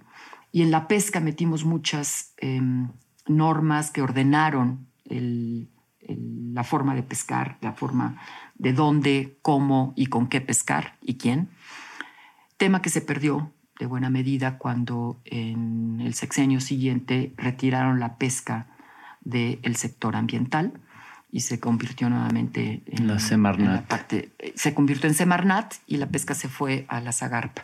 y 0.52 0.62
en 0.62 0.72
la 0.72 0.88
pesca 0.88 1.20
metimos 1.20 1.66
muchas 1.66 2.34
em, 2.38 2.90
normas 3.28 3.92
que 3.92 4.02
ordenaron 4.02 4.89
la 5.10 6.64
forma 6.64 6.96
de 6.96 7.04
pescar, 7.04 7.58
la 7.62 7.74
forma 7.74 8.22
de 8.56 8.74
dónde, 8.74 9.38
cómo 9.42 9.94
y 9.96 10.08
con 10.08 10.28
qué 10.28 10.42
pescar 10.42 10.98
y 11.02 11.16
quién 11.16 11.50
tema 12.60 12.82
que 12.82 12.90
se 12.90 13.02
perdió 13.02 13.52
de 13.80 13.86
buena 13.86 14.10
medida 14.10 14.58
cuando 14.58 15.22
en 15.24 16.02
el 16.02 16.14
sexenio 16.14 16.60
siguiente 16.60 17.34
retiraron 17.38 18.02
la 18.02 18.18
pesca 18.18 18.68
del 19.22 19.76
sector 19.78 20.18
ambiental 20.18 20.74
y 21.32 21.40
se 21.40 21.62
convirtió 21.62 22.10
nuevamente 22.10 22.84
en 22.86 23.08
la 23.08 23.18
Semarnat. 23.18 23.88
parte, 23.88 24.34
se 24.56 24.74
convirtió 24.74 25.08
en 25.08 25.16
Semarnat 25.16 25.76
y 25.88 25.98
la 25.98 26.08
pesca 26.08 26.34
se 26.34 26.50
fue 26.50 26.86
a 26.90 27.00
la 27.00 27.14
Zagarpa. 27.14 27.64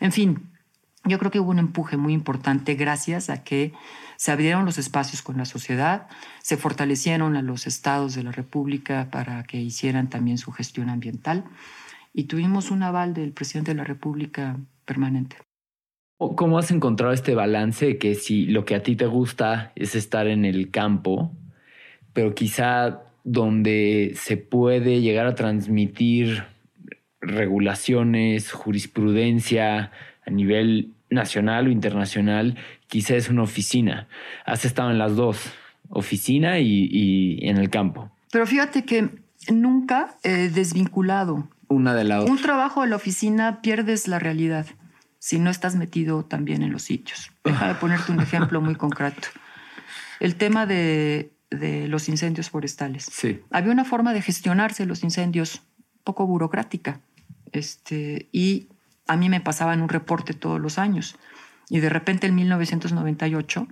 En 0.00 0.12
fin, 0.12 0.50
yo 1.06 1.18
creo 1.18 1.30
que 1.30 1.40
hubo 1.40 1.50
un 1.50 1.58
empuje 1.58 1.96
muy 1.96 2.12
importante 2.12 2.74
gracias 2.74 3.30
a 3.30 3.44
que 3.44 3.72
se 4.16 4.32
abrieron 4.32 4.64
los 4.64 4.78
espacios 4.78 5.22
con 5.22 5.36
la 5.36 5.44
sociedad, 5.44 6.08
se 6.42 6.56
fortalecieron 6.56 7.36
a 7.36 7.42
los 7.42 7.66
estados 7.66 8.14
de 8.14 8.22
la 8.22 8.32
República 8.32 9.08
para 9.10 9.42
que 9.44 9.58
hicieran 9.58 10.08
también 10.08 10.38
su 10.38 10.52
gestión 10.52 10.88
ambiental 10.88 11.44
y 12.12 12.24
tuvimos 12.24 12.70
un 12.70 12.82
aval 12.82 13.14
del 13.14 13.32
presidente 13.32 13.72
de 13.72 13.76
la 13.76 13.84
República 13.84 14.56
permanente. 14.84 15.36
¿Cómo 16.18 16.58
has 16.58 16.70
encontrado 16.70 17.12
este 17.12 17.34
balance 17.34 17.98
que 17.98 18.14
si 18.14 18.46
lo 18.46 18.64
que 18.64 18.74
a 18.74 18.82
ti 18.82 18.96
te 18.96 19.04
gusta 19.04 19.72
es 19.74 19.94
estar 19.94 20.26
en 20.26 20.46
el 20.46 20.70
campo, 20.70 21.30
pero 22.14 22.34
quizá 22.34 23.02
donde 23.22 24.12
se 24.16 24.38
puede 24.38 25.02
llegar 25.02 25.26
a 25.26 25.34
transmitir 25.34 26.44
regulaciones, 27.20 28.50
jurisprudencia 28.52 29.90
a 30.24 30.30
nivel 30.30 30.95
nacional 31.10 31.68
o 31.68 31.70
internacional, 31.70 32.56
quizá 32.88 33.16
es 33.16 33.28
una 33.28 33.42
oficina. 33.42 34.08
Has 34.44 34.64
estado 34.64 34.90
en 34.90 34.98
las 34.98 35.16
dos, 35.16 35.52
oficina 35.88 36.58
y, 36.58 37.38
en 37.42 37.58
el 37.58 37.70
campo. 37.70 38.10
Pero 38.32 38.46
fíjate 38.46 38.84
que 38.84 39.08
nunca 39.50 40.16
he 40.22 40.48
desvinculado 40.48 41.48
una 41.68 41.94
de 41.94 42.04
la 42.04 42.22
Un 42.22 42.40
trabajo 42.40 42.82
de 42.82 42.88
la 42.88 42.96
oficina 42.96 43.60
pierdes 43.60 44.08
la 44.08 44.18
realidad 44.18 44.66
si 45.18 45.40
no 45.40 45.50
estás 45.50 45.74
metido 45.74 46.24
también 46.24 46.62
en 46.62 46.70
los 46.70 46.82
sitios. 46.82 47.32
Deja 47.42 47.68
de 47.68 47.74
ponerte 47.74 48.12
un 48.12 48.20
ejemplo 48.20 48.60
muy 48.60 48.76
concreto. 48.76 49.28
El 50.20 50.36
tema 50.36 50.66
de, 50.66 51.32
los 51.50 52.08
incendios 52.08 52.50
forestales. 52.50 53.08
Sí. 53.10 53.40
Había 53.50 53.72
una 53.72 53.84
forma 53.84 54.12
de 54.12 54.22
gestionarse 54.22 54.86
los 54.86 55.02
incendios 55.02 55.62
poco 56.04 56.26
burocrática. 56.26 57.00
Este, 57.50 58.28
y 58.30 58.68
a 59.06 59.16
mí 59.16 59.28
me 59.28 59.40
pasaban 59.40 59.82
un 59.82 59.88
reporte 59.88 60.34
todos 60.34 60.60
los 60.60 60.78
años. 60.78 61.16
Y 61.68 61.80
de 61.80 61.88
repente 61.88 62.26
en 62.26 62.34
1998 62.34 63.66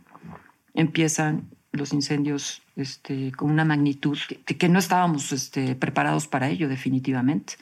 empiezan 0.74 1.48
los 1.72 1.92
incendios 1.92 2.62
este, 2.76 3.32
con 3.32 3.50
una 3.50 3.64
magnitud 3.64 4.18
que, 4.44 4.56
que 4.56 4.68
no 4.68 4.78
estábamos 4.78 5.32
este, 5.32 5.74
preparados 5.74 6.26
para 6.26 6.48
ello 6.48 6.68
definitivamente. 6.68 7.54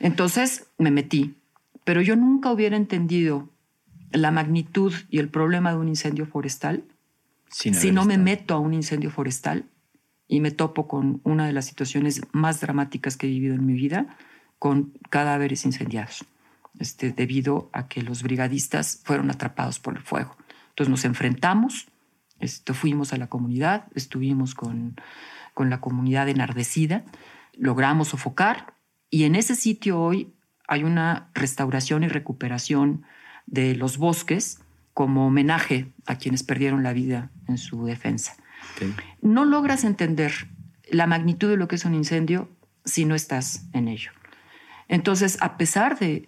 Entonces 0.00 0.66
me 0.78 0.90
metí, 0.90 1.34
pero 1.84 2.00
yo 2.00 2.16
nunca 2.16 2.50
hubiera 2.50 2.76
entendido 2.76 3.48
la 4.10 4.30
magnitud 4.30 4.92
y 5.08 5.18
el 5.18 5.28
problema 5.28 5.70
de 5.70 5.78
un 5.78 5.88
incendio 5.88 6.26
forestal 6.26 6.84
si 7.52 7.92
no 7.92 8.04
me 8.04 8.18
meto 8.18 8.54
a 8.54 8.58
un 8.58 8.72
incendio 8.72 9.10
forestal 9.10 9.66
y 10.26 10.40
me 10.40 10.50
topo 10.50 10.88
con 10.88 11.20
una 11.24 11.46
de 11.46 11.52
las 11.52 11.66
situaciones 11.66 12.22
más 12.32 12.60
dramáticas 12.60 13.16
que 13.16 13.26
he 13.26 13.30
vivido 13.30 13.54
en 13.54 13.66
mi 13.66 13.74
vida, 13.74 14.16
con 14.58 14.92
cadáveres 15.10 15.66
incendiados, 15.66 16.24
este, 16.82 17.12
debido 17.12 17.70
a 17.72 17.86
que 17.86 18.02
los 18.02 18.22
brigadistas 18.24 19.00
fueron 19.04 19.30
atrapados 19.30 19.78
por 19.78 19.96
el 19.96 20.02
fuego. 20.02 20.36
Entonces 20.70 20.90
nos 20.90 21.04
enfrentamos, 21.04 21.86
esto, 22.40 22.74
fuimos 22.74 23.12
a 23.12 23.18
la 23.18 23.28
comunidad, 23.28 23.86
estuvimos 23.94 24.54
con, 24.54 24.96
con 25.54 25.70
la 25.70 25.80
comunidad 25.80 26.28
enardecida, 26.28 27.04
logramos 27.56 28.08
sofocar 28.08 28.74
y 29.10 29.24
en 29.24 29.36
ese 29.36 29.54
sitio 29.54 30.00
hoy 30.00 30.34
hay 30.66 30.82
una 30.82 31.30
restauración 31.34 32.02
y 32.02 32.08
recuperación 32.08 33.04
de 33.46 33.76
los 33.76 33.96
bosques 33.96 34.60
como 34.92 35.28
homenaje 35.28 35.92
a 36.06 36.16
quienes 36.16 36.42
perdieron 36.42 36.82
la 36.82 36.92
vida 36.92 37.30
en 37.46 37.58
su 37.58 37.84
defensa. 37.84 38.34
No 39.20 39.44
logras 39.44 39.84
entender 39.84 40.32
la 40.90 41.06
magnitud 41.06 41.48
de 41.48 41.56
lo 41.56 41.68
que 41.68 41.76
es 41.76 41.84
un 41.84 41.94
incendio 41.94 42.48
si 42.84 43.04
no 43.04 43.14
estás 43.14 43.68
en 43.72 43.86
ello. 43.86 44.10
Entonces, 44.88 45.38
a 45.40 45.56
pesar 45.56 45.98
de, 45.98 46.26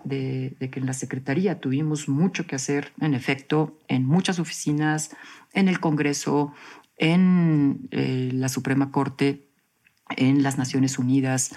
que 0.58 0.80
en 0.80 0.86
la 0.86 0.92
Secretaría 0.92 1.60
tuvimos 1.60 2.08
mucho 2.08 2.46
que 2.46 2.56
hacer, 2.56 2.92
en 3.00 3.14
efecto, 3.14 3.78
en 3.88 4.06
muchas 4.06 4.38
oficinas, 4.38 5.14
en 5.52 5.68
el 5.68 5.80
Congreso, 5.80 6.52
en 6.96 7.88
eh, 7.90 8.30
la 8.32 8.48
Suprema 8.48 8.90
Corte, 8.90 9.48
en 10.16 10.42
las 10.42 10.58
Naciones 10.58 10.98
Unidas, 10.98 11.54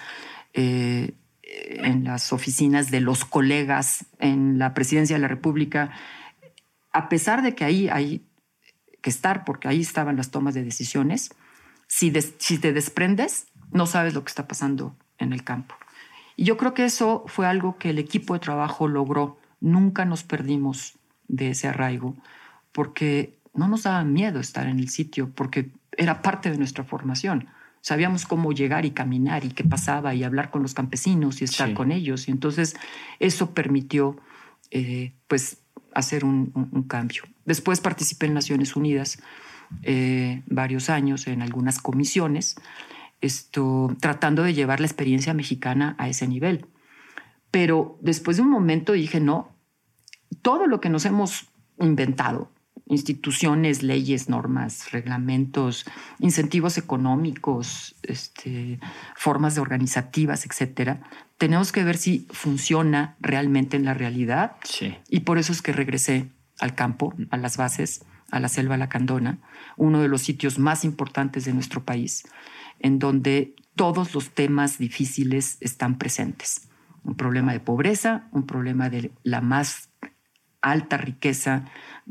eh, 0.53 1.13
en 1.43 2.03
las 2.03 2.33
oficinas 2.33 2.91
de 2.91 2.99
los 2.99 3.23
colegas, 3.25 4.05
en 4.19 4.59
la 4.59 4.73
Presidencia 4.73 5.15
de 5.15 5.21
la 5.21 5.27
República, 5.27 5.91
a 6.91 7.09
pesar 7.09 7.41
de 7.41 7.55
que 7.55 7.63
ahí 7.63 7.89
hay 7.89 8.25
que 9.01 9.09
estar, 9.09 9.45
porque 9.45 9.67
ahí 9.67 9.81
estaban 9.81 10.17
las 10.17 10.31
tomas 10.31 10.53
de 10.55 10.63
decisiones, 10.63 11.29
si, 11.87 12.11
si 12.37 12.57
te 12.57 12.73
desprendes, 12.73 13.47
no 13.71 13.85
sabes 13.85 14.13
lo 14.13 14.23
que 14.23 14.29
está 14.29 14.47
pasando 14.47 14.95
en 15.17 15.31
el 15.31 15.43
campo. 15.43 15.75
Y 16.37 16.45
yo 16.45 16.55
creo 16.55 16.75
que 16.75 16.85
eso 16.85 17.25
fue 17.27 17.47
algo 17.47 17.77
que 17.77 17.89
el 17.89 17.97
equipo 17.97 18.35
de 18.35 18.39
trabajo 18.39 18.87
logró. 18.87 19.39
Nunca 19.59 20.05
nos 20.05 20.23
perdimos 20.23 20.93
de 21.27 21.49
ese 21.49 21.67
arraigo, 21.67 22.15
porque 22.71 23.33
no 23.55 23.67
nos 23.67 23.83
daba 23.83 24.03
miedo 24.03 24.39
estar 24.39 24.67
en 24.67 24.79
el 24.79 24.89
sitio, 24.89 25.31
porque 25.33 25.71
era 25.97 26.21
parte 26.21 26.51
de 26.51 26.57
nuestra 26.57 26.83
formación. 26.83 27.47
Sabíamos 27.81 28.27
cómo 28.27 28.53
llegar 28.53 28.85
y 28.85 28.91
caminar 28.91 29.45
y 29.45 29.49
qué 29.49 29.63
pasaba 29.63 30.13
y 30.13 30.23
hablar 30.23 30.51
con 30.51 30.61
los 30.61 30.75
campesinos 30.75 31.41
y 31.41 31.45
estar 31.45 31.73
con 31.73 31.91
ellos. 31.91 32.27
Y 32.27 32.31
entonces 32.31 32.75
eso 33.19 33.55
permitió 33.55 34.17
eh, 34.69 35.13
pues 35.27 35.57
hacer 35.95 36.23
un, 36.23 36.85
cambio. 36.87 37.23
Después 37.45 37.81
participé 37.81 38.27
en 38.27 38.35
Naciones 38.35 38.75
Unidas 38.75 39.19
eh, 39.81 40.43
varios 40.45 40.91
años 40.91 41.25
en 41.27 41.41
algunas 41.41 41.79
comisiones 41.79 42.55
esto, 43.21 43.95
tratando 43.99 44.43
de 44.43 44.53
llevar 44.53 44.79
la 44.79 44.87
experiencia 44.87 45.33
mexicana 45.33 45.95
a 45.97 46.09
ese 46.09 46.27
nivel. 46.27 46.67
Pero 47.51 47.97
después 48.01 48.37
de 48.37 48.43
un 48.43 48.49
momento 48.49 48.93
dije, 48.93 49.19
no, 49.19 49.55
todo 50.41 50.67
lo 50.67 50.79
que 50.81 50.89
nos 50.89 51.05
hemos 51.05 51.47
inventado, 51.79 52.51
instituciones, 52.85 53.83
leyes, 53.83 54.29
normas, 54.29 54.91
reglamentos, 54.91 55.85
incentivos 56.19 56.77
económicos, 56.77 57.95
este, 58.03 58.79
formas 59.15 59.57
organizativas, 59.57 60.45
etcétera, 60.45 61.01
tenemos 61.37 61.71
que 61.71 61.83
ver 61.83 61.97
si 61.97 62.27
funciona 62.31 63.15
realmente 63.19 63.77
en 63.77 63.85
la 63.85 63.93
realidad. 63.93 64.55
Y 65.09 65.21
por 65.21 65.37
eso 65.37 65.51
es 65.51 65.61
que 65.61 65.73
regresé 65.73 66.29
al 66.59 66.75
campo, 66.75 67.13
a 67.29 67.37
las 67.37 67.57
bases, 67.57 68.03
a 68.31 68.39
la 68.39 68.49
selva 68.49 68.77
lacandona, 68.77 69.37
uno 69.77 70.01
de 70.01 70.07
los 70.07 70.21
sitios 70.21 70.59
más 70.59 70.83
importantes 70.83 71.45
de 71.45 71.53
nuestro 71.53 71.83
país 71.83 72.23
en 72.79 72.99
donde 72.99 73.55
todos 73.75 74.13
los 74.13 74.31
temas 74.31 74.77
difíciles 74.77 75.57
están 75.61 75.97
presentes. 75.97 76.67
Un 77.03 77.15
problema 77.15 77.53
de 77.53 77.59
pobreza, 77.59 78.27
un 78.31 78.45
problema 78.45 78.89
de 78.89 79.11
la 79.23 79.41
más 79.41 79.89
alta 80.61 80.97
riqueza 80.97 81.65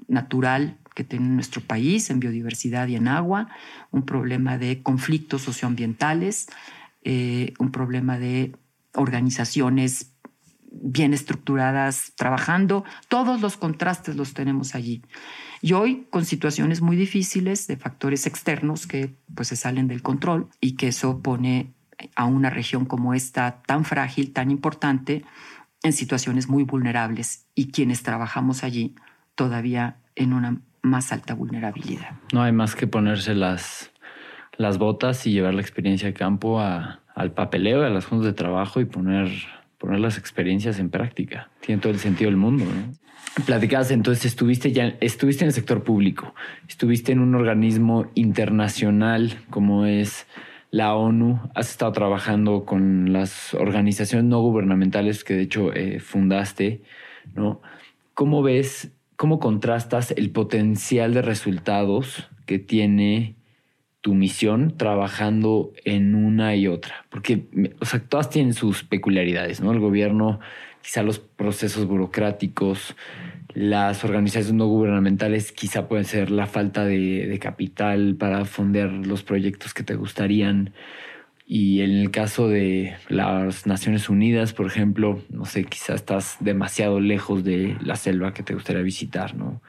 natural 0.09 0.79
que 0.95 1.05
tiene 1.05 1.29
nuestro 1.29 1.61
país 1.61 2.09
en 2.09 2.21
biodiversidad 2.21 2.89
y 2.89 2.97
en 2.97 3.09
agua, 3.09 3.49
un 3.91 4.07
problema 4.07 4.57
de 4.57 4.83
conflictos 4.83 5.43
socioambientales, 5.43 6.47
eh, 7.03 7.53
un 7.59 7.71
problema 7.71 8.19
de 8.19 8.57
organizaciones 8.95 10.13
bien 10.83 11.15
estructuradas 11.15 12.13
trabajando. 12.17 12.85
Todos 13.09 13.41
los 13.41 13.57
contrastes 13.57 14.17
los 14.17 14.35
tenemos 14.35 14.75
allí. 14.75 15.03
Y 15.63 15.73
hoy 15.73 16.07
con 16.11 16.25
situaciones 16.25 16.81
muy 16.81 16.97
difíciles 16.97 17.67
de 17.67 17.77
factores 17.77 18.27
externos 18.27 18.87
que 18.87 19.17
pues 19.35 19.49
se 19.49 19.57
salen 19.57 19.89
del 19.89 20.03
control 20.03 20.49
y 20.61 20.77
que 20.77 20.89
eso 20.89 21.21
pone 21.23 21.73
a 22.15 22.27
una 22.27 22.51
región 22.51 22.85
como 22.85 23.15
esta 23.15 23.63
tan 23.67 23.85
frágil, 23.85 24.33
tan 24.33 24.51
importante, 24.51 25.25
en 25.83 25.93
situaciones 25.93 26.49
muy 26.49 26.65
vulnerables 26.65 27.47
y 27.55 27.71
quienes 27.71 28.03
trabajamos 28.03 28.65
allí 28.65 28.95
todavía 29.35 29.99
en 30.15 30.33
una 30.33 30.61
más 30.83 31.13
alta 31.13 31.35
vulnerabilidad. 31.35 32.13
No 32.33 32.43
hay 32.43 32.53
más 32.53 32.75
que 32.75 32.87
ponerse 32.87 33.35
las, 33.35 33.93
las 34.57 34.79
botas 34.79 35.27
y 35.27 35.33
llevar 35.33 35.55
la 35.55 35.61
experiencia 35.61 36.09
de 36.09 36.15
campo 36.15 36.61
al 36.61 37.33
papeleo, 37.33 37.85
a 37.85 37.91
las 37.91 38.07
juntas 38.07 38.27
de 38.27 38.33
trabajo 38.33 38.81
y 38.81 38.85
poner, 38.85 39.31
poner 39.79 40.01
las 40.01 40.19
experiencias 40.19 40.79
en 40.79 40.91
práctica. 40.91 41.51
Tiene 41.61 41.81
todo 41.81 41.93
el 41.93 41.99
sentido 41.99 42.31
del 42.31 42.39
mundo. 42.39 42.65
¿no? 42.65 42.95
platicabas, 43.45 43.91
entonces 43.91 44.25
estuviste 44.27 44.73
ya, 44.73 44.97
estuviste 45.01 45.45
en 45.45 45.49
el 45.49 45.53
sector 45.53 45.83
público, 45.83 46.35
estuviste 46.69 47.13
en 47.13 47.21
un 47.21 47.35
organismo 47.35 48.07
internacional 48.15 49.39
como 49.51 49.85
es 49.85 50.27
la 50.71 50.95
ONU, 50.95 51.41
has 51.55 51.71
estado 51.71 51.93
trabajando 51.93 52.65
con 52.65 53.13
las 53.13 53.55
organizaciones 53.55 54.27
no 54.27 54.41
gubernamentales 54.41 55.23
que 55.23 55.35
de 55.35 55.43
hecho 55.43 55.73
eh, 55.73 56.01
fundaste, 56.01 56.83
¿no? 57.35 57.61
¿Cómo 58.15 58.43
ves, 58.43 58.93
cómo 59.17 59.39
contrastas 59.39 60.13
el 60.13 60.31
potencial 60.31 61.13
de 61.15 61.23
resultados 61.23 62.29
que 62.47 62.59
tiene 62.59 63.36
tu 64.01 64.15
misión 64.15 64.77
trabajando 64.77 65.73
en 65.85 66.15
una 66.15 66.55
y 66.55 66.69
otra? 66.69 67.07
Porque, 67.11 67.47
o 67.81 67.85
sea, 67.85 68.01
todas 68.01 68.31
tienen 68.31 68.55
sus 68.55 68.85
peculiaridades, 68.85 69.61
¿no? 69.61 69.73
El 69.73 69.81
gobierno 69.81 70.41
quizá 70.87 71.03
los 71.03 71.19
procesos 71.19 71.87
burocráticos, 71.87 72.95
las 73.55 74.05
organizaciones 74.05 74.53
no 74.53 74.67
gubernamentales 74.67 75.51
quizá 75.51 75.89
pueden 75.89 76.05
ser 76.05 76.31
la 76.31 76.47
falta 76.47 76.85
de, 76.85 77.39
capital 77.41 78.15
para 78.17 78.45
fondear 78.45 78.93
los 78.93 79.25
proyectos 79.25 79.75
que 79.75 79.83
te 79.83 79.97
gustarían. 79.97 80.75
Y 81.45 81.81
en 81.81 81.91
el 81.91 82.11
caso 82.11 82.49
de 82.49 82.97
las 83.09 83.67
Naciones 83.67 84.09
Unidas, 84.09 84.53
por 84.53 84.67
ejemplo, 84.67 85.23
no 85.31 85.45
sé, 85.45 85.65
quizá 85.65 85.95
estás 85.95 86.37
demasiado 86.41 87.01
lejos 87.01 87.45
de 87.45 87.77
la 87.81 87.97
selva 87.97 88.33
que 88.33 88.43
te 88.43 88.55
gustaría 88.55 88.83
visitar, 88.83 89.35
¿no? 89.35 89.63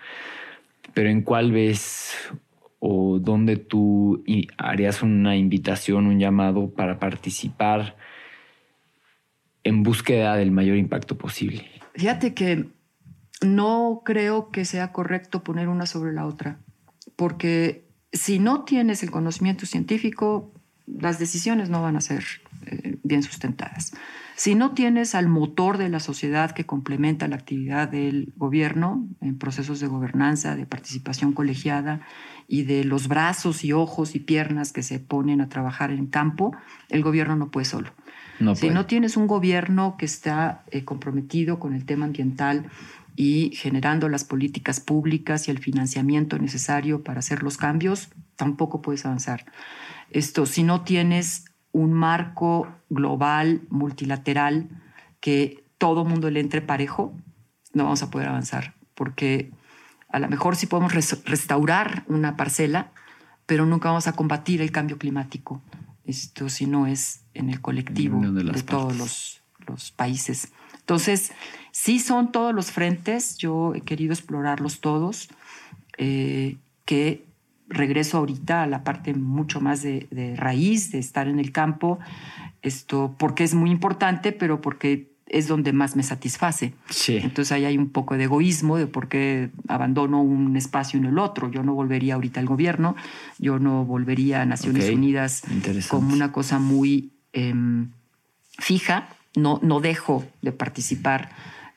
Pero 0.93 1.09
¿en 1.09 1.21
cuál 1.21 1.51
ves 1.51 2.13
o 2.80 3.19
dónde 3.19 3.57
tú 3.57 4.23
harías 4.57 5.01
una 5.01 5.36
invitación, 5.36 6.07
un 6.07 6.19
llamado 6.19 6.69
para 6.69 6.99
participar 6.99 7.95
en 9.63 9.84
búsqueda 9.84 10.36
del 10.36 10.51
mayor 10.51 10.78
impacto 10.78 11.17
posible. 11.17 11.67
Fíjate 11.95 12.34
que 12.34 12.67
no 13.41 14.01
creo 14.05 14.49
que 14.49 14.65
sea 14.65 14.91
correcto 14.91 15.43
poner 15.43 15.67
una 15.67 15.86
sobre 15.86 16.13
la 16.13 16.25
otra, 16.25 16.59
porque 17.15 17.86
si 18.13 18.39
no 18.39 18.63
tienes 18.63 19.03
el 19.03 19.11
conocimiento 19.11 19.65
científico, 19.65 20.51
las 20.86 21.19
decisiones 21.19 21.69
no 21.69 21.82
van 21.82 21.97
a 21.97 22.01
ser 22.01 22.23
eh, 22.65 22.97
bien 23.03 23.23
sustentadas. 23.23 23.93
Si 24.38 24.56
no 24.56 24.72
tienes 24.72 25.16
al 25.16 25.28
motor 25.28 25.78
de 25.78 25.90
la 25.90 26.00
sociedad 26.00 26.52
que 26.52 26.66
complementa 26.66 27.28
la 27.28 27.36
actividad 27.36 27.90
del 27.90 28.32
gobierno 28.38 29.06
en 29.20 29.38
procesos 29.38 29.82
de 29.82 29.88
gobernanza, 29.88 30.56
de 30.56 30.66
participación 30.66 31.34
colegiada 31.34 32.00
y 32.48 32.64
de 32.64 32.86
los 32.86 33.10
brazos 33.10 33.66
y 33.66 33.74
ojos 33.74 34.16
y 34.16 34.20
piernas 34.20 34.72
que 34.72 34.84
se 34.84 35.00
ponen 35.00 35.42
a 35.42 35.50
trabajar 35.50 35.92
en 35.92 36.08
campo, 36.08 36.56
el 36.88 37.04
gobierno 37.04 37.36
no 37.36 37.52
puede 37.52 37.66
solo 37.66 37.92
si 38.56 38.70
no 38.70 38.86
tienes 38.86 39.18
un 39.18 39.28
gobierno 39.28 39.96
que 39.98 40.06
está 40.06 40.64
eh, 40.72 40.84
comprometido 40.84 41.60
con 41.60 41.74
el 41.74 41.86
tema 41.86 42.06
ambiental 42.06 42.70
y 43.16 43.52
generando 43.56 44.10
las 44.10 44.24
políticas 44.24 44.80
públicas 44.80 45.48
y 45.48 45.52
el 45.52 45.58
financiamiento 45.58 46.38
necesario 46.38 47.04
para 47.04 47.20
hacer 47.20 47.42
los 47.42 47.58
cambios, 47.58 48.10
tampoco 48.36 48.82
puedes 48.82 49.06
avanzar. 49.06 49.46
Esto, 50.12 50.46
si 50.46 50.62
no 50.62 50.82
tienes 50.82 51.46
un 51.78 51.93
marco 51.93 52.67
global, 52.89 53.61
multilateral, 53.69 54.67
que 55.19 55.63
todo 55.78 56.05
mundo 56.05 56.32
le 56.32 56.39
entre 56.39 56.61
parejo, 56.61 57.13
no 57.73 57.84
vamos 57.84 58.01
a 58.01 58.09
poder 58.09 58.30
avanzar, 58.30 58.73
porque 58.95 59.51
a 60.09 60.17
lo 60.17 60.28
mejor 60.28 60.55
sí 60.55 60.65
podemos 60.65 60.93
restaurar 61.25 62.03
una 62.07 62.36
parcela, 62.36 62.89
pero 63.45 63.67
nunca 63.67 63.89
vamos 63.89 64.07
a 64.07 64.13
combatir 64.13 64.59
el 64.61 64.71
cambio 64.71 64.97
climático. 64.97 65.61
Esto 66.03 66.49
si 66.49 66.65
no 66.65 66.88
es 66.88 67.21
en 67.36 67.51
el 67.51 67.61
colectivo 67.61 68.19
de, 68.21 68.63
todos 68.63 68.97
los, 68.97 69.41
los, 69.67 69.91
países. 69.91 70.51
Entonces, 70.80 71.32
sí 71.71 71.99
son 71.99 72.32
todos 72.32 72.55
los 72.55 72.71
frentes, 72.71 73.38
yo 73.38 73.75
he 73.75 73.82
querido 73.82 74.13
explorarlos 74.13 74.80
todos, 74.80 75.30
eh, 75.99 76.57
que 76.86 77.26
regreso 77.70 78.18
ahorita 78.18 78.63
a 78.63 78.68
la 78.68 78.84
parte 78.84 79.13
mucho 79.13 79.61
más 79.61 79.82
de, 79.82 80.07
de, 80.11 80.36
raíz, 80.36 80.91
de 80.91 80.99
estar 80.99 81.28
en 81.28 81.39
el 81.39 81.51
campo, 81.51 81.99
esto 82.61 83.15
porque 83.18 83.43
es 83.43 83.53
muy 83.53 83.72
importante, 83.72 84.32
pero 84.32 84.61
porque 84.61 85.18
es 85.30 85.47
donde 85.47 85.74
más 85.74 85.95
me 85.95 86.03
satisface. 86.03 86.74
Entonces 87.07 87.51
ahí 87.51 87.65
hay 87.65 87.78
un 87.78 87.89
poco 87.89 88.18
de 88.18 88.26
egoísmo 88.26 88.78
de 88.78 88.88
por 88.88 89.07
qué 89.09 89.49
abandono 89.68 90.22
un 90.22 90.55
espacio 90.55 90.99
en 90.99 91.05
el 91.05 91.20
otro. 91.20 91.51
Yo 91.51 91.63
no 91.63 91.74
volvería 91.74 92.15
ahorita 92.15 92.39
al 92.39 92.45
gobierno, 92.45 92.95
yo 93.38 93.59
no 93.59 93.86
volvería 93.86 94.41
a 94.41 94.45
Naciones 94.45 94.89
Unidas 94.89 95.43
como 95.89 96.13
una 96.13 96.32
cosa 96.32 96.59
muy 96.59 97.11
em, 97.34 97.91
fija, 98.57 99.09
no, 99.36 99.59
no 99.61 99.82
dejo 99.82 100.26
de 100.41 100.51
participar 100.51 101.30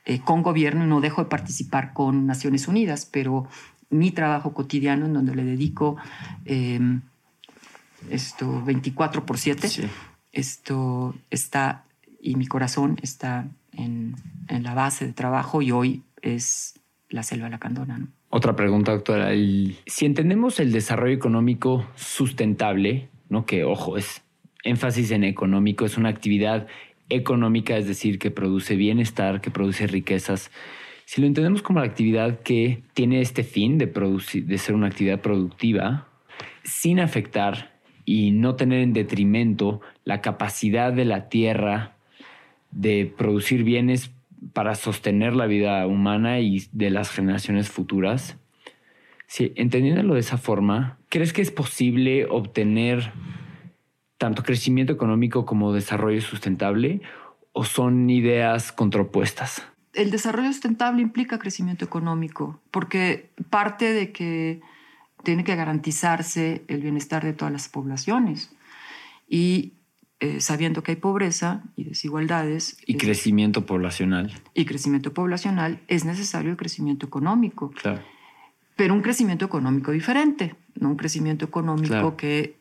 eh, 0.07 0.21
con 0.21 0.43
gobierno 0.43 0.85
y 0.85 0.89
no 0.89 1.01
dejo 1.01 1.23
de 1.23 1.29
participar 1.29 1.93
con 1.93 2.27
Naciones 2.27 2.69
Unidas, 2.69 3.07
pero 3.11 3.47
mi 3.91 4.11
trabajo 4.13 4.55
cotidiano 4.55 5.07
en 5.07 5.13
donde 5.13 5.35
le 5.35 5.45
dedico 5.45 5.97
em, 6.45 7.03
esto 8.11 8.63
24 8.65 9.27
por 9.27 9.39
7, 9.39 9.69
esto 10.33 11.15
está, 11.31 11.85
y 12.21 12.37
mi 12.37 12.47
corazón 12.47 12.97
está 13.03 13.49
en, 13.73 14.15
en, 14.49 14.63
la 14.63 14.75
base 14.75 15.07
de 15.07 15.13
trabajo 15.13 15.61
y 15.61 15.73
hoy 15.73 16.03
es 16.23 16.81
la 17.09 17.23
selva 17.23 17.49
lacandona. 17.49 17.99
¿no? 17.99 18.09
Otra 18.31 18.55
pregunta, 18.55 18.93
doctora. 18.93 19.31
si 19.87 20.07
entendemos 20.07 20.61
el 20.61 20.73
desarrollo 20.73 21.15
económico 21.15 21.87
sustentable, 21.97 23.09
¿no? 23.29 23.45
que 23.45 23.65
ojo, 23.65 23.97
es 23.97 24.23
énfasis 24.63 25.11
en 25.11 25.25
económico, 25.25 25.85
es 25.85 25.97
una 25.97 26.09
actividad 26.11 26.67
económica, 27.09 27.77
es 27.77 27.87
decir, 27.87 28.19
que 28.19 28.31
produce 28.31 28.77
bienestar, 28.77 29.41
que 29.41 29.51
produce 29.51 29.87
riquezas. 29.87 30.51
Si 31.11 31.21
lo 31.21 31.27
entendemos 31.27 31.61
como 31.61 31.81
la 31.81 31.87
actividad 31.87 32.39
que 32.39 32.85
tiene 32.95 33.21
este 33.21 33.43
fin 33.43 33.79
de, 33.79 34.59
ser 34.59 34.77
una 34.77 34.87
actividad 34.87 35.21
productiva, 35.21 36.07
sin 36.63 37.01
afectar 37.01 37.81
y 38.05 38.31
no 38.31 38.55
tener 38.55 38.79
en 38.83 38.93
detrimento 38.93 39.81
la 40.05 40.21
capacidad 40.21 40.93
de 40.93 41.05
la 41.05 41.29
tierra 41.29 41.97
de 42.71 43.13
producir 43.19 43.65
bienes 43.65 44.13
para 44.53 44.77
sostener 44.77 45.35
la 45.35 45.47
vida 45.47 45.85
humana 45.89 46.39
y 46.39 46.63
de 46.71 46.91
las 46.91 47.11
generaciones 47.11 47.69
futuras. 47.69 48.39
Si, 49.27 49.53
entendiéndolo 49.57 50.15
de 50.15 50.21
esa 50.21 50.39
forma, 50.39 50.99
¿crees 51.09 51.33
que 51.33 51.43
es 51.43 51.51
posible 51.51 52.27
obtener 52.27 53.11
tanto 54.17 54.45
crecimiento 54.45 54.93
económico 54.93 55.45
como 55.45 55.73
desarrollo 55.73 56.21
sustentable 56.21 57.01
o 57.51 57.65
son 57.65 58.09
ideas 58.11 58.71
contrapuestas? 58.71 59.70
El 59.93 60.11
desarrollo 60.11 60.49
sustentable 60.53 61.03
implica 61.03 61.39
crecimiento 61.39 61.85
económico 61.85 62.61
porque 62.71 63.31
parte 63.51 63.93
de 63.93 64.13
que 64.13 64.61
tiene 65.23 65.45
que 65.45 65.57
garantizarse 65.57 66.65
el 66.69 66.81
bienestar 66.81 67.25
de 67.25 67.33
todas 67.33 67.53
las 67.53 67.69
poblaciones. 67.69 68.51
Y 69.29 69.75
eh, 70.21 70.43
sabiendo 70.43 70.83
que 70.83 70.93
hay 70.93 70.97
pobreza 70.97 71.63
y 71.77 71.85
desigualdades. 71.85 72.77
Y 72.87 72.99
crecimiento 72.99 73.65
poblacional. 73.65 74.31
Y 74.53 74.67
crecimiento 74.67 75.15
poblacional, 75.15 75.81
es 75.89 76.05
necesario 76.05 76.51
el 76.51 76.59
crecimiento 76.59 77.07
económico. 77.07 77.71
Claro. 77.71 78.03
Pero 78.77 78.93
un 78.93 79.01
crecimiento 79.01 79.47
económico 79.47 79.93
diferente, 79.93 80.57
no 80.75 80.91
un 80.91 80.97
crecimiento 80.97 81.47
económico 81.47 82.19
que, 82.19 82.61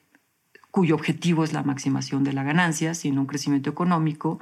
cuyo 0.71 0.95
objetivo 0.95 1.43
es 1.43 1.51
la 1.51 1.63
maximación 1.63 2.23
de 2.23 2.31
la 2.31 2.43
ganancia, 2.43 2.93
sino 2.93 3.21
un 3.21 3.27
crecimiento 3.27 3.69
económico 3.69 4.39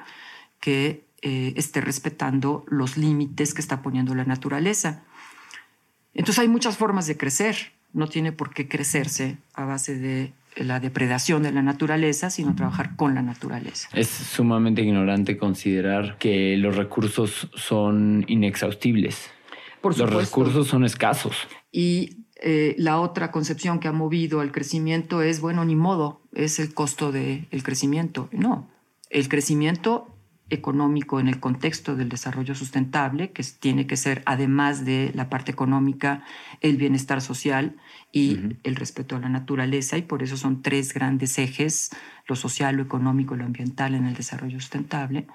que 0.59 1.06
eh, 1.21 1.53
esté 1.55 1.81
respetando 1.81 2.63
los 2.67 2.97
límites 2.97 3.53
que 3.53 3.61
está 3.61 3.81
poniendo 3.81 4.13
la 4.15 4.25
naturaleza. 4.25 5.03
Entonces 6.13 6.39
hay 6.39 6.47
muchas 6.47 6.77
formas 6.77 7.07
de 7.07 7.17
crecer. 7.17 7.73
No 7.93 8.07
tiene 8.07 8.31
por 8.31 8.53
qué 8.53 8.67
crecerse 8.67 9.37
a 9.53 9.65
base 9.65 9.97
de 9.97 10.33
la 10.55 10.79
depredación 10.79 11.43
de 11.43 11.51
la 11.51 11.61
naturaleza, 11.61 12.29
sino 12.29 12.55
trabajar 12.55 12.95
con 12.95 13.15
la 13.15 13.21
naturaleza. 13.21 13.89
Es 13.93 14.07
sumamente 14.07 14.81
ignorante 14.81 15.37
considerar 15.37 16.17
que 16.17 16.57
los 16.57 16.75
recursos 16.75 17.49
son 17.55 18.25
inexhaustibles. 18.27 19.29
Por 19.81 19.97
los 19.97 20.11
recursos 20.11 20.67
son 20.67 20.83
escasos. 20.83 21.35
Y 21.71 22.25
eh, 22.41 22.75
la 22.77 22.99
otra 22.99 23.31
concepción 23.31 23.79
que 23.79 23.87
ha 23.87 23.91
movido 23.91 24.41
al 24.41 24.51
crecimiento 24.51 25.21
es, 25.21 25.39
bueno, 25.39 25.65
ni 25.65 25.75
modo, 25.75 26.21
es 26.33 26.59
el 26.59 26.73
costo 26.73 27.11
del 27.11 27.63
crecimiento. 27.63 28.29
No, 28.31 28.67
el 29.09 29.29
crecimiento 29.29 30.16
económico 30.49 31.19
en 31.19 31.27
el 31.27 31.39
contexto 31.39 31.95
del 31.95 32.09
desarrollo 32.09 32.55
sustentable, 32.55 33.31
que 33.31 33.43
tiene 33.59 33.87
que 33.87 33.97
ser, 33.97 34.23
además 34.25 34.85
de 34.85 35.11
la 35.13 35.29
parte 35.29 35.51
económica, 35.51 36.23
el 36.61 36.77
bienestar 36.77 37.21
social 37.21 37.75
y 38.11 38.57
el 38.63 38.75
respeto 38.75 39.15
a 39.15 39.19
la 39.19 39.29
naturaleza, 39.29 39.97
y 39.97 40.01
por 40.01 40.23
eso 40.23 40.37
son 40.37 40.61
tres 40.61 40.93
grandes 40.93 41.37
ejes, 41.37 41.91
lo 42.27 42.35
social, 42.35 42.75
lo 42.75 42.83
económico 42.83 43.35
y 43.35 43.39
lo 43.39 43.45
ambiental 43.45 43.95
en 43.95 44.05
el 44.05 44.13
desarrollo 44.13 44.59
sustentable. 44.59 45.27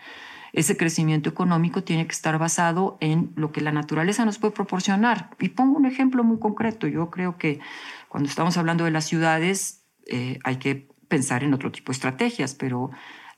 Ese 0.52 0.76
crecimiento 0.76 1.30
económico 1.30 1.82
tiene 1.82 2.06
que 2.06 2.12
estar 2.12 2.38
basado 2.38 2.98
en 3.00 3.32
lo 3.36 3.52
que 3.52 3.62
la 3.62 3.72
naturaleza 3.72 4.24
nos 4.24 4.38
puede 4.38 4.52
proporcionar. 4.52 5.30
Y 5.40 5.50
pongo 5.50 5.78
un 5.78 5.86
ejemplo 5.86 6.24
muy 6.24 6.38
concreto. 6.38 6.86
Yo 6.86 7.10
creo 7.10 7.38
que 7.38 7.60
cuando 8.08 8.28
estamos 8.28 8.58
hablando 8.58 8.84
de 8.84 8.90
las 8.90 9.06
ciudades 9.06 9.86
eh, 10.06 10.38
hay 10.44 10.56
que 10.56 10.88
pensar 11.08 11.42
en 11.42 11.54
otro 11.54 11.72
tipo 11.72 11.90
de 11.90 11.96
estrategias, 11.96 12.54
pero 12.54 12.90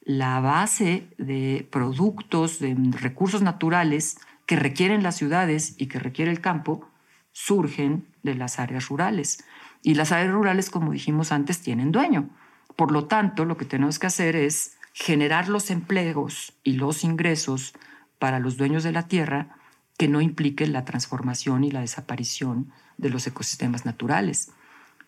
la 0.04 0.40
base 0.40 1.08
de 1.18 1.66
productos, 1.70 2.58
de 2.58 2.76
recursos 3.00 3.42
naturales 3.42 4.18
que 4.46 4.56
requieren 4.56 5.02
las 5.02 5.16
ciudades 5.16 5.74
y 5.78 5.86
que 5.86 5.98
requiere 5.98 6.30
el 6.30 6.40
campo, 6.40 6.88
surgen 7.32 8.06
de 8.22 8.34
las 8.34 8.58
áreas 8.58 8.88
rurales. 8.88 9.44
Y 9.82 9.94
las 9.94 10.12
áreas 10.12 10.32
rurales, 10.32 10.70
como 10.70 10.92
dijimos 10.92 11.32
antes, 11.32 11.60
tienen 11.60 11.92
dueño. 11.92 12.28
Por 12.76 12.92
lo 12.92 13.06
tanto, 13.06 13.44
lo 13.44 13.56
que 13.56 13.64
tenemos 13.64 13.98
que 13.98 14.06
hacer 14.06 14.36
es 14.36 14.76
generar 14.92 15.48
los 15.48 15.70
empleos 15.70 16.52
y 16.62 16.74
los 16.74 17.02
ingresos 17.02 17.74
para 18.18 18.38
los 18.38 18.56
dueños 18.56 18.84
de 18.84 18.92
la 18.92 19.08
tierra 19.08 19.56
que 19.98 20.08
no 20.08 20.20
impliquen 20.20 20.72
la 20.72 20.84
transformación 20.84 21.64
y 21.64 21.70
la 21.70 21.80
desaparición 21.80 22.72
de 22.98 23.10
los 23.10 23.26
ecosistemas 23.26 23.84
naturales 23.84 24.52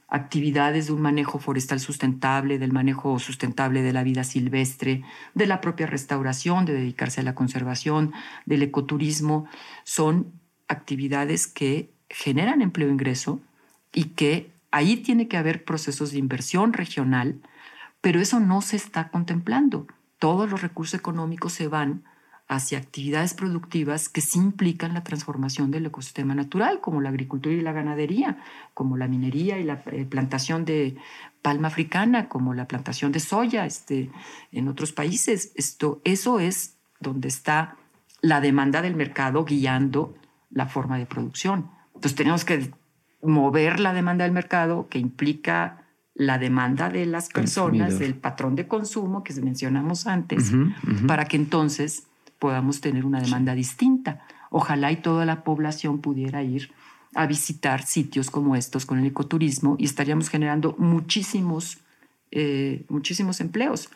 actividades 0.09 0.87
de 0.87 0.93
un 0.93 1.01
manejo 1.03 1.39
forestal 1.39 1.81
sustentable, 1.81 2.59
del 2.59 2.73
manejo 2.73 3.19
sustentable 3.19 3.83
de 3.83 3.93
la 3.93 4.05
vida 4.05 4.25
silvestre, 4.25 5.03
de 5.35 5.47
la 5.47 5.61
propia 5.61 5.87
restauración, 5.87 6.65
de 6.65 6.75
dedicarse 6.75 7.21
a 7.21 7.25
la 7.25 7.35
conservación, 7.35 8.13
del 8.45 8.63
ecoturismo, 8.63 9.47
son 9.85 10.33
actividades 10.69 11.47
que 11.47 11.91
generan 12.09 12.63
empleo 12.63 12.89
e 12.89 12.93
ingreso 12.93 13.41
y 13.93 14.05
que 14.11 14.53
ahí 14.71 14.99
tiene 14.99 15.27
que 15.27 15.37
haber 15.37 15.65
procesos 15.65 16.13
de 16.13 16.19
inversión 16.19 16.73
regional, 16.73 17.41
pero 18.01 18.21
eso 18.21 18.39
no 18.39 18.63
se 18.63 18.77
está 18.77 19.09
contemplando. 19.09 19.87
Todos 20.19 20.49
los 20.49 20.63
recursos 20.63 20.99
económicos 20.99 21.53
se 21.53 21.67
van 21.67 22.05
hacia 22.49 22.79
actividades 22.79 23.35
productivas 23.35 24.09
que 24.09 24.21
sí 24.21 24.39
implican 24.39 24.95
la 24.95 25.03
transformación 25.03 25.71
del 25.71 25.87
ecosistema 25.87 26.35
natural, 26.35 26.81
como 26.81 27.01
la 27.01 27.09
agricultura 27.09 27.55
y 27.55 27.61
la 27.61 27.73
ganadería, 27.73 28.39
como 28.73 28.97
la 28.97 29.09
minería 29.09 29.59
y 29.59 29.65
la 29.65 29.83
eh, 29.87 30.05
plantación 30.05 30.65
de 30.65 30.97
palma 31.43 31.69
africana, 31.69 32.29
como 32.29 32.55
la 32.55 32.69
plantación 32.69 33.11
de 33.11 33.21
soya 33.21 33.67
este, 33.67 34.11
en 34.53 34.69
otros 34.69 34.93
países. 34.93 35.53
Esto, 35.57 36.01
eso 36.05 36.39
es 36.39 36.77
donde 37.01 37.29
está 37.29 37.77
la 38.21 38.41
demanda 38.41 38.81
del 38.81 38.95
mercado 38.95 39.45
guiando 39.45 40.15
la 40.51 40.67
forma 40.67 40.99
de 40.99 41.07
producción. 41.07 41.71
Entonces 41.95 42.15
tenemos 42.15 42.45
que 42.45 42.71
mover 43.23 43.81
la 43.81 43.93
demanda 43.93 44.25
del 44.25 44.33
mercado, 44.33 44.89
que 44.89 44.99
implica 44.99 45.83
la 46.15 46.39
demanda 46.39 46.89
de 46.89 47.07
las 47.07 47.29
personas, 47.29 47.99
del 47.99 48.15
patrón 48.15 48.55
de 48.55 48.67
consumo 48.67 49.23
que 49.23 49.35
mencionamos 49.35 50.07
antes, 50.07 50.53
para 51.07 51.27
que 51.27 51.37
entonces 51.37 52.06
podamos 52.39 52.81
tener 52.81 53.05
una 53.05 53.21
demanda 53.21 53.55
distinta. 53.55 54.27
Ojalá 54.51 54.93
y 54.93 54.97
toda 54.97 55.25
la 55.25 55.45
población 55.45 56.01
pudiera 56.01 56.43
ir 56.43 56.71
a 57.15 57.27
visitar 57.27 57.83
sitios 57.83 58.31
como 58.31 58.57
estos 58.57 58.85
con 58.87 58.99
el 58.99 59.07
ecoturismo 59.07 59.77
y 59.79 59.85
estaríamos 59.85 60.29
generando 60.29 60.75
muchísimos, 60.79 61.79
eh, 62.31 62.85
muchísimos 62.89 63.41
empleos. 63.41 63.89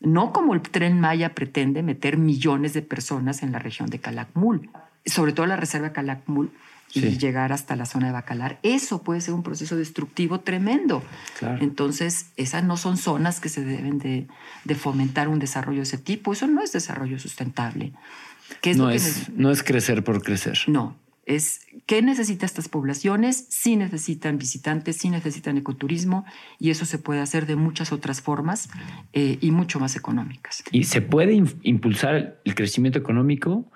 No 0.00 0.32
como 0.32 0.54
el 0.54 0.62
tren 0.62 1.00
Maya 1.00 1.34
pretende 1.34 1.82
meter 1.82 2.16
millones 2.16 2.72
de 2.72 2.82
personas 2.82 3.42
en 3.42 3.52
la 3.52 3.58
región 3.58 3.88
de 3.88 3.98
Calakmul, 3.98 4.70
sobre 5.06 5.32
todo 5.32 5.46
la 5.46 5.56
reserva 5.56 5.92
Calakmul, 5.92 6.50
y 6.92 7.18
llegar 7.18 7.52
hasta 7.52 7.76
la 7.76 7.86
zona 7.86 8.06
de 8.06 8.12
Bacalar. 8.12 8.58
Eso 8.62 9.02
puede 9.02 9.20
ser 9.20 9.34
un 9.34 9.42
proceso 9.42 9.76
destructivo 9.76 10.40
tremendo. 10.40 11.02
Entonces, 11.60 12.26
esas 12.36 12.64
no 12.64 12.76
son 12.76 12.96
zonas 12.96 13.40
que 13.40 13.48
se 13.48 13.64
deben 13.64 13.98
de, 13.98 14.26
fomentar 14.74 15.28
un 15.28 15.38
desarrollo 15.38 15.78
de 15.78 15.84
ese 15.84 15.98
tipo. 15.98 16.32
Eso 16.32 16.46
no 16.46 16.62
es 16.62 16.72
desarrollo 16.72 17.18
sustentable. 17.18 17.92
¿Qué 18.60 18.72
es 18.72 18.76
no, 18.76 18.90
es, 18.90 19.28
no 19.30 19.50
es 19.50 19.62
crecer 19.62 20.02
por 20.02 20.22
crecer. 20.22 20.58
No, 20.66 20.96
es 21.24 21.60
qué 21.86 22.02
necesitan 22.02 22.46
estas 22.46 22.68
poblaciones, 22.68 23.46
sí 23.48 23.76
necesitan 23.76 24.38
visitantes, 24.38 24.96
sí 24.96 25.10
necesitan 25.10 25.56
ecoturismo 25.56 26.24
y 26.58 26.70
eso 26.70 26.84
se 26.84 26.98
puede 26.98 27.20
hacer 27.20 27.46
de 27.46 27.54
muchas 27.54 27.92
otras 27.92 28.20
formas 28.20 28.68
eh, 29.12 29.38
y 29.40 29.52
mucho 29.52 29.78
más 29.78 29.94
económicas. 29.94 30.64
Y 30.72 30.84
se 30.84 31.00
puede 31.02 31.40
impulsar 31.62 32.40
el 32.44 32.54
crecimiento 32.56 32.98
económico 32.98 33.70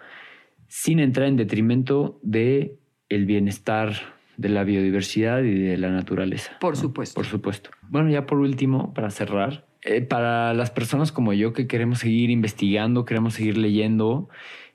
sin 0.66 0.98
entrar 0.98 1.28
en 1.28 1.36
detrimento 1.36 2.18
de 2.22 2.80
el 3.14 3.26
bienestar 3.26 3.94
de 4.36 4.48
la 4.48 4.64
biodiversidad 4.64 5.42
y 5.42 5.54
de 5.54 5.78
la 5.78 5.90
naturaleza. 5.90 6.52
Por 6.60 6.76
supuesto. 6.76 7.14
Por 7.14 7.26
supuesto. 7.26 7.70
Bueno, 7.88 8.10
ya 8.10 8.26
por 8.26 8.38
último, 8.38 8.92
para 8.94 9.10
cerrar, 9.10 9.64
eh, 9.82 10.00
para 10.00 10.54
las 10.54 10.70
personas 10.70 11.12
como 11.12 11.32
yo 11.32 11.52
que 11.52 11.66
queremos 11.66 12.00
seguir 12.00 12.30
investigando, 12.30 13.04
queremos 13.04 13.34
seguir 13.34 13.56
leyendo, 13.56 14.28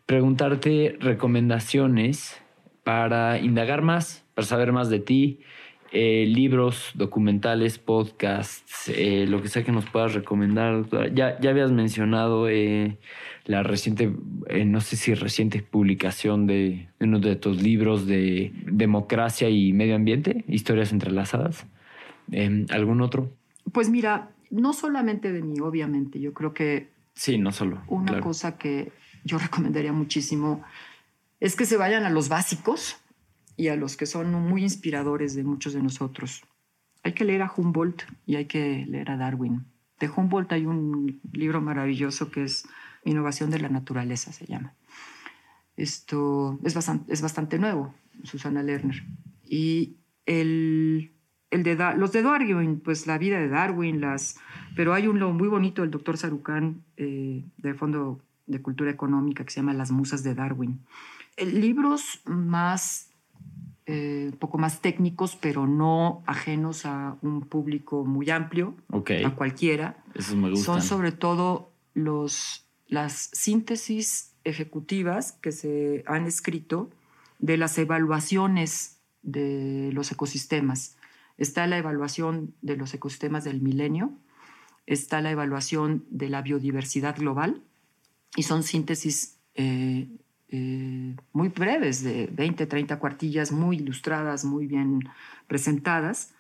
preguntarte 0.06 0.96
recomendaciones 1.00 2.42
para 2.84 3.40
indagar 3.40 3.82
más, 3.82 4.26
para 4.34 4.48
saber 4.48 4.72
más 4.72 4.90
de 4.90 5.00
ti 5.00 5.40
eh, 5.92 6.26
libros, 6.28 6.92
documentales, 6.94 7.80
podcasts, 7.80 8.90
eh, 8.90 9.26
lo 9.28 9.42
que 9.42 9.50
sea 9.50 9.64
que 9.64 9.72
nos 9.72 9.90
puedas 9.90 10.14
recomendar. 10.14 10.86
Ya, 11.14 11.40
ya 11.40 11.50
habías 11.50 11.72
mencionado 11.72 12.48
eh, 12.48 12.98
la 13.46 13.64
reciente, 13.64 14.14
no 14.66 14.82
sé 14.82 14.98
si 14.98 15.16
reciente 15.16 15.64
publicación 15.64 16.46
de 16.46 16.90
uno 17.00 17.20
de 17.20 17.36
tus 17.36 17.62
libros 17.62 18.06
de 18.06 18.52
democracia 18.66 19.50
y 19.50 19.74
medio 19.74 19.96
ambiente, 19.96 20.46
historias 20.48 20.92
entrelazadas. 20.92 21.66
Em, 22.32 22.68
¿Algún 22.70 23.02
otro? 23.02 23.32
Pues 23.72 23.90
mira, 23.90 24.30
no 24.52 24.74
solamente 24.74 25.32
de 25.32 25.42
mí, 25.42 25.60
obviamente. 25.60 26.20
Yo 26.20 26.34
creo 26.34 26.54
que... 26.54 26.90
Sí, 27.14 27.38
no 27.38 27.52
solo. 27.52 27.82
Una 27.88 28.20
cosa 28.22 28.58
que 28.58 28.92
yo 29.24 29.38
recomendaría 29.40 29.92
muchísimo 29.92 30.64
es 31.40 31.56
que 31.56 31.66
se 31.66 31.78
vayan 31.78 32.04
a 32.04 32.10
los 32.10 32.30
básicos 32.30 32.98
y 33.60 33.68
a 33.68 33.76
los 33.76 33.98
que 33.98 34.06
son 34.06 34.32
muy 34.32 34.64
inspiradores 34.64 35.36
de 35.36 35.44
muchos 35.44 35.74
de 35.74 35.84
nosotros. 35.84 36.44
Hay 37.04 37.12
que 37.12 37.26
leer 37.26 37.42
a 37.42 37.52
Humboldt 37.54 38.04
y 38.26 38.38
hay 38.38 38.46
que 38.46 38.86
leer 38.88 39.12
a 39.12 39.18
Darwin. 39.18 39.66
De 40.00 40.10
Humboldt 40.10 40.54
hay 40.54 40.66
un 40.66 41.20
libro 41.34 41.60
maravilloso 41.60 42.32
que 42.32 42.44
es 42.46 42.66
Innovación 43.04 43.50
de 43.50 43.60
la 43.60 43.68
Naturaleza, 43.68 44.32
se 44.32 44.46
llama. 44.46 44.76
Esto 45.76 46.58
es 46.64 46.74
bastante, 46.74 47.12
es 47.12 47.22
bastante 47.22 47.60
nuevo, 47.60 47.94
Susana 48.24 48.64
Lerner. 48.64 49.04
Y 49.44 49.98
el, 50.26 51.12
el 51.52 51.64
de 51.64 51.76
los 51.98 52.14
de 52.14 52.22
Darwin, 52.22 52.80
pues 52.80 53.08
la 53.08 53.18
vida 53.18 53.40
de 53.40 53.50
Darwin, 53.50 54.00
las, 54.00 54.38
pero 54.74 54.94
hay 54.94 55.08
uno 55.08 55.34
muy 55.34 55.50
bonito 55.50 55.82
del 55.82 55.92
doctor 55.92 56.18
Sarucán 56.18 56.86
eh, 56.96 57.44
del 57.58 57.76
Fondo 57.76 58.22
de 58.48 58.62
Cultura 58.62 58.90
Económica 58.90 59.44
que 59.44 59.52
se 59.52 59.60
llama 59.60 59.74
Las 59.74 59.92
Musas 59.92 60.24
de 60.24 60.34
Darwin. 60.34 60.80
libros 61.38 62.22
más 62.24 63.09
un 63.90 63.96
eh, 63.96 64.32
poco 64.38 64.58
más 64.58 64.82
técnicos, 64.82 65.36
pero 65.36 65.66
no 65.66 66.22
ajenos 66.28 66.86
a 66.86 67.18
un 67.22 67.42
público 67.42 68.06
muy 68.06 68.30
amplio, 68.30 68.76
a 68.92 69.36
cualquiera. 69.36 70.04
Son 70.56 70.82
sobre 70.82 71.12
todo 71.12 71.72
los, 71.94 72.66
las 72.88 73.30
síntesis 73.34 74.36
ejecutivas 74.44 75.32
que 75.34 75.52
se 75.52 76.04
han 76.06 76.28
escrito 76.28 76.90
de 77.40 77.58
las 77.58 77.78
evaluaciones 77.78 79.00
de 79.24 79.90
los 79.94 80.12
ecosistemas. 80.12 80.96
Está 81.38 81.66
la 81.66 81.78
evaluación 81.78 82.54
de 82.62 82.76
los 82.76 82.94
ecosistemas 82.94 83.44
del 83.44 83.62
milenio, 83.62 84.12
está 84.86 85.22
la 85.22 85.32
evaluación 85.32 86.06
de 86.10 86.30
la 86.30 86.42
biodiversidad 86.42 87.18
global 87.18 87.62
y 88.36 88.44
son 88.44 88.62
síntesis 88.64 89.38
eh, 89.56 90.08
eh, 90.52 91.16
muy 91.32 91.50
breves, 91.50 92.04
de 92.04 92.28
20, 92.32 92.66
30 92.66 92.98
cuartillas, 92.98 93.52
muy 93.52 93.78
ilustradas, 93.78 94.46
muy 94.46 94.66
bien 94.66 95.02
presentadas. 95.48 96.34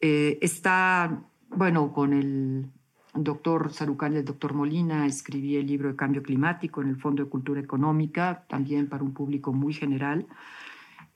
Eh, 0.00 0.38
está, 0.40 1.22
bueno, 1.50 1.92
con 1.92 2.14
el 2.14 2.70
doctor 3.14 3.70
Sarucán 3.72 4.14
y 4.14 4.16
el 4.16 4.24
doctor 4.24 4.54
Molina 4.54 5.06
escribí 5.06 5.56
el 5.56 5.66
libro 5.66 5.90
de 5.90 5.96
cambio 5.96 6.22
climático 6.22 6.80
en 6.80 6.88
el 6.88 6.96
Fondo 6.96 7.24
de 7.24 7.28
Cultura 7.28 7.60
Económica, 7.60 8.46
también 8.48 8.88
para 8.88 9.04
un 9.04 9.12
público 9.12 9.52
muy 9.52 9.74
general. 9.74 10.26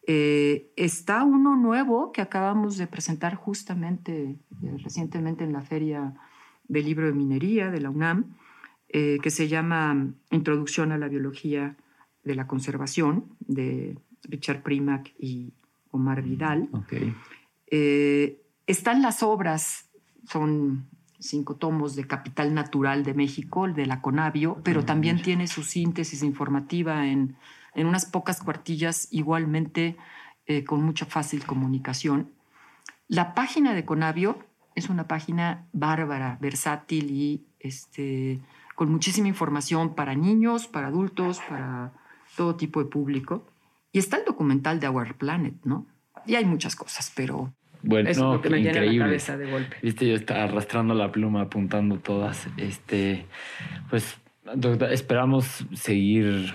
Eh, 0.06 0.70
está 0.76 1.24
uno 1.24 1.56
nuevo 1.56 2.12
que 2.12 2.20
acabamos 2.20 2.76
de 2.76 2.88
presentar 2.88 3.36
justamente 3.36 4.36
recientemente 4.82 5.44
en 5.44 5.52
la 5.52 5.62
Feria 5.62 6.14
del 6.68 6.84
Libro 6.84 7.06
de 7.06 7.12
Minería 7.12 7.70
de 7.70 7.80
la 7.80 7.88
UNAM, 7.88 8.36
que 8.88 9.30
se 9.30 9.48
llama 9.48 10.12
Introducción 10.30 10.92
a 10.92 10.98
la 10.98 11.08
Biología 11.08 11.78
de 12.24 12.34
la 12.34 12.46
conservación 12.46 13.24
de 13.40 13.98
Richard 14.24 14.62
Primack 14.62 15.14
y 15.18 15.52
Omar 15.90 16.22
Vidal. 16.22 16.68
Eh, 17.66 18.40
están 18.66 19.02
las 19.02 19.22
obras, 19.22 19.90
son 20.26 20.86
cinco 21.18 21.56
tomos 21.56 21.94
de 21.94 22.06
Capital 22.06 22.54
Natural 22.54 23.04
de 23.04 23.14
México, 23.14 23.66
el 23.66 23.74
de 23.74 23.86
la 23.86 24.00
Conavio, 24.00 24.60
pero 24.64 24.84
también 24.84 25.22
tiene 25.22 25.46
su 25.46 25.62
síntesis 25.62 26.22
informativa 26.22 27.06
en, 27.06 27.36
en 27.74 27.86
unas 27.86 28.06
pocas 28.06 28.42
cuartillas, 28.42 29.08
igualmente 29.10 29.96
eh, 30.46 30.64
con 30.64 30.82
mucha 30.82 31.06
fácil 31.06 31.44
comunicación. 31.44 32.30
La 33.08 33.34
página 33.34 33.74
de 33.74 33.84
Conavio 33.84 34.38
es 34.74 34.88
una 34.88 35.06
página 35.06 35.66
bárbara, 35.72 36.38
versátil 36.40 37.10
y 37.10 37.44
este, 37.60 38.40
con 38.74 38.90
muchísima 38.90 39.28
información 39.28 39.94
para 39.94 40.14
niños, 40.14 40.66
para 40.66 40.88
adultos, 40.88 41.40
para 41.48 41.92
todo 42.37 42.57
tipo 42.57 42.83
de 42.83 42.89
público. 42.89 43.47
Y 43.93 43.99
está 43.99 44.16
el 44.16 44.24
documental 44.24 44.80
de 44.80 44.89
Our 44.89 45.14
Planet, 45.14 45.55
¿no? 45.64 45.87
Y 46.26 46.35
hay 46.37 46.45
muchas 46.45 46.76
cosas, 46.76 47.12
pero 47.14 47.53
bueno, 47.83 48.09
es 48.09 48.18
lo 48.18 48.41
que 48.41 48.49
me 48.49 48.61
increíble. 48.61 48.99
la 48.99 49.05
cabeza 49.07 49.37
de 49.37 49.51
golpe. 49.51 49.76
Viste, 49.83 50.09
yo 50.09 50.14
estaba 50.14 50.45
arrastrando 50.45 50.95
la 50.95 51.11
pluma, 51.11 51.43
apuntando 51.43 51.99
todas. 51.99 52.47
Este, 52.57 53.26
pues, 53.91 54.18
doctor, 54.55 54.93
esperamos 54.93 55.66
seguir 55.74 56.55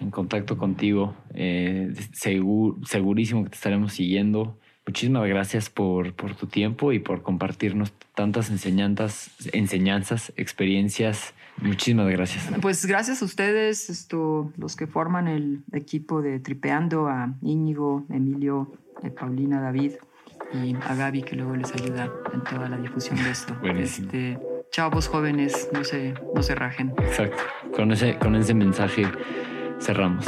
en 0.00 0.10
contacto 0.10 0.58
contigo. 0.58 1.16
Eh, 1.32 1.94
segurísimo 2.12 3.44
que 3.44 3.50
te 3.50 3.56
estaremos 3.56 3.92
siguiendo. 3.92 4.58
Muchísimas 4.86 5.26
gracias 5.26 5.70
por, 5.70 6.12
por 6.12 6.34
tu 6.34 6.46
tiempo 6.46 6.92
y 6.92 6.98
por 6.98 7.22
compartirnos 7.22 7.92
tantas 8.14 8.50
enseñanzas, 8.50 9.30
enseñanzas, 9.52 10.32
experiencias. 10.36 11.32
Muchísimas 11.56 12.10
gracias. 12.10 12.50
Pues 12.60 12.84
gracias 12.84 13.22
a 13.22 13.24
ustedes, 13.24 13.88
esto, 13.88 14.52
los 14.58 14.76
que 14.76 14.86
forman 14.86 15.26
el 15.26 15.62
equipo 15.72 16.20
de 16.20 16.38
Tripeando, 16.38 17.08
a 17.08 17.32
Íñigo, 17.40 18.04
Emilio, 18.10 18.72
a 19.02 19.06
eh, 19.06 19.10
Paulina, 19.10 19.60
David 19.60 19.92
y 20.52 20.74
a 20.74 20.94
Gaby, 20.94 21.22
que 21.22 21.36
luego 21.36 21.56
les 21.56 21.72
ayuda 21.72 22.10
en 22.34 22.42
toda 22.44 22.68
la 22.68 22.76
difusión 22.76 23.16
de 23.16 23.30
esto. 23.30 23.56
Buenísimo. 23.60 24.06
Este, 24.06 24.38
chavos 24.70 25.08
jóvenes, 25.08 25.70
no 25.72 25.82
se, 25.82 26.14
no 26.34 26.42
se 26.42 26.54
rajen. 26.54 26.92
Exacto. 26.98 27.42
Con 27.74 27.90
ese, 27.92 28.18
con 28.18 28.34
ese 28.34 28.52
mensaje 28.52 29.06
cerramos. 29.80 30.26